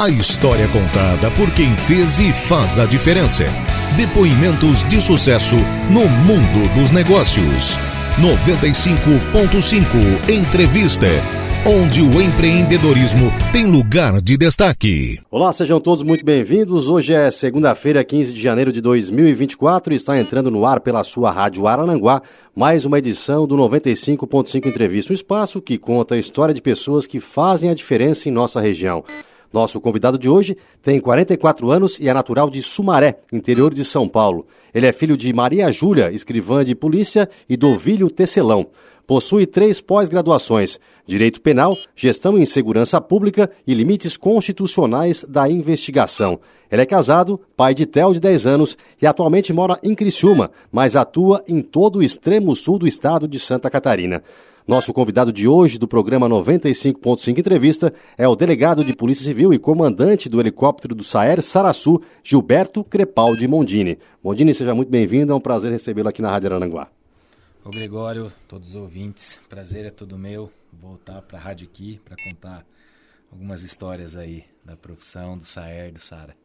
A 0.00 0.08
história 0.08 0.68
contada 0.68 1.28
por 1.32 1.52
quem 1.52 1.74
fez 1.74 2.20
e 2.20 2.32
faz 2.32 2.78
a 2.78 2.86
diferença. 2.86 3.42
Depoimentos 3.96 4.84
de 4.84 5.00
sucesso 5.00 5.56
no 5.90 6.08
mundo 6.08 6.72
dos 6.72 6.92
negócios. 6.92 7.76
95.5 8.20 10.30
Entrevista. 10.30 11.08
Onde 11.66 12.00
o 12.00 12.22
empreendedorismo 12.22 13.32
tem 13.52 13.66
lugar 13.66 14.22
de 14.22 14.36
destaque. 14.36 15.18
Olá, 15.28 15.52
sejam 15.52 15.80
todos 15.80 16.04
muito 16.04 16.24
bem-vindos. 16.24 16.86
Hoje 16.86 17.12
é 17.12 17.28
segunda-feira, 17.32 18.04
15 18.04 18.32
de 18.32 18.40
janeiro 18.40 18.72
de 18.72 18.80
2024 18.80 19.92
e 19.92 19.96
está 19.96 20.16
entrando 20.16 20.48
no 20.48 20.64
ar 20.64 20.78
pela 20.78 21.02
sua 21.02 21.32
rádio 21.32 21.66
Arananguá 21.66 22.22
mais 22.54 22.84
uma 22.84 23.00
edição 23.00 23.48
do 23.48 23.56
95.5 23.56 24.66
Entrevista, 24.66 25.12
um 25.12 25.14
espaço 25.14 25.60
que 25.60 25.76
conta 25.76 26.14
a 26.14 26.18
história 26.18 26.54
de 26.54 26.62
pessoas 26.62 27.04
que 27.04 27.18
fazem 27.18 27.68
a 27.68 27.74
diferença 27.74 28.28
em 28.28 28.32
nossa 28.32 28.60
região. 28.60 29.02
Nosso 29.52 29.80
convidado 29.80 30.18
de 30.18 30.28
hoje 30.28 30.56
tem 30.82 31.00
44 31.00 31.70
anos 31.70 31.98
e 31.98 32.08
é 32.08 32.12
natural 32.12 32.50
de 32.50 32.62
Sumaré, 32.62 33.18
interior 33.32 33.72
de 33.72 33.84
São 33.84 34.06
Paulo. 34.06 34.46
Ele 34.74 34.86
é 34.86 34.92
filho 34.92 35.16
de 35.16 35.32
Maria 35.32 35.72
Júlia, 35.72 36.12
escrivã 36.12 36.64
de 36.64 36.74
polícia, 36.74 37.28
e 37.48 37.56
do 37.56 37.70
Ovílio 37.70 38.10
Tecelão. 38.10 38.66
Possui 39.06 39.46
três 39.46 39.80
pós-graduações: 39.80 40.78
Direito 41.06 41.40
Penal, 41.40 41.74
Gestão 41.96 42.38
em 42.38 42.44
Segurança 42.44 43.00
Pública 43.00 43.50
e 43.66 43.72
Limites 43.72 44.18
Constitucionais 44.18 45.24
da 45.26 45.48
Investigação. 45.48 46.38
Ele 46.70 46.82
é 46.82 46.86
casado, 46.86 47.40
pai 47.56 47.74
de 47.74 47.86
Theo 47.86 48.12
de 48.12 48.20
10 48.20 48.46
anos 48.46 48.76
e 49.00 49.06
atualmente 49.06 49.50
mora 49.50 49.78
em 49.82 49.94
Criciúma, 49.94 50.50
mas 50.70 50.94
atua 50.94 51.42
em 51.48 51.62
todo 51.62 52.00
o 52.00 52.02
extremo 52.02 52.54
sul 52.54 52.78
do 52.78 52.86
estado 52.86 53.26
de 53.26 53.38
Santa 53.38 53.70
Catarina. 53.70 54.22
Nosso 54.68 54.92
convidado 54.92 55.32
de 55.32 55.48
hoje 55.48 55.78
do 55.78 55.88
programa 55.88 56.28
95.5 56.28 57.38
Entrevista 57.38 57.90
é 58.18 58.28
o 58.28 58.36
delegado 58.36 58.84
de 58.84 58.94
Polícia 58.94 59.24
Civil 59.24 59.54
e 59.54 59.58
comandante 59.58 60.28
do 60.28 60.38
helicóptero 60.38 60.94
do 60.94 61.02
Saer 61.02 61.42
Saraçu, 61.42 62.02
Gilberto 62.22 62.84
Crepaldi 62.84 63.48
Mondini. 63.48 63.98
Mondini, 64.22 64.52
seja 64.52 64.74
muito 64.74 64.90
bem-vindo, 64.90 65.32
é 65.32 65.34
um 65.34 65.40
prazer 65.40 65.72
recebê-lo 65.72 66.10
aqui 66.10 66.20
na 66.20 66.30
Rádio 66.30 66.50
Arananguá. 66.50 66.90
Ô 67.64 67.70
Gregório, 67.70 68.30
todos 68.46 68.68
os 68.68 68.74
ouvintes, 68.74 69.40
prazer 69.48 69.86
é 69.86 69.90
todo 69.90 70.18
meu 70.18 70.50
voltar 70.70 71.22
para 71.22 71.38
a 71.38 71.40
rádio 71.40 71.66
aqui 71.66 71.98
para 72.04 72.16
contar 72.22 72.66
algumas 73.32 73.62
histórias 73.62 74.16
aí 74.16 74.44
da 74.62 74.76
profissão 74.76 75.38
do 75.38 75.46
Saer, 75.46 75.92
do 75.92 75.98
Sara. 75.98 76.36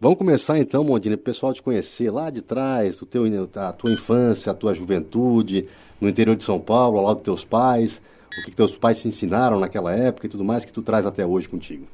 Vamos 0.00 0.18
começar 0.18 0.58
então, 0.58 0.82
Mondini, 0.82 1.16
para 1.16 1.22
o 1.22 1.24
pessoal 1.24 1.52
te 1.52 1.62
conhecer 1.62 2.10
lá 2.10 2.28
de 2.28 2.42
trás, 2.42 3.00
o 3.00 3.06
teu, 3.06 3.24
a 3.54 3.72
tua 3.72 3.92
infância, 3.92 4.50
a 4.50 4.54
tua 4.54 4.74
juventude, 4.74 5.66
no 6.00 6.08
interior 6.08 6.36
de 6.36 6.44
São 6.44 6.60
Paulo, 6.60 6.98
ao 6.98 7.04
lado 7.04 7.16
dos 7.16 7.24
teus 7.24 7.44
pais, 7.44 8.02
o 8.26 8.44
que, 8.44 8.50
que 8.50 8.56
teus 8.56 8.76
pais 8.76 9.00
te 9.00 9.08
ensinaram 9.08 9.58
naquela 9.58 9.92
época 9.92 10.26
e 10.26 10.30
tudo 10.30 10.44
mais 10.44 10.64
que 10.64 10.72
tu 10.72 10.82
traz 10.82 11.06
até 11.06 11.24
hoje 11.24 11.48
contigo. 11.48 11.86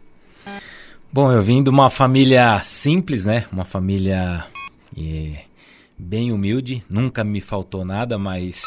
Bom, 1.13 1.31
eu 1.31 1.43
vim 1.43 1.63
de 1.63 1.69
uma 1.69 1.91
família 1.91 2.61
simples, 2.65 3.25
né? 3.25 3.47
Uma 3.53 3.65
família 3.65 4.47
é, 4.97 5.43
bem 5.99 6.33
humilde, 6.33 6.83
nunca 6.89 7.23
me 7.23 7.41
faltou 7.41 7.85
nada, 7.85 8.17
mas 8.17 8.63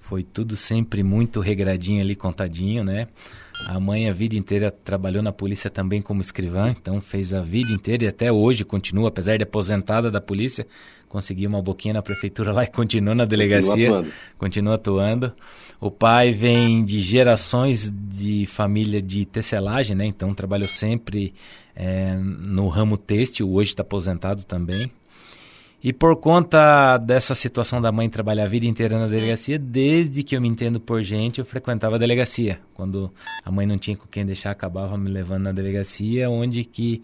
foi 0.00 0.22
tudo 0.22 0.56
sempre 0.56 1.02
muito 1.02 1.40
regradinho 1.40 2.02
ali, 2.02 2.16
contadinho, 2.16 2.82
né? 2.82 3.08
A 3.68 3.78
mãe 3.78 4.08
a 4.08 4.12
vida 4.12 4.34
inteira 4.34 4.70
trabalhou 4.70 5.22
na 5.22 5.32
polícia 5.32 5.70
também 5.70 6.02
como 6.02 6.20
escrivã, 6.20 6.70
então 6.70 7.00
fez 7.00 7.32
a 7.32 7.40
vida 7.40 7.70
inteira 7.70 8.04
e 8.04 8.08
até 8.08 8.32
hoje 8.32 8.64
continua, 8.64 9.08
apesar 9.08 9.36
de 9.36 9.44
aposentada 9.44 10.10
da 10.10 10.20
polícia, 10.20 10.66
conseguiu 11.08 11.48
uma 11.48 11.62
boquinha 11.62 11.94
na 11.94 12.02
prefeitura 12.02 12.52
lá 12.52 12.64
e 12.64 12.66
continua 12.68 13.14
na 13.14 13.24
delegacia, 13.24 13.70
continua 13.72 13.98
atuando. 13.98 14.12
continua 14.38 14.74
atuando. 14.74 15.32
O 15.80 15.90
pai 15.90 16.32
vem 16.32 16.84
de 16.84 17.00
gerações 17.00 17.92
de 17.92 18.46
família 18.46 19.02
de 19.02 19.24
tecelagem, 19.26 19.94
né? 19.94 20.06
Então 20.06 20.34
trabalhou 20.34 20.68
sempre 20.68 21.34
é, 21.74 22.14
no 22.16 22.68
ramo 22.68 22.96
têxtil, 22.96 23.52
hoje 23.52 23.70
está 23.70 23.82
aposentado 23.82 24.44
também. 24.44 24.90
E 25.84 25.92
por 25.92 26.14
conta 26.16 26.96
dessa 26.96 27.34
situação 27.34 27.82
da 27.82 27.90
mãe 27.90 28.08
trabalhar 28.08 28.44
a 28.44 28.48
vida 28.48 28.66
inteira 28.66 28.96
na 28.98 29.08
delegacia, 29.08 29.58
desde 29.58 30.22
que 30.22 30.36
eu 30.36 30.40
me 30.40 30.48
entendo 30.48 30.78
por 30.78 31.02
gente, 31.02 31.40
eu 31.40 31.44
frequentava 31.44 31.96
a 31.96 31.98
delegacia. 31.98 32.60
Quando 32.72 33.12
a 33.44 33.50
mãe 33.50 33.66
não 33.66 33.76
tinha 33.76 33.96
com 33.96 34.06
quem 34.06 34.24
deixar, 34.24 34.52
acabava 34.52 34.96
me 34.96 35.10
levando 35.10 35.42
na 35.42 35.52
delegacia, 35.52 36.30
onde 36.30 36.62
que, 36.62 37.02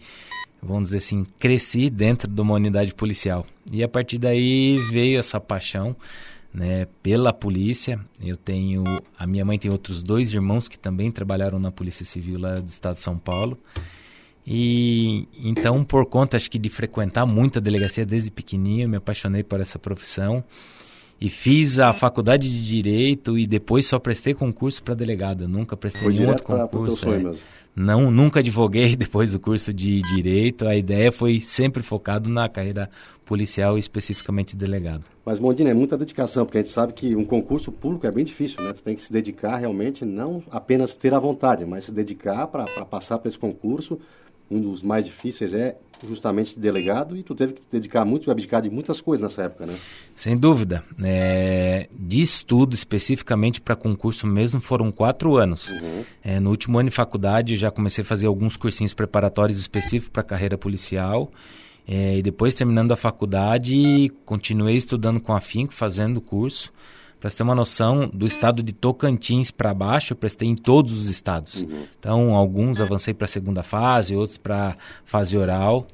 vamos 0.62 0.84
dizer 0.84 0.98
assim, 0.98 1.26
cresci 1.40 1.90
dentro 1.90 2.30
de 2.30 2.40
uma 2.40 2.54
unidade 2.54 2.94
policial. 2.94 3.44
E 3.72 3.82
a 3.82 3.88
partir 3.88 4.16
daí 4.16 4.76
veio 4.92 5.18
essa 5.18 5.40
paixão 5.40 5.96
né, 6.54 6.86
pela 7.02 7.32
polícia. 7.32 7.98
Eu 8.22 8.36
tenho, 8.36 8.84
a 9.18 9.26
minha 9.26 9.44
mãe 9.44 9.58
tem 9.58 9.72
outros 9.72 10.04
dois 10.04 10.32
irmãos 10.32 10.68
que 10.68 10.78
também 10.78 11.10
trabalharam 11.10 11.58
na 11.58 11.72
Polícia 11.72 12.04
Civil 12.04 12.38
lá 12.38 12.60
do 12.60 12.68
estado 12.68 12.94
de 12.94 13.02
São 13.02 13.18
Paulo. 13.18 13.58
E 14.50 15.28
então, 15.44 15.84
por 15.84 16.06
conta 16.06 16.38
acho 16.38 16.50
que 16.50 16.58
de 16.58 16.70
frequentar 16.70 17.26
muita 17.26 17.60
delegacia 17.60 18.06
desde 18.06 18.30
pequenininho, 18.30 18.88
me 18.88 18.96
apaixonei 18.96 19.42
por 19.42 19.60
essa 19.60 19.78
profissão 19.78 20.42
e 21.20 21.28
fiz 21.28 21.78
a 21.78 21.92
faculdade 21.92 22.48
de 22.48 22.64
direito 22.66 23.36
e 23.36 23.46
depois 23.46 23.86
só 23.86 23.98
prestei 23.98 24.32
concurso 24.32 24.82
para 24.82 24.94
delegado. 24.94 25.44
Eu 25.44 25.48
nunca 25.48 25.76
prestei 25.76 26.00
Foi 26.00 26.14
nenhum 26.14 26.30
outro 26.30 26.46
concurso. 26.46 27.06
É. 27.12 27.34
Não, 27.76 28.10
nunca 28.10 28.40
advoguei 28.40 28.94
depois 28.96 29.32
do 29.32 29.38
curso 29.38 29.70
de 29.74 30.00
direito. 30.14 30.66
A 30.66 30.74
ideia 30.74 31.12
foi 31.12 31.42
sempre 31.42 31.82
focado 31.82 32.30
na 32.30 32.48
carreira 32.48 32.88
policial 33.26 33.76
e 33.76 33.80
especificamente 33.80 34.56
delegado. 34.56 35.04
Mas 35.26 35.38
Mondina, 35.38 35.68
é 35.68 35.74
muita 35.74 35.98
dedicação, 35.98 36.46
porque 36.46 36.56
a 36.56 36.62
gente 36.62 36.72
sabe 36.72 36.94
que 36.94 37.14
um 37.14 37.24
concurso 37.24 37.70
público 37.70 38.06
é 38.06 38.10
bem 38.10 38.24
difícil, 38.24 38.62
né? 38.64 38.72
Tu 38.72 38.82
tem 38.82 38.96
que 38.96 39.02
se 39.02 39.12
dedicar 39.12 39.58
realmente, 39.58 40.06
não 40.06 40.42
apenas 40.50 40.96
ter 40.96 41.12
a 41.12 41.18
vontade, 41.18 41.66
mas 41.66 41.84
se 41.84 41.92
dedicar 41.92 42.46
para 42.46 42.64
passar 42.86 43.18
para 43.18 43.28
esse 43.28 43.38
concurso 43.38 43.98
um 44.50 44.60
dos 44.60 44.82
mais 44.82 45.04
difíceis 45.04 45.52
é 45.54 45.76
justamente 46.06 46.58
delegado 46.58 47.16
e 47.16 47.22
tu 47.22 47.34
teve 47.34 47.54
que 47.54 47.60
te 47.60 47.66
dedicar 47.70 48.04
muito, 48.04 48.30
abdicar 48.30 48.62
de 48.62 48.70
muitas 48.70 49.00
coisas 49.00 49.22
nessa 49.22 49.42
época, 49.42 49.66
né? 49.66 49.76
Sem 50.14 50.36
dúvida. 50.36 50.84
É, 51.02 51.88
de 51.92 52.22
estudo 52.22 52.74
especificamente 52.74 53.60
para 53.60 53.74
concurso 53.74 54.26
mesmo 54.26 54.60
foram 54.60 54.92
quatro 54.92 55.36
anos. 55.36 55.68
Uhum. 55.68 56.04
É, 56.22 56.40
no 56.40 56.50
último 56.50 56.78
ano 56.78 56.88
de 56.88 56.94
faculdade 56.94 57.56
já 57.56 57.70
comecei 57.70 58.02
a 58.02 58.04
fazer 58.04 58.26
alguns 58.26 58.56
cursinhos 58.56 58.94
preparatórios 58.94 59.58
específicos 59.58 60.10
para 60.10 60.22
a 60.22 60.24
carreira 60.24 60.56
policial. 60.56 61.30
É, 61.86 62.18
e 62.18 62.22
depois 62.22 62.54
terminando 62.54 62.92
a 62.92 62.96
faculdade, 62.96 64.12
continuei 64.24 64.76
estudando 64.76 65.20
com 65.20 65.32
afinco, 65.34 65.72
fazendo 65.72 66.20
curso. 66.20 66.72
Para 67.20 67.30
você 67.30 67.36
ter 67.36 67.42
uma 67.42 67.54
noção, 67.54 68.08
do 68.12 68.26
estado 68.26 68.62
de 68.62 68.72
Tocantins 68.72 69.50
para 69.50 69.74
baixo, 69.74 70.12
eu 70.12 70.16
prestei 70.16 70.48
em 70.48 70.54
todos 70.54 70.96
os 70.96 71.08
estados. 71.08 71.62
Uhum. 71.62 71.84
Então, 71.98 72.34
alguns 72.34 72.80
avancei 72.80 73.12
para 73.12 73.24
a 73.24 73.28
segunda 73.28 73.62
fase, 73.62 74.14
outros 74.14 74.38
para 74.38 74.76
fase 75.04 75.36
oral. 75.36 75.86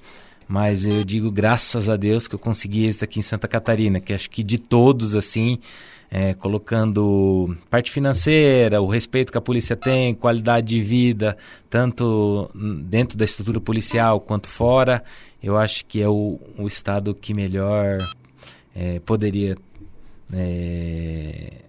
Mas 0.46 0.84
eu 0.84 1.02
digo 1.02 1.30
graças 1.30 1.88
a 1.88 1.96
Deus 1.96 2.28
que 2.28 2.34
eu 2.34 2.38
consegui 2.38 2.84
esse 2.84 3.02
aqui 3.02 3.18
em 3.18 3.22
Santa 3.22 3.48
Catarina, 3.48 4.00
que 4.00 4.12
acho 4.12 4.28
que 4.28 4.42
de 4.42 4.58
todos, 4.58 5.14
assim, 5.14 5.58
é, 6.10 6.34
colocando 6.34 7.56
parte 7.70 7.90
financeira, 7.90 8.80
o 8.80 8.86
respeito 8.86 9.32
que 9.32 9.38
a 9.38 9.40
polícia 9.40 9.74
tem, 9.74 10.14
qualidade 10.14 10.66
de 10.68 10.80
vida, 10.80 11.36
tanto 11.70 12.50
dentro 12.82 13.16
da 13.16 13.24
estrutura 13.24 13.60
policial 13.60 14.20
quanto 14.20 14.48
fora, 14.48 15.02
eu 15.42 15.56
acho 15.56 15.84
que 15.86 16.00
é 16.02 16.08
o, 16.08 16.38
o 16.58 16.66
estado 16.66 17.14
que 17.14 17.32
melhor 17.32 17.98
é, 18.74 19.00
poderia 19.00 19.56
é... 20.32 21.64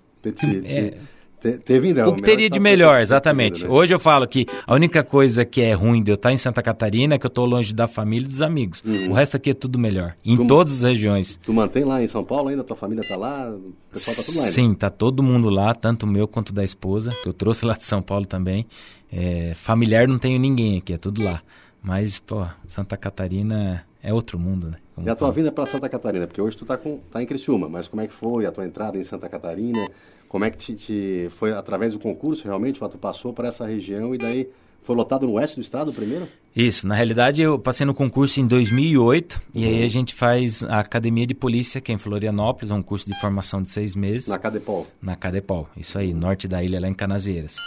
Te, 1.42 1.60
teve 1.60 1.90
ainda. 1.90 2.10
O 2.10 2.16
que 2.16 2.22
teria 2.24 2.50
de 2.50 2.60
melhor, 2.60 3.02
exatamente. 3.02 3.64
Né? 3.64 3.70
Hoje 3.70 3.94
eu 3.94 4.00
falo 4.00 4.28
que 4.28 4.46
a 4.66 4.74
única 4.74 5.04
coisa 5.04 5.46
que 5.46 5.62
é 5.62 5.74
ruim 5.74 6.02
de 6.02 6.12
eu 6.12 6.16
estar 6.16 6.32
em 6.32 6.38
Santa 6.38 6.62
Catarina 6.62 7.16
é 7.16 7.20
que 7.20 7.26
eu 7.26 7.30
estou 7.30 7.46
longe 7.46 7.74
da 7.74 7.88
família 7.88 8.26
e 8.26 8.30
dos 8.30 8.42
amigos. 8.42 8.82
Uhum. 8.84 9.12
O 9.12 9.14
resto 9.14 9.38
aqui 9.38 9.52
é 9.52 9.54
tudo 9.54 9.78
melhor. 9.78 10.16
Em 10.26 10.38
tu, 10.38 10.48
todas 10.48 10.84
as 10.84 10.92
regiões. 10.92 11.40
Tu 11.44 11.54
mantém 11.54 11.84
lá 11.84 12.02
em 12.02 12.08
São 12.08 12.24
Paulo 12.24 12.50
ainda? 12.50 12.64
Tua 12.64 12.76
família 12.76 13.02
está 13.02 13.16
lá? 13.16 13.50
O 13.50 13.74
pessoal 13.92 14.16
tá 14.16 14.24
tudo 14.24 14.38
lá 14.38 14.44
ainda? 14.44 14.54
Sim, 14.54 14.74
tá 14.74 14.90
todo 14.90 15.22
mundo 15.22 15.50
lá, 15.50 15.76
tanto 15.76 16.04
o 16.06 16.10
meu 16.10 16.28
quanto 16.28 16.52
da 16.52 16.64
esposa, 16.64 17.12
que 17.22 17.30
eu 17.30 17.34
trouxe 17.34 17.66
lá 17.66 17.76
de 17.76 17.86
São 17.86 18.02
Paulo 18.02 18.26
também. 18.26 18.66
É, 19.12 19.54
familiar 19.56 20.08
não 20.08 20.18
tenho 20.18 20.40
ninguém 20.40 20.80
aqui, 20.80 20.94
é 20.94 20.98
tudo 20.98 21.24
lá. 21.24 21.42
Mas, 21.82 22.18
pô, 22.18 22.46
Santa 22.68 22.98
Catarina 22.98 23.86
é 24.02 24.12
outro 24.12 24.40
mundo, 24.40 24.72
né? 24.72 24.78
Como 24.96 25.08
e 25.08 25.10
a 25.10 25.16
tua 25.16 25.30
vinda 25.32 25.52
para 25.52 25.66
Santa 25.66 25.90
Catarina? 25.90 26.26
Porque 26.26 26.42
hoje 26.42 26.56
tu 26.56 26.64
está 26.64 26.80
tá 27.12 27.22
em 27.22 27.26
Criciúma, 27.26 27.68
mas 27.68 27.88
como 27.88 28.02
é 28.02 28.08
que 28.08 28.14
foi 28.14 28.46
a 28.46 28.52
tua 28.52 28.66
entrada 28.66 28.98
em 28.98 29.04
Santa 29.04 29.28
Catarina? 29.28 29.86
Como 30.30 30.46
é 30.46 30.50
que 30.50 30.58
te, 30.58 30.74
te 30.74 31.28
foi 31.32 31.52
através 31.52 31.94
do 31.94 32.00
concurso 32.00 32.46
realmente? 32.46 32.80
Tu 32.80 32.98
passou 32.98 33.34
para 33.34 33.50
essa 33.50 33.66
região 33.66 34.16
e 34.16 34.18
daí 34.18 34.50
foi 34.82 34.96
lotado 34.96 35.26
no 35.26 35.34
oeste 35.34 35.58
do 35.58 35.62
estado 35.62 35.92
primeiro? 35.92 36.28
Isso, 36.56 36.88
na 36.88 36.96
realidade 36.96 37.42
eu 37.42 37.60
passei 37.60 37.86
no 37.86 37.94
concurso 37.94 38.40
em 38.40 38.48
2008 38.48 39.34
uhum. 39.34 39.62
e 39.62 39.66
aí 39.66 39.84
a 39.84 39.90
gente 39.90 40.16
faz 40.16 40.64
a 40.64 40.80
Academia 40.80 41.28
de 41.28 41.34
Polícia, 41.34 41.82
que 41.82 41.92
é 41.92 41.96
em 41.96 41.98
Florianópolis, 41.98 42.72
é 42.72 42.74
um 42.74 42.82
curso 42.82 43.06
de 43.06 43.20
formação 43.20 43.62
de 43.62 43.68
seis 43.70 43.96
meses. 43.96 44.30
Na 44.30 44.40
Cadepol? 44.40 44.88
Na 45.02 45.16
Cadepol, 45.18 45.68
isso 45.76 45.98
aí, 45.98 46.14
uhum. 46.14 46.20
norte 46.20 46.48
da 46.48 46.64
ilha, 46.64 46.80
lá 46.80 46.88
em 46.88 46.94
Canasvieiras. 46.94 47.58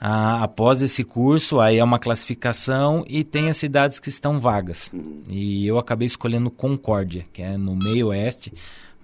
Ah, 0.00 0.42
após 0.42 0.82
esse 0.82 1.04
curso, 1.04 1.60
aí 1.60 1.78
é 1.78 1.84
uma 1.84 1.98
classificação 1.98 3.04
e 3.08 3.24
tem 3.24 3.48
as 3.48 3.56
cidades 3.56 3.98
que 3.98 4.08
estão 4.08 4.40
vagas. 4.40 4.90
E 5.28 5.66
eu 5.66 5.78
acabei 5.78 6.06
escolhendo 6.06 6.50
Concórdia, 6.50 7.26
que 7.32 7.42
é 7.42 7.56
no 7.56 7.74
meio 7.74 8.08
oeste, 8.08 8.52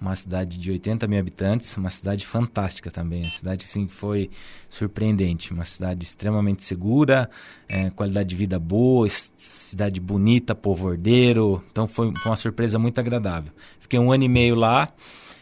uma 0.01 0.15
cidade 0.15 0.57
de 0.57 0.71
80 0.71 1.07
mil 1.07 1.19
habitantes, 1.19 1.77
uma 1.77 1.91
cidade 1.91 2.25
fantástica 2.25 2.89
também, 2.89 3.21
uma 3.21 3.29
cidade 3.29 3.65
assim, 3.65 3.85
que 3.85 3.93
foi 3.93 4.31
surpreendente, 4.67 5.53
uma 5.53 5.63
cidade 5.63 6.03
extremamente 6.03 6.63
segura, 6.63 7.29
é, 7.69 7.91
qualidade 7.91 8.29
de 8.29 8.35
vida 8.35 8.59
boa, 8.59 9.07
cidade 9.37 10.01
bonita, 10.01 10.55
povo 10.55 10.87
ordeiro, 10.87 11.63
então 11.71 11.87
foi, 11.87 12.11
foi 12.15 12.31
uma 12.31 12.35
surpresa 12.35 12.79
muito 12.79 12.97
agradável. 12.99 13.53
Fiquei 13.79 13.99
um 13.99 14.11
ano 14.11 14.23
e 14.23 14.29
meio 14.29 14.55
lá, 14.55 14.91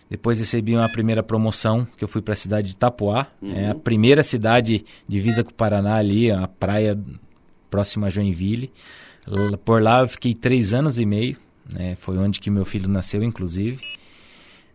depois 0.09 0.39
recebi 0.39 0.75
uma 0.75 0.89
primeira 0.89 1.21
promoção, 1.21 1.87
que 1.97 2.03
eu 2.03 2.07
fui 2.07 2.21
para 2.21 2.33
a 2.33 2.37
cidade 2.37 2.69
de 2.69 2.73
Itapuá, 2.73 3.27
uhum. 3.41 3.53
é 3.53 3.69
a 3.69 3.75
primeira 3.75 4.23
cidade 4.23 4.83
divisa 5.07 5.43
com 5.43 5.51
o 5.51 5.53
Paraná 5.53 5.95
ali, 5.95 6.31
a 6.31 6.47
praia 6.47 6.99
próxima 7.69 8.07
a 8.07 8.09
Joinville. 8.09 8.71
Por 9.63 9.81
lá 9.81 10.01
eu 10.01 10.07
fiquei 10.07 10.33
três 10.33 10.73
anos 10.73 10.97
e 10.97 11.05
meio, 11.05 11.37
né, 11.71 11.95
foi 11.99 12.17
onde 12.17 12.39
que 12.39 12.49
meu 12.49 12.65
filho 12.65 12.89
nasceu, 12.89 13.21
inclusive. 13.21 13.79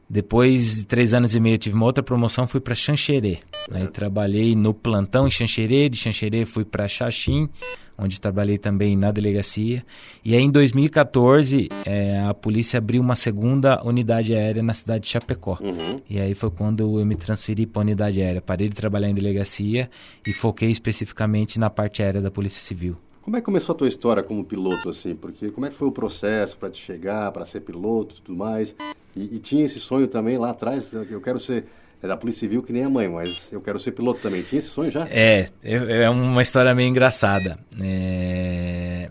Depois 0.08 0.76
de 0.76 0.84
três 0.84 1.12
anos 1.12 1.34
e 1.34 1.40
meio, 1.40 1.58
tive 1.58 1.74
uma 1.74 1.86
outra 1.86 2.02
promoção, 2.02 2.46
fui 2.46 2.60
para 2.60 2.74
Xanxerê. 2.74 3.38
Aí 3.72 3.88
trabalhei 3.88 4.54
no 4.54 4.72
plantão 4.72 5.26
em 5.26 5.30
Xanxerê, 5.30 5.88
de 5.88 5.96
Xanxerê 5.96 6.44
fui 6.44 6.64
para 6.64 6.86
Xaxim, 6.86 7.48
onde 7.96 8.20
trabalhei 8.20 8.58
também 8.58 8.96
na 8.96 9.10
delegacia. 9.10 9.84
E 10.24 10.34
aí 10.34 10.42
em 10.42 10.50
2014, 10.50 11.68
é, 11.84 12.20
a 12.20 12.34
polícia 12.34 12.78
abriu 12.78 13.00
uma 13.00 13.16
segunda 13.16 13.82
unidade 13.84 14.34
aérea 14.34 14.62
na 14.62 14.74
cidade 14.74 15.04
de 15.04 15.10
Chapecó. 15.10 15.58
Uhum. 15.60 16.00
E 16.08 16.20
aí 16.20 16.34
foi 16.34 16.50
quando 16.50 16.98
eu 16.98 17.06
me 17.06 17.16
transferi 17.16 17.66
para 17.66 17.80
a 17.80 17.84
unidade 17.84 18.20
aérea. 18.20 18.40
Parei 18.40 18.68
de 18.68 18.74
trabalhar 18.74 19.08
em 19.08 19.14
delegacia 19.14 19.90
e 20.26 20.32
foquei 20.32 20.70
especificamente 20.70 21.58
na 21.58 21.70
parte 21.70 22.02
aérea 22.02 22.20
da 22.20 22.30
Polícia 22.30 22.60
Civil. 22.60 22.96
Como 23.22 23.36
é 23.36 23.40
que 23.40 23.46
começou 23.46 23.74
a 23.74 23.78
tua 23.78 23.88
história 23.88 24.22
como 24.22 24.44
piloto, 24.44 24.90
assim? 24.90 25.14
Porque 25.14 25.50
como 25.50 25.64
é 25.64 25.70
que 25.70 25.76
foi 25.76 25.88
o 25.88 25.92
processo 25.92 26.58
para 26.58 26.68
te 26.68 26.82
chegar, 26.82 27.32
para 27.32 27.46
ser 27.46 27.60
piloto 27.60 28.16
e 28.16 28.20
tudo 28.20 28.36
mais? 28.36 28.76
E, 29.16 29.36
e, 29.36 29.38
tinha 29.38 29.64
esse 29.64 29.80
sonho 29.80 30.06
também 30.06 30.36
lá 30.36 30.50
atrás, 30.50 30.92
eu 30.92 31.20
quero 31.22 31.40
ser 31.40 31.64
é 32.04 32.08
da 32.08 32.16
Polícia 32.18 32.40
Civil 32.40 32.62
que 32.62 32.72
nem 32.72 32.84
a 32.84 32.90
mãe, 32.90 33.08
mas 33.08 33.48
eu 33.50 33.62
quero 33.62 33.80
ser 33.80 33.92
piloto 33.92 34.20
também. 34.20 34.42
Tinha 34.42 34.58
esse 34.58 34.68
sonho 34.68 34.90
já? 34.90 35.06
É, 35.10 35.48
é 35.62 36.10
uma 36.10 36.42
história 36.42 36.74
meio 36.74 36.88
engraçada. 36.88 37.58
É... 37.80 39.08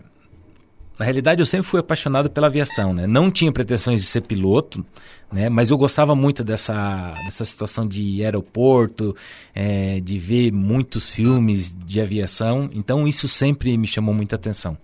Na 0.96 1.04
realidade, 1.04 1.42
eu 1.42 1.46
sempre 1.46 1.66
fui 1.66 1.80
apaixonado 1.80 2.30
pela 2.30 2.46
aviação, 2.46 2.94
né? 2.94 3.04
Não 3.04 3.32
tinha 3.32 3.50
pretensões 3.50 4.00
de 4.00 4.06
ser 4.06 4.20
piloto, 4.20 4.86
né? 5.32 5.48
Mas 5.48 5.70
eu 5.70 5.76
gostava 5.76 6.14
muito 6.14 6.44
dessa, 6.44 7.12
dessa 7.26 7.44
situação 7.44 7.84
de 7.84 8.24
aeroporto, 8.24 9.16
é, 9.52 9.98
de 9.98 10.16
ver 10.20 10.52
muitos 10.52 11.10
filmes 11.10 11.74
de 11.74 12.00
aviação. 12.00 12.70
Então, 12.72 13.08
isso 13.08 13.26
sempre 13.26 13.76
me 13.76 13.88
chamou 13.88 14.14
muita 14.14 14.36
atenção. 14.36 14.78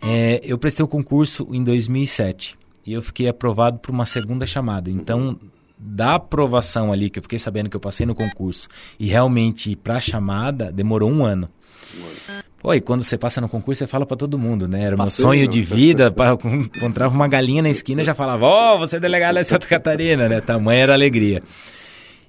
É, 0.00 0.40
eu 0.44 0.56
prestei 0.58 0.84
o 0.84 0.88
concurso 0.88 1.48
em 1.50 1.64
2007 1.64 2.56
e 2.86 2.92
eu 2.92 3.02
fiquei 3.02 3.26
aprovado 3.26 3.80
por 3.80 3.90
uma 3.90 4.06
segunda 4.06 4.46
chamada. 4.46 4.88
Então, 4.88 5.36
da 5.78 6.14
aprovação 6.14 6.92
ali, 6.92 7.10
que 7.10 7.18
eu 7.18 7.22
fiquei 7.22 7.38
sabendo 7.38 7.68
que 7.68 7.76
eu 7.76 7.80
passei 7.80 8.06
no 8.06 8.14
concurso, 8.14 8.68
e 8.98 9.06
realmente 9.06 9.76
para 9.76 9.96
a 9.96 10.00
chamada, 10.00 10.72
demorou 10.72 11.10
um 11.10 11.24
ano. 11.24 11.48
Pô, 12.58 12.74
e 12.74 12.80
quando 12.80 13.04
você 13.04 13.16
passa 13.16 13.40
no 13.40 13.48
concurso, 13.48 13.78
você 13.78 13.86
fala 13.86 14.06
para 14.06 14.16
todo 14.16 14.38
mundo, 14.38 14.66
né? 14.66 14.82
Era 14.82 14.96
o 14.96 14.98
meu 14.98 15.06
sonho 15.08 15.46
de 15.46 15.62
vida. 15.62 16.12
encontrava 16.76 17.14
uma 17.14 17.28
galinha 17.28 17.62
na 17.62 17.70
esquina 17.70 18.02
já 18.02 18.14
falava, 18.14 18.46
ó, 18.46 18.74
oh, 18.74 18.78
você 18.78 18.96
é 18.96 19.00
delegado 19.00 19.36
de 19.36 19.44
Santa 19.44 19.66
Catarina, 19.66 20.28
né? 20.28 20.40
Tamanha 20.40 20.82
era 20.82 20.92
a 20.92 20.96
alegria. 20.96 21.42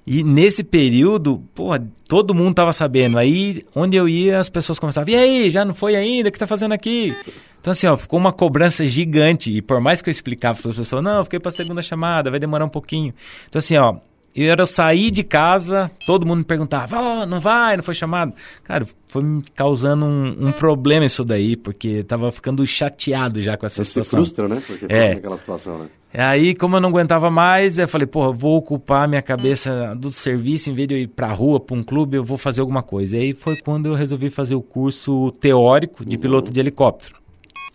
E 0.06 0.22
nesse 0.22 0.64
período, 0.64 1.42
pô, 1.54 1.70
todo 2.08 2.34
mundo 2.34 2.54
tava 2.54 2.72
sabendo. 2.72 3.18
Aí, 3.18 3.64
onde 3.74 3.96
eu 3.96 4.08
ia, 4.08 4.38
as 4.38 4.48
pessoas 4.48 4.78
começavam, 4.78 5.12
e 5.12 5.16
aí, 5.16 5.50
já 5.50 5.64
não 5.64 5.74
foi 5.74 5.96
ainda? 5.96 6.28
O 6.28 6.32
que 6.32 6.38
tá 6.38 6.46
fazendo 6.46 6.72
aqui? 6.72 7.14
Então, 7.60 7.72
assim, 7.72 7.86
ó, 7.86 7.96
ficou 7.96 8.18
uma 8.18 8.32
cobrança 8.32 8.86
gigante. 8.86 9.52
E 9.52 9.60
por 9.60 9.80
mais 9.80 10.00
que 10.00 10.08
eu 10.08 10.12
explicava 10.12 10.60
para 10.60 10.70
as 10.70 10.76
pessoas, 10.76 11.02
não, 11.02 11.24
fiquei 11.24 11.40
para 11.40 11.50
a 11.50 11.52
segunda 11.52 11.82
chamada, 11.82 12.30
vai 12.30 12.40
demorar 12.40 12.64
um 12.64 12.70
pouquinho. 12.70 13.12
Então, 13.48 13.58
assim, 13.58 13.76
ó, 13.76 13.96
eu 14.34 14.52
era 14.52 14.66
sair 14.66 15.10
de 15.10 15.24
casa, 15.24 15.90
todo 16.06 16.24
mundo 16.24 16.38
me 16.38 16.44
perguntava, 16.44 16.96
oh, 17.00 17.26
não 17.26 17.40
vai, 17.40 17.76
não 17.76 17.82
foi 17.82 17.94
chamado. 17.94 18.32
Cara, 18.62 18.86
foi 19.08 19.22
me 19.22 19.42
causando 19.54 20.04
um, 20.04 20.48
um 20.48 20.52
problema 20.52 21.04
isso 21.04 21.24
daí, 21.24 21.56
porque 21.56 22.04
tava 22.04 22.30
ficando 22.30 22.64
chateado 22.66 23.42
já 23.42 23.56
com 23.56 23.66
essa 23.66 23.82
Você 23.82 23.90
situação. 23.90 24.24
Você 24.24 24.34
frustra, 24.34 24.48
né? 24.48 24.62
Porque 24.64 24.86
é. 24.88 25.14
naquela 25.14 25.36
situação, 25.36 25.78
né? 25.78 25.88
Aí, 26.14 26.54
como 26.54 26.76
eu 26.76 26.80
não 26.80 26.88
aguentava 26.88 27.30
mais, 27.30 27.78
eu 27.78 27.86
falei, 27.86 28.06
porra, 28.06 28.32
vou 28.32 28.56
ocupar 28.56 29.06
minha 29.08 29.20
cabeça 29.20 29.94
do 29.94 30.08
serviço, 30.08 30.70
em 30.70 30.74
vez 30.74 30.88
de 30.88 30.94
eu 30.94 30.98
ir 30.98 31.08
pra 31.08 31.32
rua, 31.32 31.60
pra 31.60 31.76
um 31.76 31.82
clube, 31.82 32.16
eu 32.16 32.24
vou 32.24 32.38
fazer 32.38 32.60
alguma 32.60 32.82
coisa. 32.82 33.16
E 33.16 33.20
aí 33.20 33.34
foi 33.34 33.56
quando 33.56 33.86
eu 33.86 33.94
resolvi 33.94 34.30
fazer 34.30 34.54
o 34.54 34.62
curso 34.62 35.32
teórico 35.32 36.04
de 36.04 36.16
uhum. 36.16 36.22
piloto 36.22 36.50
de 36.50 36.60
helicóptero. 36.60 37.16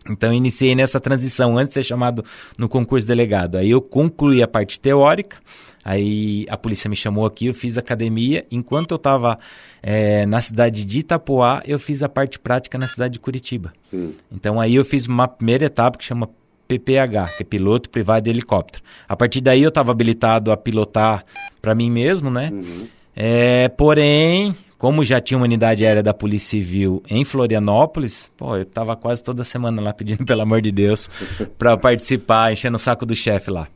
Então, 0.09 0.33
iniciei 0.33 0.75
nessa 0.75 0.99
transição 0.99 1.57
antes 1.57 1.69
de 1.69 1.73
ser 1.75 1.83
chamado 1.83 2.23
no 2.57 2.67
concurso 2.67 3.07
delegado. 3.07 3.57
Aí 3.57 3.69
eu 3.69 3.81
concluí 3.81 4.43
a 4.43 4.47
parte 4.47 4.79
teórica, 4.79 5.37
aí 5.83 6.45
a 6.49 6.57
polícia 6.57 6.89
me 6.89 6.95
chamou 6.95 7.25
aqui, 7.25 7.47
eu 7.47 7.53
fiz 7.53 7.77
academia. 7.77 8.45
Enquanto 8.51 8.91
eu 8.91 8.97
estava 8.97 9.39
é, 9.81 10.21
eh, 10.21 10.25
na 10.25 10.41
cidade 10.41 10.83
de 10.83 10.99
Itapoá, 10.99 11.61
eu 11.65 11.79
fiz 11.79 12.03
a 12.03 12.09
parte 12.09 12.37
prática 12.37 12.77
na 12.77 12.87
cidade 12.87 13.13
de 13.13 13.19
Curitiba. 13.19 13.73
Sim. 13.83 14.13
Então, 14.31 14.59
aí 14.59 14.75
eu 14.75 14.83
fiz 14.83 15.07
uma 15.07 15.27
primeira 15.27 15.65
etapa 15.65 15.97
que 15.97 16.05
chama 16.05 16.29
PPH, 16.67 17.37
que 17.37 17.43
é 17.43 17.45
piloto 17.45 17.89
privado 17.89 18.23
de 18.23 18.29
helicóptero. 18.29 18.83
A 19.07 19.15
partir 19.15 19.41
daí 19.41 19.61
eu 19.61 19.69
estava 19.69 19.91
habilitado 19.91 20.51
a 20.51 20.57
pilotar 20.57 21.25
para 21.61 21.75
mim 21.75 21.89
mesmo, 21.89 22.29
né? 22.29 22.49
Uhum. 22.51 22.87
É, 23.15 23.69
porém, 23.69 24.55
como 24.83 25.01
já 25.01 25.21
tinha 25.21 25.37
uma 25.37 25.45
unidade 25.45 25.85
aérea 25.85 26.03
da 26.03 26.13
Polícia 26.13 26.59
Civil 26.59 27.01
em 27.09 27.23
Florianópolis, 27.23 28.29
pô, 28.35 28.57
eu 28.57 28.65
tava 28.65 28.97
quase 28.97 29.23
toda 29.23 29.45
semana 29.45 29.81
lá 29.81 29.93
pedindo, 29.93 30.25
pelo 30.27 30.41
amor 30.41 30.61
de 30.61 30.73
Deus, 30.73 31.09
para 31.57 31.77
participar, 31.77 32.51
enchendo 32.51 32.75
o 32.75 32.79
saco 32.79 33.05
do 33.05 33.15
chefe 33.15 33.49
lá. 33.49 33.69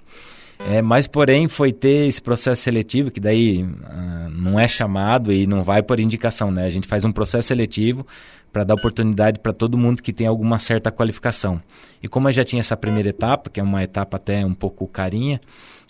É, 0.69 0.81
mas, 0.81 1.07
porém, 1.07 1.47
foi 1.47 1.71
ter 1.71 2.09
esse 2.09 2.21
processo 2.21 2.61
seletivo, 2.61 3.09
que 3.09 3.21
daí 3.21 3.63
uh, 3.63 4.29
não 4.29 4.59
é 4.59 4.67
chamado 4.67 5.31
e 5.31 5.47
não 5.47 5.63
vai 5.63 5.81
por 5.81 5.97
indicação, 5.97 6.51
né? 6.51 6.65
A 6.65 6.69
gente 6.69 6.89
faz 6.89 7.05
um 7.05 7.11
processo 7.13 7.47
seletivo 7.47 8.05
para 8.51 8.65
dar 8.65 8.73
oportunidade 8.73 9.39
para 9.39 9.53
todo 9.53 9.77
mundo 9.77 10.03
que 10.03 10.11
tem 10.11 10.27
alguma 10.27 10.59
certa 10.59 10.91
qualificação. 10.91 11.61
E 12.03 12.09
como 12.09 12.27
eu 12.27 12.33
já 12.33 12.43
tinha 12.43 12.59
essa 12.59 12.75
primeira 12.75 13.07
etapa, 13.07 13.49
que 13.49 13.61
é 13.61 13.63
uma 13.63 13.81
etapa 13.81 14.17
até 14.17 14.45
um 14.45 14.53
pouco 14.53 14.85
carinha, 14.85 15.39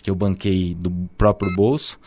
que 0.00 0.08
eu 0.08 0.14
banquei 0.14 0.76
do 0.76 0.92
próprio 1.16 1.52
bolso, 1.56 1.98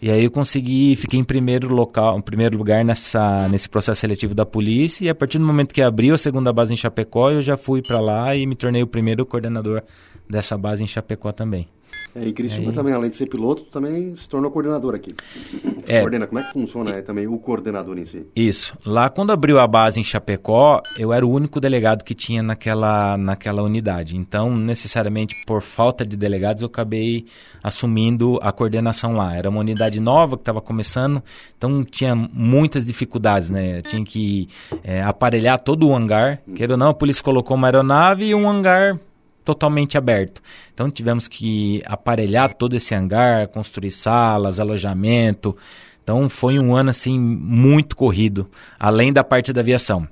e 0.00 0.10
aí 0.10 0.24
eu 0.24 0.30
consegui, 0.30 0.94
fiquei 0.94 1.18
em 1.18 1.24
primeiro 1.24 1.74
local, 1.74 2.16
em 2.18 2.22
primeiro 2.22 2.56
lugar 2.56 2.84
nessa, 2.84 3.48
nesse 3.48 3.68
processo 3.68 4.00
seletivo 4.00 4.32
da 4.32 4.46
polícia. 4.46 5.04
E 5.04 5.08
a 5.08 5.14
partir 5.14 5.38
do 5.38 5.44
momento 5.44 5.74
que 5.74 5.82
abriu 5.82 6.14
a 6.14 6.18
segunda 6.18 6.52
base 6.52 6.72
em 6.72 6.76
Chapecó, 6.76 7.32
eu 7.32 7.42
já 7.42 7.56
fui 7.56 7.82
para 7.82 7.98
lá 7.98 8.36
e 8.36 8.46
me 8.46 8.54
tornei 8.54 8.82
o 8.82 8.86
primeiro 8.86 9.26
coordenador 9.26 9.82
dessa 10.28 10.56
base 10.56 10.82
em 10.82 10.86
Chapecó 10.86 11.32
também. 11.32 11.68
É, 12.14 12.26
e 12.26 12.32
Cristiano 12.32 12.72
também, 12.72 12.94
além 12.94 13.10
de 13.10 13.16
ser 13.16 13.26
piloto, 13.26 13.64
também 13.64 14.14
se 14.14 14.28
tornou 14.28 14.50
coordenador 14.50 14.94
aqui. 14.94 15.14
É, 15.86 16.00
Coordena, 16.00 16.26
como 16.26 16.40
é 16.40 16.42
que 16.42 16.52
funciona 16.52 16.90
é, 16.90 17.02
também 17.02 17.26
o 17.26 17.38
coordenador 17.38 17.98
em 17.98 18.04
si? 18.04 18.26
Isso. 18.34 18.76
Lá, 18.84 19.08
quando 19.08 19.30
abriu 19.30 19.58
a 19.58 19.66
base 19.66 20.00
em 20.00 20.04
Chapecó, 20.04 20.82
eu 20.98 21.12
era 21.12 21.24
o 21.24 21.30
único 21.30 21.60
delegado 21.60 22.02
que 22.02 22.14
tinha 22.14 22.42
naquela, 22.42 23.16
naquela 23.16 23.62
unidade. 23.62 24.16
Então, 24.16 24.56
necessariamente, 24.56 25.34
por 25.46 25.62
falta 25.62 26.04
de 26.04 26.16
delegados, 26.16 26.62
eu 26.62 26.66
acabei 26.66 27.26
assumindo 27.62 28.38
a 28.42 28.52
coordenação 28.52 29.12
lá. 29.12 29.36
Era 29.36 29.48
uma 29.48 29.60
unidade 29.60 30.00
nova 30.00 30.36
que 30.36 30.42
estava 30.42 30.60
começando, 30.60 31.22
então 31.56 31.84
tinha 31.84 32.14
muitas 32.14 32.86
dificuldades, 32.86 33.50
né? 33.50 33.82
Tinha 33.82 34.04
que 34.04 34.48
é, 34.82 35.02
aparelhar 35.02 35.60
todo 35.60 35.88
o 35.88 35.94
hangar. 35.94 36.40
Hum. 36.48 36.54
Queira 36.54 36.72
ou 36.74 36.78
não, 36.78 36.90
a 36.90 36.94
polícia 36.94 37.22
colocou 37.22 37.56
uma 37.56 37.68
aeronave 37.68 38.24
e 38.24 38.34
um 38.34 38.48
hangar 38.48 38.98
totalmente 39.48 39.96
aberto. 39.96 40.42
Então 40.74 40.90
tivemos 40.90 41.26
que 41.26 41.82
aparelhar 41.86 42.52
todo 42.52 42.76
esse 42.76 42.94
hangar, 42.94 43.48
construir 43.48 43.90
salas, 43.90 44.60
alojamento. 44.60 45.56
Então 46.04 46.28
foi 46.28 46.58
um 46.58 46.76
ano 46.76 46.90
assim 46.90 47.18
muito 47.18 47.96
corrido, 47.96 48.50
além 48.78 49.10
da 49.10 49.24
parte 49.24 49.50
da 49.50 49.62
aviação. 49.62 50.06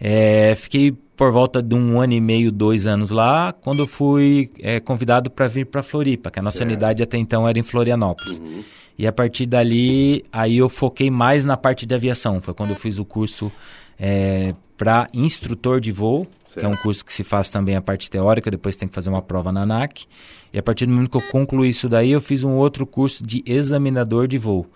É, 0.00 0.56
fiquei 0.56 0.90
por 1.16 1.30
volta 1.30 1.62
de 1.62 1.76
um 1.76 2.00
ano 2.00 2.12
e 2.12 2.20
meio, 2.20 2.50
dois 2.50 2.86
anos 2.86 3.10
lá, 3.10 3.52
quando 3.52 3.86
fui 3.86 4.50
é, 4.58 4.80
convidado 4.80 5.30
para 5.30 5.46
vir 5.46 5.66
para 5.66 5.82
Floripa, 5.84 6.28
que 6.28 6.40
a 6.40 6.42
nossa 6.42 6.58
certo. 6.58 6.70
unidade 6.70 7.02
até 7.04 7.18
então 7.18 7.48
era 7.48 7.56
em 7.56 7.62
Florianópolis. 7.62 8.38
Uhum. 8.38 8.64
E 8.98 9.06
a 9.06 9.12
partir 9.12 9.46
dali, 9.46 10.24
aí 10.32 10.58
eu 10.58 10.68
foquei 10.68 11.08
mais 11.08 11.44
na 11.44 11.56
parte 11.56 11.86
de 11.86 11.94
aviação. 11.94 12.40
Foi 12.40 12.52
quando 12.52 12.70
eu 12.70 12.76
fiz 12.76 12.98
o 12.98 13.04
curso 13.04 13.50
é, 13.98 14.54
para 14.78 15.08
instrutor 15.12 15.80
de 15.80 15.90
voo, 15.90 16.26
certo. 16.46 16.60
que 16.60 16.64
é 16.64 16.68
um 16.68 16.76
curso 16.76 17.04
que 17.04 17.12
se 17.12 17.24
faz 17.24 17.50
também 17.50 17.74
a 17.74 17.82
parte 17.82 18.08
teórica, 18.08 18.48
depois 18.48 18.76
tem 18.76 18.88
que 18.88 18.94
fazer 18.94 19.10
uma 19.10 19.20
prova 19.20 19.50
na 19.50 19.62
ANAC. 19.62 20.06
E 20.52 20.58
a 20.58 20.62
partir 20.62 20.86
do 20.86 20.92
momento 20.92 21.10
que 21.10 21.16
eu 21.16 21.32
concluí 21.32 21.68
isso 21.68 21.88
daí, 21.88 22.12
eu 22.12 22.20
fiz 22.20 22.44
um 22.44 22.54
outro 22.54 22.86
curso 22.86 23.26
de 23.26 23.42
examinador 23.44 24.28
de 24.28 24.38
voo, 24.38 24.66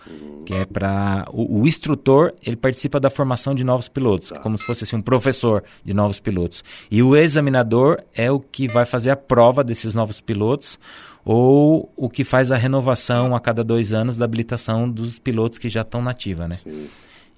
que 0.45 0.53
é 0.53 0.67
para 0.67 1.25
o, 1.33 1.61
o, 1.61 1.67
instrutor, 1.67 2.35
ele 2.45 2.57
participa 2.57 3.01
da 3.01 3.09
formação 3.09 3.55
de 3.55 3.65
novos 3.65 3.89
pilotos, 3.89 4.31
tá. 4.31 4.41
como 4.41 4.59
se 4.59 4.65
fosse 4.65 4.85
assim, 4.85 4.97
um 4.97 5.03
professor 5.03 5.63
de 5.85 5.95
novos 5.95 6.21
pilotos. 6.21 6.63
E 6.91 7.03
o 7.03 7.17
examinador 7.17 8.03
é 8.13 8.31
o 8.31 8.41
que 8.41 8.69
vai 8.69 8.85
fazer 8.85 9.11
a 9.11 9.17
prova 9.17 9.65
desses 9.65 9.95
novos 9.95 10.21
pilotos 10.21 10.79
ou 11.25 11.91
o 11.97 12.11
que 12.11 12.25
faz 12.25 12.51
a 12.51 12.57
renovação 12.57 13.35
a 13.35 13.41
cada 13.41 13.63
dois 13.63 13.93
anos 13.93 14.17
da 14.17 14.25
habilitação 14.25 14.91
dos 14.91 15.21
pilotos 15.21 15.59
que 15.59 15.69
já 15.69 15.83
estão 15.83 16.03
na 16.03 16.11
ativa, 16.11 16.49
né? 16.49 16.59
Sim. 16.63 16.89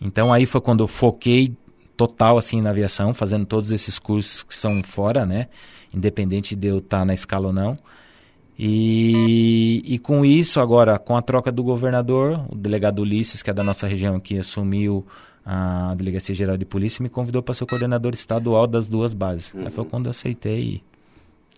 Então 0.01 0.33
aí 0.33 0.47
foi 0.47 0.61
quando 0.61 0.83
eu 0.83 0.89
foquei 0.89 1.55
total 1.97 2.39
assim 2.39 2.61
na 2.61 2.71
aviação, 2.71 3.15
fazendo 3.15 3.47
todos 3.47 3.71
esses 3.71 3.99
cursos 3.99 4.43
que 4.43 4.55
são 4.55 4.83
fora, 4.83 5.25
né? 5.25 5.49
Independente 5.95 6.57
de 6.57 6.69
eu 6.69 6.79
estar 6.79 7.05
na 7.05 7.15
escala 7.15 7.49
ou 7.49 7.53
não. 7.53 7.79
E, 8.59 9.83
e 9.85 9.99
com 9.99 10.25
isso, 10.25 10.61
agora, 10.61 10.99
com 10.99 11.17
a 11.17 11.23
troca 11.23 11.51
do 11.51 11.63
governador, 11.63 12.47
o 12.51 12.55
delegado 12.55 13.01
Ulisses, 13.01 13.43
que 13.43 13.51
é 13.51 13.53
da 13.53 13.65
nossa 13.65 13.87
região, 13.87 14.21
que 14.21 14.39
assumiu 14.39 15.05
a 15.45 15.95
Delegacia 15.97 16.35
Geral 16.35 16.57
de 16.57 16.65
Polícia, 16.65 17.03
me 17.03 17.09
convidou 17.09 17.43
para 17.43 17.55
ser 17.55 17.67
coordenador 17.67 18.15
estadual 18.15 18.67
das 18.67 18.89
duas 18.89 19.13
bases. 19.13 19.53
Uhum. 19.53 19.67
Aí 19.67 19.73
foi 19.73 19.85
quando 19.85 20.07
eu 20.07 20.11
aceitei 20.11 20.61
e 20.61 20.83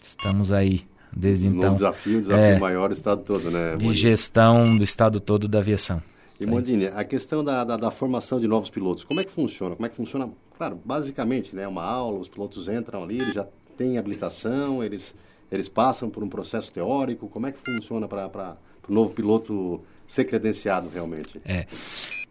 estamos 0.02 0.50
aí 0.50 0.86
desde 1.14 1.46
então. 1.46 1.72
Um 1.72 1.74
desafio, 1.74 2.18
um 2.18 2.20
desafio 2.20 2.44
é, 2.44 2.58
maior 2.58 2.88
do 2.88 2.94
estado 2.94 3.22
todo, 3.22 3.50
né? 3.50 3.76
De 3.76 3.92
gestão 3.92 4.76
do 4.76 4.82
estado 4.82 5.20
todo 5.20 5.46
da 5.46 5.58
aviação. 5.58 6.02
E 6.38 6.46
Mondini, 6.46 6.86
a 6.86 7.02
questão 7.04 7.42
da, 7.42 7.64
da, 7.64 7.76
da, 7.76 7.90
formação 7.90 8.38
de 8.38 8.46
novos 8.46 8.68
pilotos, 8.68 9.04
como 9.04 9.20
é 9.20 9.24
que 9.24 9.32
funciona? 9.32 9.74
Como 9.74 9.86
é 9.86 9.88
que 9.88 9.96
funciona? 9.96 10.28
Claro, 10.56 10.78
basicamente, 10.84 11.54
né, 11.56 11.66
uma 11.66 11.82
aula, 11.82 12.18
os 12.18 12.28
pilotos 12.28 12.68
entram 12.68 13.02
ali, 13.04 13.16
eles 13.16 13.34
já 13.34 13.46
têm 13.76 13.98
habilitação, 13.98 14.82
eles, 14.84 15.14
eles 15.50 15.68
passam 15.68 16.10
por 16.10 16.22
um 16.22 16.28
processo 16.28 16.70
teórico, 16.70 17.28
como 17.28 17.46
é 17.46 17.52
que 17.52 17.58
funciona 17.58 18.06
para 18.06 18.56
o 18.88 18.92
novo 18.92 19.12
piloto 19.12 19.80
ser 20.06 20.24
credenciado 20.24 20.88
realmente? 20.88 21.40
É. 21.44 21.66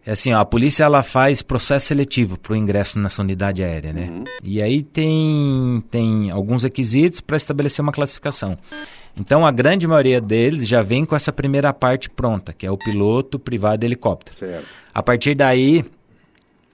É 0.06 0.12
assim, 0.12 0.32
ó, 0.32 0.40
a 0.40 0.46
polícia 0.46 0.84
ela 0.84 1.02
faz 1.02 1.42
processo 1.42 1.88
seletivo 1.88 2.38
para 2.38 2.54
o 2.54 2.56
ingresso 2.56 3.00
nessa 3.00 3.24
unidade 3.24 3.64
aérea, 3.64 3.92
né? 3.92 4.08
Uhum. 4.08 4.24
E 4.44 4.62
aí 4.62 4.84
tem, 4.84 5.84
tem 5.90 6.30
alguns 6.30 6.62
requisitos 6.62 7.22
para 7.22 7.36
estabelecer 7.36 7.82
uma 7.82 7.92
classificação. 7.92 8.56
Então 9.18 9.46
a 9.46 9.52
grande 9.52 9.88
maioria 9.88 10.20
deles 10.20 10.68
já 10.68 10.82
vem 10.82 11.06
com 11.06 11.16
essa 11.16 11.32
primeira 11.32 11.74
parte 11.74 12.10
pronta, 12.10 12.52
que 12.52 12.66
é 12.66 12.72
o 12.72 12.78
piloto 12.78 13.40
privado 13.40 13.80
de 13.80 13.88
helicóptero. 13.88 14.38
Certo. 14.38 14.68
A 14.94 15.02
partir 15.02 15.36
daí, 15.36 15.86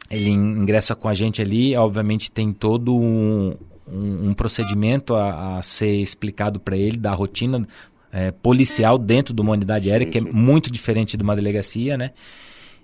ele 0.10 0.30
ingressa 0.30 0.96
com 0.96 1.08
a 1.08 1.14
gente 1.14 1.42
ali, 1.42 1.76
obviamente 1.76 2.32
tem 2.32 2.52
todo 2.52 2.96
um, 2.96 3.56
um, 3.88 4.30
um 4.30 4.34
procedimento 4.34 5.14
a, 5.14 5.58
a, 5.58 5.62
ser 5.64 6.02
explicado 6.02 6.60
para 6.60 6.76
ele 6.76 6.98
da 6.98 7.14
rotina 7.14 7.68
é, 8.12 8.32
policial 8.32 8.98
dentro 8.98 9.34
de 9.34 9.42
uma 9.42 9.54
unidade 9.54 9.90
aérea, 9.90 10.06
sim, 10.06 10.12
que 10.12 10.18
é 10.18 10.22
muito 10.22 10.72
diferente 10.72 11.16
de 11.16 11.24
uma 11.24 11.36
delegacia, 11.36 11.98
né? 11.98 12.12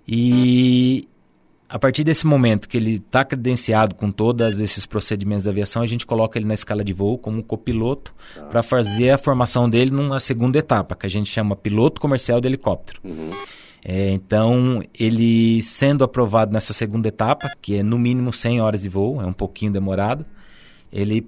E 0.07 1.07
a 1.69 1.77
partir 1.77 2.03
desse 2.03 2.25
momento 2.25 2.69
que 2.69 2.77
ele 2.77 2.95
está 2.95 3.25
credenciado 3.25 3.95
com 3.95 4.09
todos 4.11 4.59
esses 4.59 4.85
procedimentos 4.85 5.43
da 5.43 5.51
aviação, 5.51 5.81
a 5.81 5.87
gente 5.87 6.05
coloca 6.05 6.39
ele 6.39 6.47
na 6.47 6.53
escala 6.53 6.83
de 6.83 6.93
voo 6.93 7.17
como 7.17 7.43
copiloto 7.43 8.13
tá. 8.33 8.43
para 8.43 8.63
fazer 8.63 9.11
a 9.11 9.17
formação 9.17 9.69
dele 9.69 9.91
numa 9.91 10.19
segunda 10.19 10.57
etapa, 10.57 10.95
que 10.95 11.05
a 11.05 11.09
gente 11.09 11.29
chama 11.29 11.55
piloto 11.55 11.99
comercial 11.99 12.39
de 12.39 12.47
helicóptero. 12.47 12.99
Uhum. 13.03 13.31
É, 13.83 14.11
então, 14.11 14.81
ele 14.97 15.61
sendo 15.63 16.03
aprovado 16.03 16.51
nessa 16.51 16.73
segunda 16.73 17.07
etapa, 17.07 17.51
que 17.61 17.77
é 17.77 17.83
no 17.83 17.97
mínimo 17.99 18.31
100 18.33 18.61
horas 18.61 18.81
de 18.81 18.89
voo, 18.89 19.21
é 19.21 19.25
um 19.25 19.33
pouquinho 19.33 19.71
demorado, 19.71 20.25
ele 20.91 21.27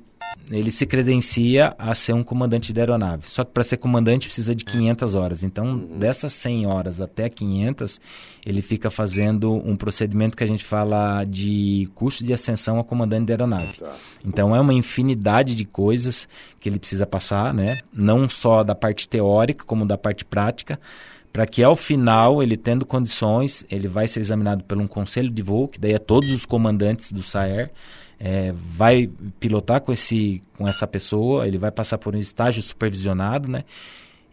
ele 0.51 0.71
se 0.71 0.85
credencia 0.85 1.75
a 1.77 1.93
ser 1.93 2.13
um 2.13 2.23
comandante 2.23 2.73
de 2.73 2.79
aeronave. 2.79 3.23
Só 3.27 3.43
que 3.43 3.51
para 3.51 3.63
ser 3.63 3.77
comandante 3.77 4.27
precisa 4.27 4.55
de 4.55 4.65
500 4.65 5.13
horas. 5.15 5.43
Então, 5.43 5.65
uhum. 5.65 5.99
dessas 5.99 6.33
100 6.33 6.65
horas 6.65 6.99
até 6.99 7.29
500, 7.29 8.01
ele 8.45 8.61
fica 8.61 8.89
fazendo 8.89 9.53
um 9.53 9.75
procedimento 9.75 10.35
que 10.35 10.43
a 10.43 10.47
gente 10.47 10.63
fala 10.63 11.23
de 11.23 11.89
curso 11.93 12.23
de 12.23 12.33
ascensão 12.33 12.79
a 12.79 12.83
comandante 12.83 13.25
de 13.25 13.33
aeronave. 13.33 13.73
Tá. 13.77 13.95
Então, 14.25 14.55
é 14.55 14.59
uma 14.59 14.73
infinidade 14.73 15.53
de 15.53 15.65
coisas 15.65 16.27
que 16.59 16.67
ele 16.67 16.79
precisa 16.79 17.05
passar, 17.05 17.53
né? 17.53 17.77
Não 17.93 18.27
só 18.27 18.63
da 18.63 18.73
parte 18.73 19.07
teórica, 19.07 19.63
como 19.63 19.85
da 19.85 19.97
parte 19.97 20.25
prática 20.25 20.79
para 21.31 21.45
que 21.45 21.63
ao 21.63 21.75
final, 21.75 22.41
ele 22.41 22.57
tendo 22.57 22.85
condições, 22.85 23.63
ele 23.69 23.87
vai 23.87 24.07
ser 24.07 24.19
examinado 24.19 24.63
por 24.63 24.79
um 24.79 24.87
conselho 24.87 25.29
de 25.29 25.43
voo, 25.43 25.67
que 25.67 25.79
daí 25.79 25.93
é 25.93 25.99
todos 25.99 26.31
os 26.31 26.43
comandantes 26.43 27.11
do 27.11 27.21
SAER, 27.21 27.71
é, 28.19 28.53
vai 28.75 29.09
pilotar 29.39 29.81
com, 29.81 29.93
esse, 29.93 30.41
com 30.57 30.67
essa 30.67 30.85
pessoa, 30.85 31.47
ele 31.47 31.57
vai 31.57 31.71
passar 31.71 31.97
por 31.97 32.15
um 32.15 32.19
estágio 32.19 32.61
supervisionado, 32.61 33.47
né? 33.47 33.63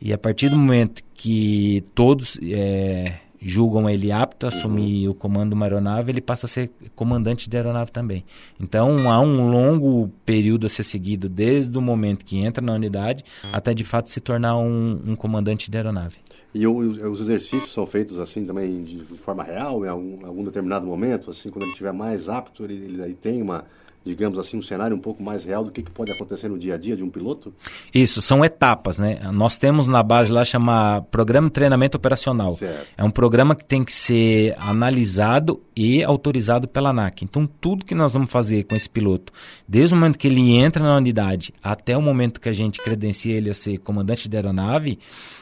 E 0.00 0.12
a 0.12 0.18
partir 0.18 0.48
do 0.48 0.58
momento 0.58 1.02
que 1.14 1.82
todos 1.94 2.38
é, 2.42 3.14
julgam 3.40 3.88
ele 3.88 4.10
apto 4.12 4.46
a 4.46 4.48
assumir 4.48 5.06
uhum. 5.06 5.12
o 5.12 5.14
comando 5.14 5.50
de 5.50 5.54
uma 5.54 5.66
aeronave, 5.66 6.10
ele 6.10 6.20
passa 6.20 6.46
a 6.46 6.48
ser 6.48 6.70
comandante 6.94 7.48
de 7.48 7.56
aeronave 7.56 7.90
também. 7.90 8.24
Então 8.60 9.10
há 9.10 9.20
um 9.20 9.48
longo 9.48 10.10
período 10.24 10.66
a 10.66 10.68
ser 10.68 10.82
seguido 10.82 11.28
desde 11.28 11.76
o 11.78 11.80
momento 11.80 12.24
que 12.24 12.38
entra 12.38 12.64
na 12.64 12.74
unidade 12.74 13.24
até 13.52 13.72
de 13.72 13.84
fato 13.84 14.10
se 14.10 14.20
tornar 14.20 14.58
um, 14.58 15.00
um 15.06 15.16
comandante 15.16 15.70
de 15.70 15.76
aeronave. 15.76 16.16
E 16.58 16.66
os 16.66 17.20
exercícios 17.20 17.70
são 17.70 17.84
feitos 17.86 18.18
assim 18.18 18.46
também 18.46 18.80
de 18.80 19.04
forma 19.18 19.42
real, 19.42 19.84
em 19.84 19.88
algum, 19.88 20.26
algum 20.26 20.42
determinado 20.42 20.86
momento, 20.86 21.30
assim, 21.30 21.50
quando 21.50 21.64
ele 21.64 21.72
estiver 21.72 21.92
mais 21.92 22.30
apto, 22.30 22.64
ele, 22.64 22.74
ele, 22.74 23.02
ele 23.02 23.14
tem 23.14 23.42
uma, 23.42 23.66
digamos 24.06 24.38
assim, 24.38 24.56
um 24.56 24.62
cenário 24.62 24.96
um 24.96 25.00
pouco 25.00 25.22
mais 25.22 25.42
real 25.42 25.64
do 25.64 25.70
que, 25.70 25.82
que 25.82 25.90
pode 25.90 26.12
acontecer 26.12 26.48
no 26.48 26.58
dia 26.58 26.74
a 26.74 26.78
dia 26.78 26.96
de 26.96 27.02
um 27.02 27.10
piloto? 27.10 27.52
Isso, 27.92 28.22
são 28.22 28.44
etapas, 28.44 28.98
né? 28.98 29.18
Nós 29.32 29.56
temos 29.56 29.88
na 29.88 30.02
base 30.02 30.30
lá 30.30 30.44
chama 30.44 31.04
Programa 31.10 31.48
de 31.48 31.54
Treinamento 31.54 31.96
Operacional. 31.96 32.56
Certo. 32.56 32.86
É 32.96 33.02
um 33.02 33.10
programa 33.10 33.56
que 33.56 33.64
tem 33.64 33.84
que 33.84 33.92
ser 33.92 34.54
analisado 34.58 35.60
e 35.76 36.04
autorizado 36.04 36.68
pela 36.68 36.90
ANAC. 36.90 37.24
Então, 37.24 37.46
tudo 37.60 37.84
que 37.84 37.94
nós 37.94 38.12
vamos 38.12 38.30
fazer 38.30 38.64
com 38.64 38.76
esse 38.76 38.88
piloto, 38.88 39.32
desde 39.66 39.94
o 39.94 39.98
momento 39.98 40.18
que 40.18 40.28
ele 40.28 40.54
entra 40.54 40.82
na 40.82 40.96
unidade 40.96 41.52
até 41.62 41.96
o 41.96 42.02
momento 42.02 42.40
que 42.40 42.48
a 42.48 42.52
gente 42.52 42.80
credencia 42.80 43.34
ele 43.34 43.50
a 43.50 43.54
ser 43.54 43.78
comandante 43.78 44.28
de 44.28 44.36
aeronave, 44.36 44.98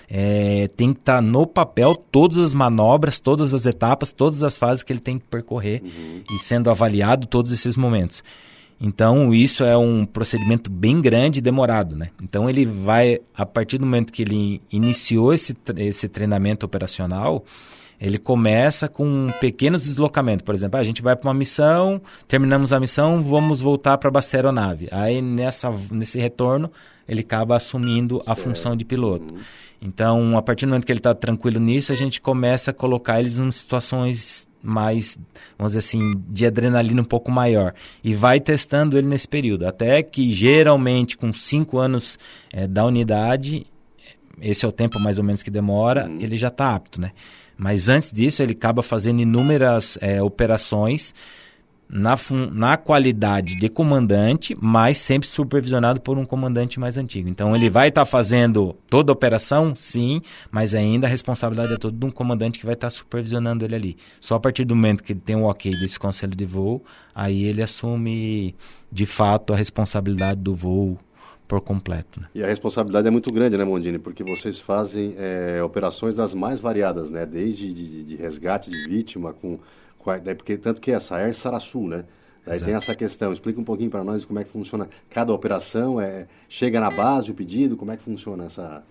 é, 0.09 0.69
tem 0.77 0.93
que 0.93 1.01
estar 1.01 1.17
tá 1.17 1.21
no 1.21 1.47
papel 1.47 1.95
todas 1.95 2.39
as 2.39 2.55
manobras, 2.55 3.19
todas 3.19 3.55
as 3.55 3.67
etapas, 3.67 4.13
todas 4.13 4.43
as 4.43 4.57
fases 4.57 4.83
que 4.83 4.93
ele 4.93 5.01
tem 5.01 5.19
que 5.19 5.27
percorrer 5.27 5.83
uhum. 5.83 6.23
e 6.31 6.39
sendo 6.39 6.71
avaliado 6.71 7.27
todos 7.27 7.53
esses 7.53 7.77
momentos. 7.77 8.23
Então, 8.87 9.33
isso 9.33 9.65
é 9.65 9.75
um 9.79 10.05
procedimento 10.05 10.71
bem 10.71 11.01
grande 11.01 11.39
e 11.39 11.43
demorado, 11.43 11.97
né? 11.97 12.11
Então, 12.23 12.51
ele 12.51 12.67
vai, 12.67 13.19
a 13.35 13.47
partir 13.47 13.79
do 13.79 13.87
momento 13.87 14.13
que 14.13 14.21
ele 14.21 14.61
iniciou 14.71 15.33
esse, 15.33 15.57
esse 15.79 16.07
treinamento 16.07 16.67
operacional, 16.67 17.43
ele 17.99 18.19
começa 18.19 18.87
com 18.87 19.29
pequenos 19.41 19.85
deslocamentos. 19.85 20.45
Por 20.45 20.55
exemplo, 20.55 20.79
a 20.79 20.85
gente 20.85 21.01
vai 21.01 21.17
para 21.17 21.27
uma 21.27 21.35
missão, 21.35 21.99
terminamos 22.29 22.75
a 22.75 22.79
missão, 22.79 23.23
vamos 23.23 23.63
voltar 23.63 23.97
para 23.97 24.09
a 24.09 24.13
base 24.13 24.37
aeronave. 24.37 24.87
Aí, 24.91 25.23
nessa, 25.23 25.71
nesse 25.91 26.19
retorno, 26.19 26.71
ele 27.09 27.21
acaba 27.21 27.57
assumindo 27.57 28.23
a 28.27 28.35
função 28.35 28.77
de 28.77 28.85
piloto. 28.85 29.33
Uhum. 29.33 29.41
Então, 29.81 30.37
a 30.37 30.43
partir 30.43 30.67
do 30.67 30.69
momento 30.69 30.85
que 30.85 30.93
ele 30.93 30.99
está 30.99 31.15
tranquilo 31.15 31.59
nisso, 31.59 31.91
a 31.91 31.97
gente 31.97 32.21
começa 32.21 32.71
a 32.71 32.75
colocar 32.75 33.19
eles 33.19 33.39
em 33.39 33.51
situações 33.51 34.47
mais, 34.65 35.19
vamos 35.59 35.75
dizer 35.75 35.81
assim, 35.81 36.15
de 36.29 36.47
adrenalina 36.47 37.03
um 37.03 37.05
pouco 37.05 37.31
maior. 37.31 37.75
E 38.03 38.15
vai 38.15 38.41
testando 38.41 38.97
ele 38.97 39.07
nesse 39.07 39.29
período. 39.29 39.67
Até 39.67 40.03
que, 40.03 40.33
geralmente, 40.33 41.17
com 41.17 41.33
cinco 41.35 41.79
anos 41.79 42.19
é, 42.53 42.67
da 42.67 42.85
unidade, 42.85 43.67
esse 44.41 44.65
é 44.65 44.69
o 44.69 44.73
tempo 44.73 44.99
mais 44.99 45.19
ou 45.19 45.25
menos 45.25 45.43
que 45.43 45.51
demora, 45.51 46.07
uhum. 46.07 46.19
ele 46.21 46.37
já 46.37 46.49
está 46.49 46.75
apto, 46.75 47.01
né? 47.01 47.13
Mas 47.57 47.89
antes 47.89 48.11
disso, 48.11 48.43
ele 48.43 48.53
acaba 48.53 48.83
fazendo 48.83 49.21
inúmeras 49.21 49.97
é, 50.01 50.21
operações 50.21 51.15
na, 51.95 52.17
na 52.51 52.77
qualidade 52.77 53.57
de 53.57 53.69
comandante, 53.69 54.57
mas 54.61 54.99
sempre 54.99 55.29
supervisionado 55.29 56.01
por 56.01 56.19
um 56.19 56.25
comandante 56.25 56.81
mais 56.81 56.97
antigo. 56.97 57.29
Então 57.29 57.55
ele 57.55 57.71
vai 57.71 57.89
estar 57.89 58.01
tá 58.01 58.07
fazendo 58.07 58.75
toda 58.91 59.13
a 59.13 59.15
operação, 59.15 59.77
sim, 59.77 60.21
mas 60.51 60.75
ainda 60.75 61.07
a 61.07 61.11
responsabilidade 61.11 61.75
é 61.75 61.77
toda 61.77 61.97
de 61.97 62.05
um 62.05 62.11
comandante 62.11 62.59
que 62.59 62.67
vai 62.67 62.75
estar 62.75 62.89
tá 62.89 62.91
supervisionando 62.91 63.65
ele 63.65 63.77
ali. 63.77 63.97
Só 64.21 64.35
a 64.35 64.41
partir 64.41 64.65
do 64.65 64.75
momento 64.75 65.05
que 65.05 65.13
ele 65.13 65.21
tem 65.21 65.37
o 65.37 65.45
ok 65.45 65.71
desse 65.71 65.97
conselho 65.97 66.35
de 66.35 66.45
voo, 66.45 66.83
aí 67.15 67.45
ele 67.45 67.63
assume 67.63 68.57
de 68.91 69.07
fato 69.07 69.53
a 69.53 69.57
responsabilidade 69.57 70.41
do 70.41 70.53
voo 70.53 70.99
por 71.47 71.61
completo. 71.61 72.21
Né? 72.21 72.27
E 72.35 72.43
a 72.43 72.49
responsabilidade 72.49 73.07
é 73.07 73.11
muito 73.11 73.31
grande, 73.31 73.57
né, 73.57 73.65
Mondini? 73.65 74.01
Porque 74.01 74.25
vocês 74.25 74.59
fazem 74.59 75.15
é, 75.17 75.63
operações 75.63 76.17
das 76.17 76.35
mais 76.35 76.59
variadas, 76.59 77.09
né? 77.09 77.25
Desde 77.25 77.73
de, 77.73 78.03
de 78.03 78.17
resgate 78.17 78.69
de 78.69 78.89
vítima, 78.89 79.33
com 79.33 79.61
Daí, 80.23 80.35
porque, 80.35 80.57
tanto 80.57 80.81
que 80.81 80.91
essa 80.91 81.19
é 81.19 81.33
Saraçu, 81.33 81.87
né? 81.87 82.05
Daí 82.47 82.57
Exato. 82.57 82.67
tem 82.67 82.75
essa 82.75 82.95
questão. 82.95 83.33
Explica 83.33 83.61
um 83.61 83.65
pouquinho 83.65 83.91
para 83.91 84.05
nós 84.05 84.25
como 84.25 84.39
é 84.39 84.45
que 84.45 84.51
funciona 84.51 84.89
cada 85.09 85.33
operação. 85.33 86.01
É, 86.01 86.27
chega 86.49 86.81
na 86.81 86.91
base 86.91 87.31
o 87.31 87.35
pedido, 87.35 87.77
como 87.77 87.91
é 87.91 87.97
que 87.97 88.03
funciona 88.03 88.45
essa... 88.45 88.85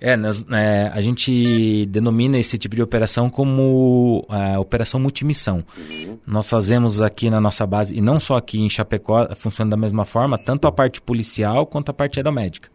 É, 0.00 0.16
nós, 0.16 0.44
é, 0.50 0.90
a 0.94 1.00
gente 1.02 1.84
denomina 1.86 2.38
esse 2.38 2.56
tipo 2.56 2.74
de 2.74 2.82
operação 2.82 3.28
como 3.28 4.26
é, 4.30 4.58
operação 4.58 4.98
multimissão. 4.98 5.62
Uhum. 5.76 6.18
Nós 6.26 6.48
fazemos 6.48 7.02
aqui 7.02 7.28
na 7.28 7.38
nossa 7.38 7.66
base, 7.66 7.94
e 7.94 8.00
não 8.00 8.18
só 8.18 8.36
aqui 8.36 8.58
em 8.58 8.70
Chapecó, 8.70 9.28
funciona 9.36 9.70
da 9.70 9.76
mesma 9.76 10.06
forma, 10.06 10.42
tanto 10.42 10.66
a 10.66 10.72
parte 10.72 11.02
policial 11.02 11.66
quanto 11.66 11.90
a 11.90 11.92
parte 11.92 12.18
aeromédica. 12.18 12.70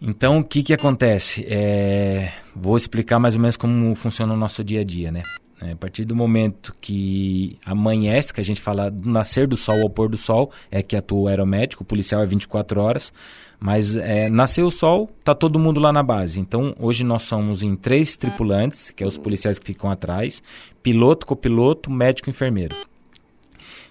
Então, 0.00 0.40
o 0.40 0.44
que, 0.44 0.62
que 0.62 0.74
acontece? 0.74 1.46
É, 1.48 2.30
vou 2.54 2.76
explicar 2.76 3.18
mais 3.18 3.34
ou 3.34 3.40
menos 3.40 3.56
como 3.56 3.94
funciona 3.94 4.34
o 4.34 4.36
nosso 4.36 4.62
dia 4.62 4.82
a 4.82 4.84
dia, 4.84 5.10
né? 5.10 5.22
É, 5.60 5.72
a 5.72 5.76
partir 5.76 6.04
do 6.04 6.14
momento 6.14 6.74
que 6.80 7.58
amanhece, 7.64 8.32
que 8.32 8.40
a 8.40 8.44
gente 8.44 8.60
fala 8.60 8.90
do 8.90 9.08
nascer 9.08 9.46
do 9.46 9.56
sol 9.56 9.80
ao 9.80 9.88
pôr 9.88 10.08
do 10.08 10.18
sol, 10.18 10.50
é 10.70 10.82
que 10.82 10.94
atua 10.94 11.20
o 11.20 11.28
aeromédico, 11.28 11.82
o 11.82 11.86
policial 11.86 12.22
é 12.22 12.26
24 12.26 12.80
horas, 12.80 13.12
mas 13.58 13.96
é, 13.96 14.28
nasceu 14.28 14.66
o 14.66 14.70
sol, 14.70 15.10
tá 15.24 15.34
todo 15.34 15.58
mundo 15.58 15.80
lá 15.80 15.92
na 15.92 16.02
base. 16.02 16.38
Então, 16.38 16.74
hoje 16.78 17.02
nós 17.02 17.22
somos 17.22 17.62
em 17.62 17.74
três 17.74 18.16
tripulantes, 18.16 18.90
que 18.90 19.02
é 19.02 19.06
os 19.06 19.16
policiais 19.16 19.58
que 19.58 19.66
ficam 19.66 19.90
atrás, 19.90 20.42
piloto, 20.82 21.26
copiloto, 21.26 21.90
médico 21.90 22.28
e 22.28 22.32
enfermeiro. 22.32 22.76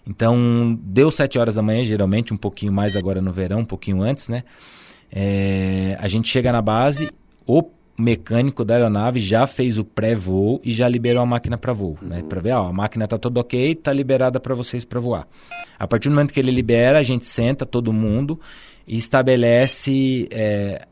Então, 0.08 0.78
deu 0.84 1.10
7 1.10 1.40
horas 1.40 1.56
da 1.56 1.64
manhã, 1.64 1.84
geralmente, 1.84 2.32
um 2.32 2.38
pouquinho 2.38 2.72
mais 2.72 2.96
agora 2.96 3.20
no 3.20 3.32
verão, 3.32 3.62
um 3.62 3.66
pouquinho 3.66 4.04
antes, 4.04 4.28
né? 4.28 4.44
é, 5.12 5.98
a 6.00 6.08
gente 6.08 6.28
chega 6.28 6.52
na 6.52 6.62
base, 6.62 7.10
o 7.46 7.64
mecânico 7.98 8.66
da 8.66 8.76
aeronave 8.76 9.20
já 9.20 9.48
fez 9.48 9.78
o 9.78 9.86
pré-voo 9.86 10.60
e 10.64 10.72
já 10.72 10.88
liberou 10.88 11.24
a 11.24 11.26
máquina 11.26 11.58
para 11.58 11.74
voo, 11.74 11.98
uhum. 12.02 12.08
né? 12.08 12.24
Para 12.28 12.42
ver, 12.42 12.52
ó, 12.52 12.68
a 12.68 12.74
máquina 12.74 13.06
está 13.06 13.18
toda 13.18 13.40
ok, 13.40 13.72
está 13.72 13.94
liberada 13.94 14.40
para 14.40 14.54
vocês 14.54 14.84
para 14.84 15.00
voar. 15.00 15.28
A 15.80 15.88
partir 15.88 16.10
do 16.10 16.16
momento 16.16 16.34
que 16.34 16.40
ele 16.40 16.52
libera, 16.52 17.00
a 17.00 17.04
gente 17.04 17.26
senta 17.26 17.66
todo 17.66 17.94
mundo 17.94 18.40
e 18.88 18.98
estabelece 18.98 20.28
é, 20.32 20.86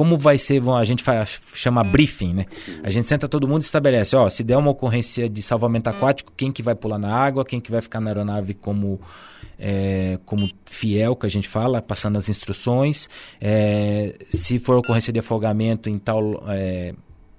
como 0.00 0.16
vai 0.16 0.38
ser, 0.38 0.66
a 0.66 0.82
gente 0.82 1.02
faz, 1.02 1.38
chama 1.52 1.84
briefing, 1.84 2.32
né? 2.32 2.46
A 2.82 2.88
gente 2.88 3.06
senta 3.06 3.28
todo 3.28 3.46
mundo 3.46 3.60
e 3.60 3.66
estabelece, 3.66 4.16
ó, 4.16 4.30
se 4.30 4.42
der 4.42 4.56
uma 4.56 4.70
ocorrência 4.70 5.28
de 5.28 5.42
salvamento 5.42 5.90
aquático, 5.90 6.32
quem 6.34 6.50
que 6.50 6.62
vai 6.62 6.74
pular 6.74 6.96
na 6.96 7.14
água, 7.14 7.44
quem 7.44 7.60
que 7.60 7.70
vai 7.70 7.82
ficar 7.82 8.00
na 8.00 8.08
aeronave 8.08 8.54
como 8.54 8.98
é, 9.58 10.18
como 10.24 10.48
fiel, 10.64 11.14
que 11.14 11.26
a 11.26 11.28
gente 11.28 11.46
fala, 11.46 11.82
passando 11.82 12.16
as 12.16 12.30
instruções. 12.30 13.10
É, 13.38 14.14
se 14.32 14.58
for 14.58 14.78
ocorrência 14.78 15.12
de 15.12 15.18
afogamento 15.18 15.90
em 15.90 15.98
tal 15.98 16.44
é, 16.48 16.94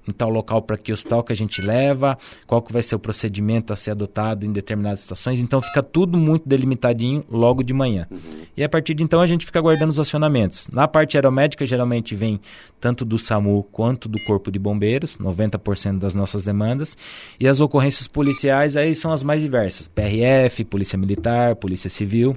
em 0.08 0.12
tal 0.12 0.30
local 0.30 0.62
para 0.62 0.78
que 0.78 0.92
hospital 0.92 1.24
que 1.24 1.32
a 1.32 1.36
gente 1.36 1.62
leva, 1.62 2.18
qual 2.48 2.62
que 2.62 2.74
vai 2.74 2.82
ser 2.82 2.96
o 2.96 3.00
procedimento 3.00 3.72
a 3.72 3.76
ser 3.76 3.92
adotado 3.92 4.46
em 4.46 4.52
determinadas 4.52 5.02
situações. 5.02 5.40
Então 5.40 5.62
fica 5.62 5.84
tudo 5.84 6.18
muito 6.18 6.48
delimitadinho 6.48 7.24
logo 7.30 7.64
de 7.64 7.74
manhã. 7.74 8.08
Uhum. 8.10 8.20
E 8.56 8.64
a 8.64 8.70
partir 8.70 8.94
de 8.94 9.04
então 9.04 9.22
a 9.22 9.28
gente 9.28 9.46
fica 9.46 9.60
aguardando 9.60 9.92
os 9.92 10.00
acionamentos. 10.00 10.68
Na 10.72 10.88
parte 10.88 11.18
aeromédica 11.18 11.66
geralmente 11.66 12.16
vem 12.16 12.40
tanto 12.80 13.06
do 13.06 13.18
SAMU 13.18 13.64
quanto 13.72 14.10
do 14.10 14.20
Corpo 14.26 14.52
de 14.52 14.58
Bombeiros, 14.58 15.18
90% 15.18 16.00
das 16.00 16.16
nossas 16.16 16.44
demandas. 16.44 16.98
E 17.40 17.48
as 17.48 17.60
ocorrências 17.60 18.08
policiais 18.08 18.76
aí 18.76 18.96
são 18.96 19.12
as 19.12 19.24
mais 19.24 19.42
diversas: 19.42 19.88
PRF, 19.88 20.64
Polícia 20.66 20.98
Militar, 20.98 21.56
Polícia 21.56 21.90
Civil. 21.90 22.36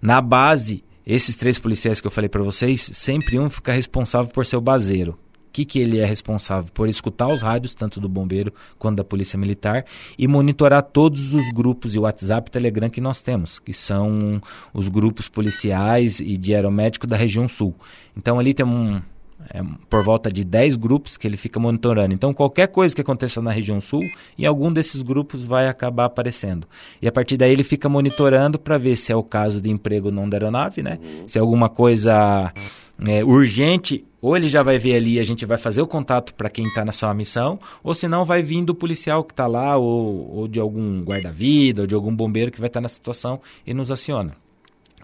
Na 0.00 0.20
base, 0.20 0.82
esses 1.06 1.36
três 1.36 1.58
policiais 1.58 2.00
que 2.00 2.06
eu 2.06 2.10
falei 2.10 2.28
para 2.28 2.42
vocês, 2.42 2.90
sempre 2.92 3.38
um 3.38 3.48
fica 3.48 3.72
responsável 3.72 4.32
por 4.32 4.44
ser 4.44 4.56
o 4.56 4.60
baseiro 4.60 5.16
que, 5.52 5.64
que 5.64 5.78
ele 5.78 5.98
é 5.98 6.04
responsável? 6.04 6.70
Por 6.72 6.88
escutar 6.88 7.28
os 7.28 7.42
rádios, 7.42 7.74
tanto 7.74 8.00
do 8.00 8.08
bombeiro 8.08 8.52
quanto 8.78 8.96
da 8.96 9.04
polícia 9.04 9.38
militar, 9.38 9.84
e 10.18 10.26
monitorar 10.26 10.82
todos 10.82 11.34
os 11.34 11.50
grupos 11.50 11.92
de 11.92 11.98
WhatsApp 11.98 12.48
e 12.48 12.52
Telegram 12.52 12.88
que 12.88 13.00
nós 13.00 13.22
temos, 13.22 13.58
que 13.58 13.72
são 13.72 14.40
os 14.72 14.88
grupos 14.88 15.28
policiais 15.28 16.20
e 16.20 16.36
de 16.36 16.54
aeromédico 16.54 17.06
da 17.06 17.16
região 17.16 17.48
sul. 17.48 17.74
Então 18.16 18.38
ali 18.38 18.54
tem 18.54 18.64
um, 18.64 19.00
é, 19.50 19.62
por 19.90 20.02
volta 20.02 20.32
de 20.32 20.44
10 20.44 20.76
grupos 20.76 21.16
que 21.16 21.26
ele 21.26 21.36
fica 21.36 21.58
monitorando. 21.58 22.14
Então, 22.14 22.32
qualquer 22.32 22.68
coisa 22.68 22.94
que 22.94 23.00
aconteça 23.00 23.42
na 23.42 23.50
região 23.50 23.80
sul, 23.80 24.02
em 24.38 24.46
algum 24.46 24.72
desses 24.72 25.02
grupos 25.02 25.44
vai 25.44 25.68
acabar 25.68 26.06
aparecendo. 26.06 26.66
E 27.00 27.08
a 27.08 27.12
partir 27.12 27.36
daí 27.36 27.52
ele 27.52 27.64
fica 27.64 27.88
monitorando 27.88 28.58
para 28.58 28.78
ver 28.78 28.96
se 28.96 29.12
é 29.12 29.16
o 29.16 29.22
caso 29.22 29.60
de 29.60 29.70
emprego 29.70 30.10
não 30.10 30.28
da 30.28 30.36
aeronave, 30.36 30.82
né? 30.82 30.98
Se 31.26 31.38
é 31.38 31.40
alguma 31.40 31.68
coisa 31.68 32.52
é, 33.06 33.24
urgente, 33.24 34.04
ou 34.22 34.36
ele 34.36 34.48
já 34.48 34.62
vai 34.62 34.78
ver 34.78 34.94
ali, 34.94 35.18
a 35.18 35.24
gente 35.24 35.44
vai 35.44 35.58
fazer 35.58 35.82
o 35.82 35.86
contato 35.86 36.32
para 36.34 36.48
quem 36.48 36.64
está 36.64 36.84
na 36.84 36.92
sua 36.92 37.12
missão, 37.12 37.58
ou 37.82 37.92
se 37.92 38.06
não, 38.06 38.24
vai 38.24 38.40
vir 38.40 38.64
do 38.64 38.72
policial 38.72 39.24
que 39.24 39.32
está 39.32 39.48
lá, 39.48 39.76
ou, 39.76 40.32
ou 40.32 40.48
de 40.48 40.60
algum 40.60 41.02
guarda-vida, 41.02 41.82
ou 41.82 41.86
de 41.88 41.94
algum 41.94 42.14
bombeiro 42.14 42.52
que 42.52 42.60
vai 42.60 42.68
estar 42.68 42.78
tá 42.78 42.82
na 42.82 42.88
situação 42.88 43.40
e 43.66 43.74
nos 43.74 43.90
aciona. 43.90 44.36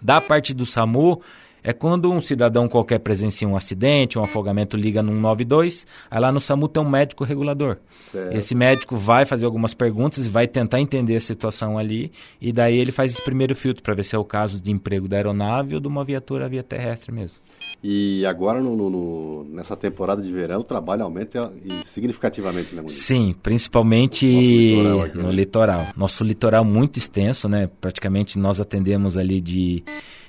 Da 0.00 0.20
parte 0.20 0.54
do 0.54 0.64
SAMU, 0.64 1.20
é 1.62 1.72
quando 1.72 2.10
um 2.10 2.20
cidadão 2.20 2.68
qualquer 2.68 2.98
presencia 3.00 3.46
um 3.46 3.56
acidente, 3.56 4.18
um 4.18 4.22
afogamento, 4.22 4.76
liga 4.76 5.02
no 5.02 5.12
192, 5.12 5.86
aí 6.10 6.20
lá 6.20 6.32
no 6.32 6.40
SAMU 6.40 6.68
tem 6.68 6.82
um 6.82 6.88
médico 6.88 7.24
regulador. 7.24 7.78
Certo. 8.10 8.36
Esse 8.36 8.54
médico 8.54 8.96
vai 8.96 9.26
fazer 9.26 9.46
algumas 9.46 9.74
perguntas 9.74 10.26
e 10.26 10.28
vai 10.28 10.46
tentar 10.46 10.80
entender 10.80 11.16
a 11.16 11.20
situação 11.20 11.78
ali, 11.78 12.12
e 12.40 12.52
daí 12.52 12.78
ele 12.78 12.92
faz 12.92 13.12
esse 13.12 13.22
primeiro 13.22 13.54
filtro 13.54 13.82
para 13.82 13.94
ver 13.94 14.04
se 14.04 14.14
é 14.14 14.18
o 14.18 14.24
caso 14.24 14.60
de 14.60 14.70
emprego 14.70 15.08
da 15.08 15.16
aeronave 15.16 15.74
ou 15.74 15.80
de 15.80 15.88
uma 15.88 16.04
viatura 16.04 16.48
via 16.48 16.62
terrestre 16.62 17.12
mesmo. 17.12 17.38
E 17.82 18.26
agora, 18.26 18.60
no, 18.60 18.76
no, 18.76 19.44
nessa 19.44 19.76
temporada 19.76 20.20
de 20.20 20.32
verão, 20.32 20.60
o 20.60 20.64
trabalho 20.64 21.04
aumenta 21.04 21.52
significativamente, 21.84 22.74
né, 22.74 22.82
Sim, 22.88 23.34
principalmente 23.40 24.26
litoral 24.26 25.02
aqui, 25.02 25.16
no 25.18 25.28
né? 25.28 25.32
litoral. 25.32 25.86
Nosso 25.96 26.24
litoral 26.24 26.64
muito 26.64 26.98
extenso, 26.98 27.48
né? 27.48 27.70
Praticamente 27.80 28.36
nós 28.36 28.60
atendemos 28.60 29.16
ali 29.16 29.40
de, 29.40 29.84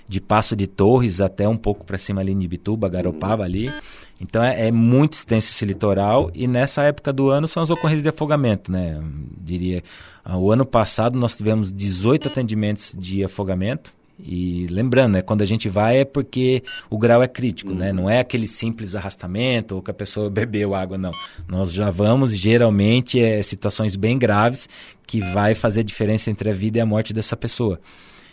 de 0.10 0.20
Passo 0.20 0.56
de 0.56 0.66
Torres 0.66 1.22
até 1.22 1.48
um 1.48 1.56
pouco 1.56 1.86
para 1.86 2.00
cima 2.00 2.20
ali 2.20 2.34
em 2.34 2.42
Ibituba, 2.42 2.90
Garopaba 2.90 3.44
ali. 3.44 3.72
Então 4.20 4.44
é, 4.44 4.68
é, 4.68 4.72
muito 4.72 5.14
extenso 5.14 5.52
esse 5.52 5.64
litoral 5.64 6.32
e 6.34 6.48
nessa 6.48 6.84
época 6.84 7.14
do 7.14 7.30
ano 7.30 7.48
são 7.48 7.62
as 7.62 7.70
ocorrências 7.70 8.04
de 8.04 8.10
afogamento, 8.10 8.72
né? 8.72 9.02
Diria, 9.40 9.84
o 10.26 10.52
ano 10.52 10.66
passado 10.66 11.18
nós 11.18 11.38
tivemos 11.38 11.72
18 11.72 12.28
atendimentos 12.28 12.94
de 12.98 13.24
afogamento 13.24 13.94
e 14.22 14.68
lembrando, 14.70 15.14
né, 15.14 15.22
quando 15.22 15.42
a 15.42 15.46
gente 15.46 15.70
vai 15.70 16.00
é 16.00 16.06
porque 16.06 16.62
o 16.90 16.98
grau 16.98 17.24
é 17.24 17.28
crítico, 17.28 17.72
uhum. 17.72 17.78
né? 17.78 17.94
Não 17.94 18.10
é 18.10 18.20
aquele 18.20 18.48
simples 18.48 18.96
arrastamento 18.96 19.76
ou 19.76 19.82
que 19.82 19.92
a 19.92 19.94
pessoa 19.94 20.28
bebeu 20.30 20.76
água, 20.76 20.98
não. 20.98 21.12
Nós 21.48 21.72
já 21.72 21.90
vamos, 21.90 22.36
geralmente, 22.36 23.22
é 23.22 23.42
situações 23.42 23.96
bem 23.96 24.18
graves 24.18 24.68
que 25.08 25.22
vai 25.22 25.56
fazer 25.56 25.84
diferença 25.84 26.30
entre 26.30 26.50
a 26.50 26.54
vida 26.54 26.80
e 26.80 26.82
a 26.82 26.86
morte 26.86 27.14
dessa 27.14 27.38
pessoa. 27.38 27.80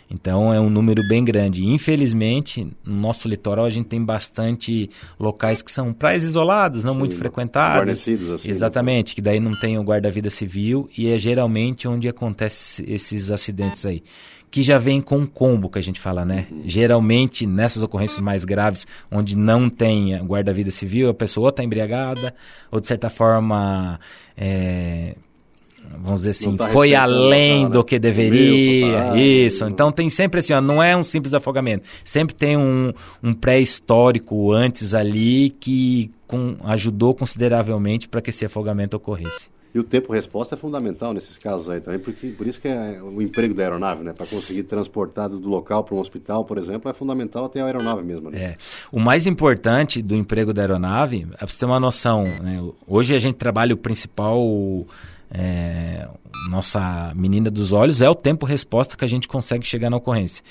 Então 0.09 0.53
é 0.53 0.59
um 0.59 0.69
número 0.69 1.01
bem 1.07 1.23
grande. 1.23 1.65
Infelizmente, 1.65 2.67
no 2.85 2.95
nosso 2.95 3.27
litoral 3.27 3.65
a 3.65 3.69
gente 3.69 3.87
tem 3.87 4.03
bastante 4.03 4.89
locais 5.19 5.61
que 5.61 5.71
são 5.71 5.91
praias 5.93 6.23
isoladas, 6.23 6.83
não 6.83 6.93
Sim, 6.93 6.99
muito 6.99 7.15
frequentadas. 7.15 7.99
Assim, 7.99 8.15
né? 8.15 8.37
Exatamente, 8.45 9.09
né? 9.09 9.15
que 9.15 9.21
daí 9.21 9.39
não 9.39 9.51
tem 9.51 9.77
o 9.77 9.83
guarda-vida 9.83 10.29
civil 10.29 10.89
e 10.97 11.09
é 11.09 11.17
geralmente 11.17 11.87
onde 11.87 12.07
acontecem 12.07 12.85
esses 12.87 13.29
acidentes 13.29 13.85
aí 13.85 14.03
que 14.49 14.63
já 14.63 14.77
vem 14.77 15.01
com 15.01 15.17
um 15.17 15.25
combo 15.25 15.69
que 15.69 15.77
a 15.77 15.81
gente 15.81 15.99
fala, 15.99 16.23
né? 16.23 16.47
Uhum. 16.49 16.61
Geralmente, 16.65 17.45
nessas 17.45 17.83
ocorrências 17.83 18.21
mais 18.21 18.45
graves, 18.45 18.87
onde 19.11 19.35
não 19.35 19.69
tem 19.69 20.17
guarda-vida 20.23 20.71
civil, 20.71 21.09
a 21.09 21.13
pessoa 21.13 21.49
está 21.49 21.63
embriagada, 21.63 22.33
ou 22.71 22.79
de 22.79 22.87
certa 22.87 23.09
forma. 23.09 23.99
É, 24.37 25.15
vamos 25.99 26.21
dizer 26.21 26.31
assim, 26.31 26.55
tá 26.55 26.67
foi 26.69 26.95
além 26.95 27.69
do 27.69 27.83
que 27.83 27.99
deveria. 27.99 29.17
isso. 29.17 29.65
Então 29.65 29.91
tem 29.91 30.09
sempre 30.09 30.39
assim, 30.39 30.53
ó, 30.53 30.61
não 30.61 30.81
é 30.81 30.95
um 30.95 31.03
simples 31.03 31.33
afogamento. 31.33 31.87
Sempre 32.03 32.35
tem 32.35 32.57
um, 32.57 32.93
um 33.21 33.33
pré-histórico 33.33 34.51
antes 34.51 34.93
ali 34.93 35.49
que 35.49 36.11
com, 36.25 36.57
ajudou 36.65 37.13
consideravelmente 37.13 38.07
para 38.07 38.21
que 38.21 38.29
esse 38.29 38.45
afogamento 38.45 38.97
ocorresse. 38.97 39.49
E 39.77 39.79
o 39.79 39.83
tempo-resposta 39.83 40.55
é 40.55 40.57
fundamental 40.57 41.13
nesses 41.13 41.37
casos 41.37 41.69
aí 41.69 41.79
também, 41.79 41.99
porque 41.99 42.29
por 42.29 42.47
isso 42.47 42.59
que 42.59 42.67
é 42.67 42.99
o 42.99 43.21
emprego 43.21 43.53
da 43.53 43.61
aeronave, 43.61 44.03
né? 44.03 44.11
Para 44.11 44.25
conseguir 44.25 44.63
transportar 44.63 45.29
do 45.29 45.47
local 45.47 45.83
para 45.83 45.93
um 45.93 45.99
hospital, 45.99 46.45
por 46.45 46.57
exemplo, 46.57 46.89
é 46.89 46.93
fundamental 46.93 47.45
até 47.45 47.61
a 47.61 47.65
aeronave 47.65 48.01
mesmo. 48.01 48.31
Né? 48.31 48.39
É. 48.39 48.57
O 48.91 48.99
mais 48.99 49.27
importante 49.27 50.01
do 50.01 50.15
emprego 50.15 50.51
da 50.51 50.63
aeronave, 50.63 51.27
é 51.33 51.37
para 51.37 51.47
você 51.47 51.59
ter 51.59 51.65
uma 51.65 51.79
noção, 51.79 52.23
né? 52.23 52.59
hoje 52.87 53.13
a 53.13 53.19
gente 53.19 53.35
trabalha 53.35 53.73
o 53.73 53.77
principal 53.77 54.41
é, 55.31 56.07
nossa 56.49 57.11
menina 57.15 57.51
dos 57.51 57.73
olhos 57.73 58.01
é 58.01 58.09
o 58.09 58.15
tempo-resposta 58.15 58.95
que 58.95 59.03
a 59.03 59.07
gente 59.07 59.27
consegue 59.27 59.65
chegar 59.65 59.89
na 59.89 59.97
ocorrência. 59.97 60.43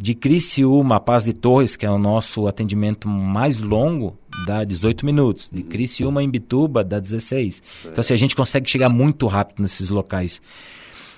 De 0.00 0.14
Criciúma 0.14 0.96
a 0.96 1.00
Paz 1.00 1.24
de 1.24 1.32
Torres, 1.32 1.76
que 1.76 1.86
é 1.86 1.90
o 1.90 1.98
nosso 1.98 2.48
atendimento 2.48 3.06
mais 3.08 3.60
longo, 3.60 4.18
dá 4.46 4.64
18 4.64 5.06
minutos. 5.06 5.48
De 5.52 5.62
Criciúma 5.62 6.22
em 6.22 6.28
Bituba, 6.28 6.82
dá 6.82 6.98
16. 6.98 7.62
Então, 7.84 8.00
assim, 8.00 8.14
a 8.14 8.16
gente 8.16 8.34
consegue 8.34 8.68
chegar 8.68 8.88
muito 8.88 9.26
rápido 9.28 9.62
nesses 9.62 9.90
locais. 9.90 10.42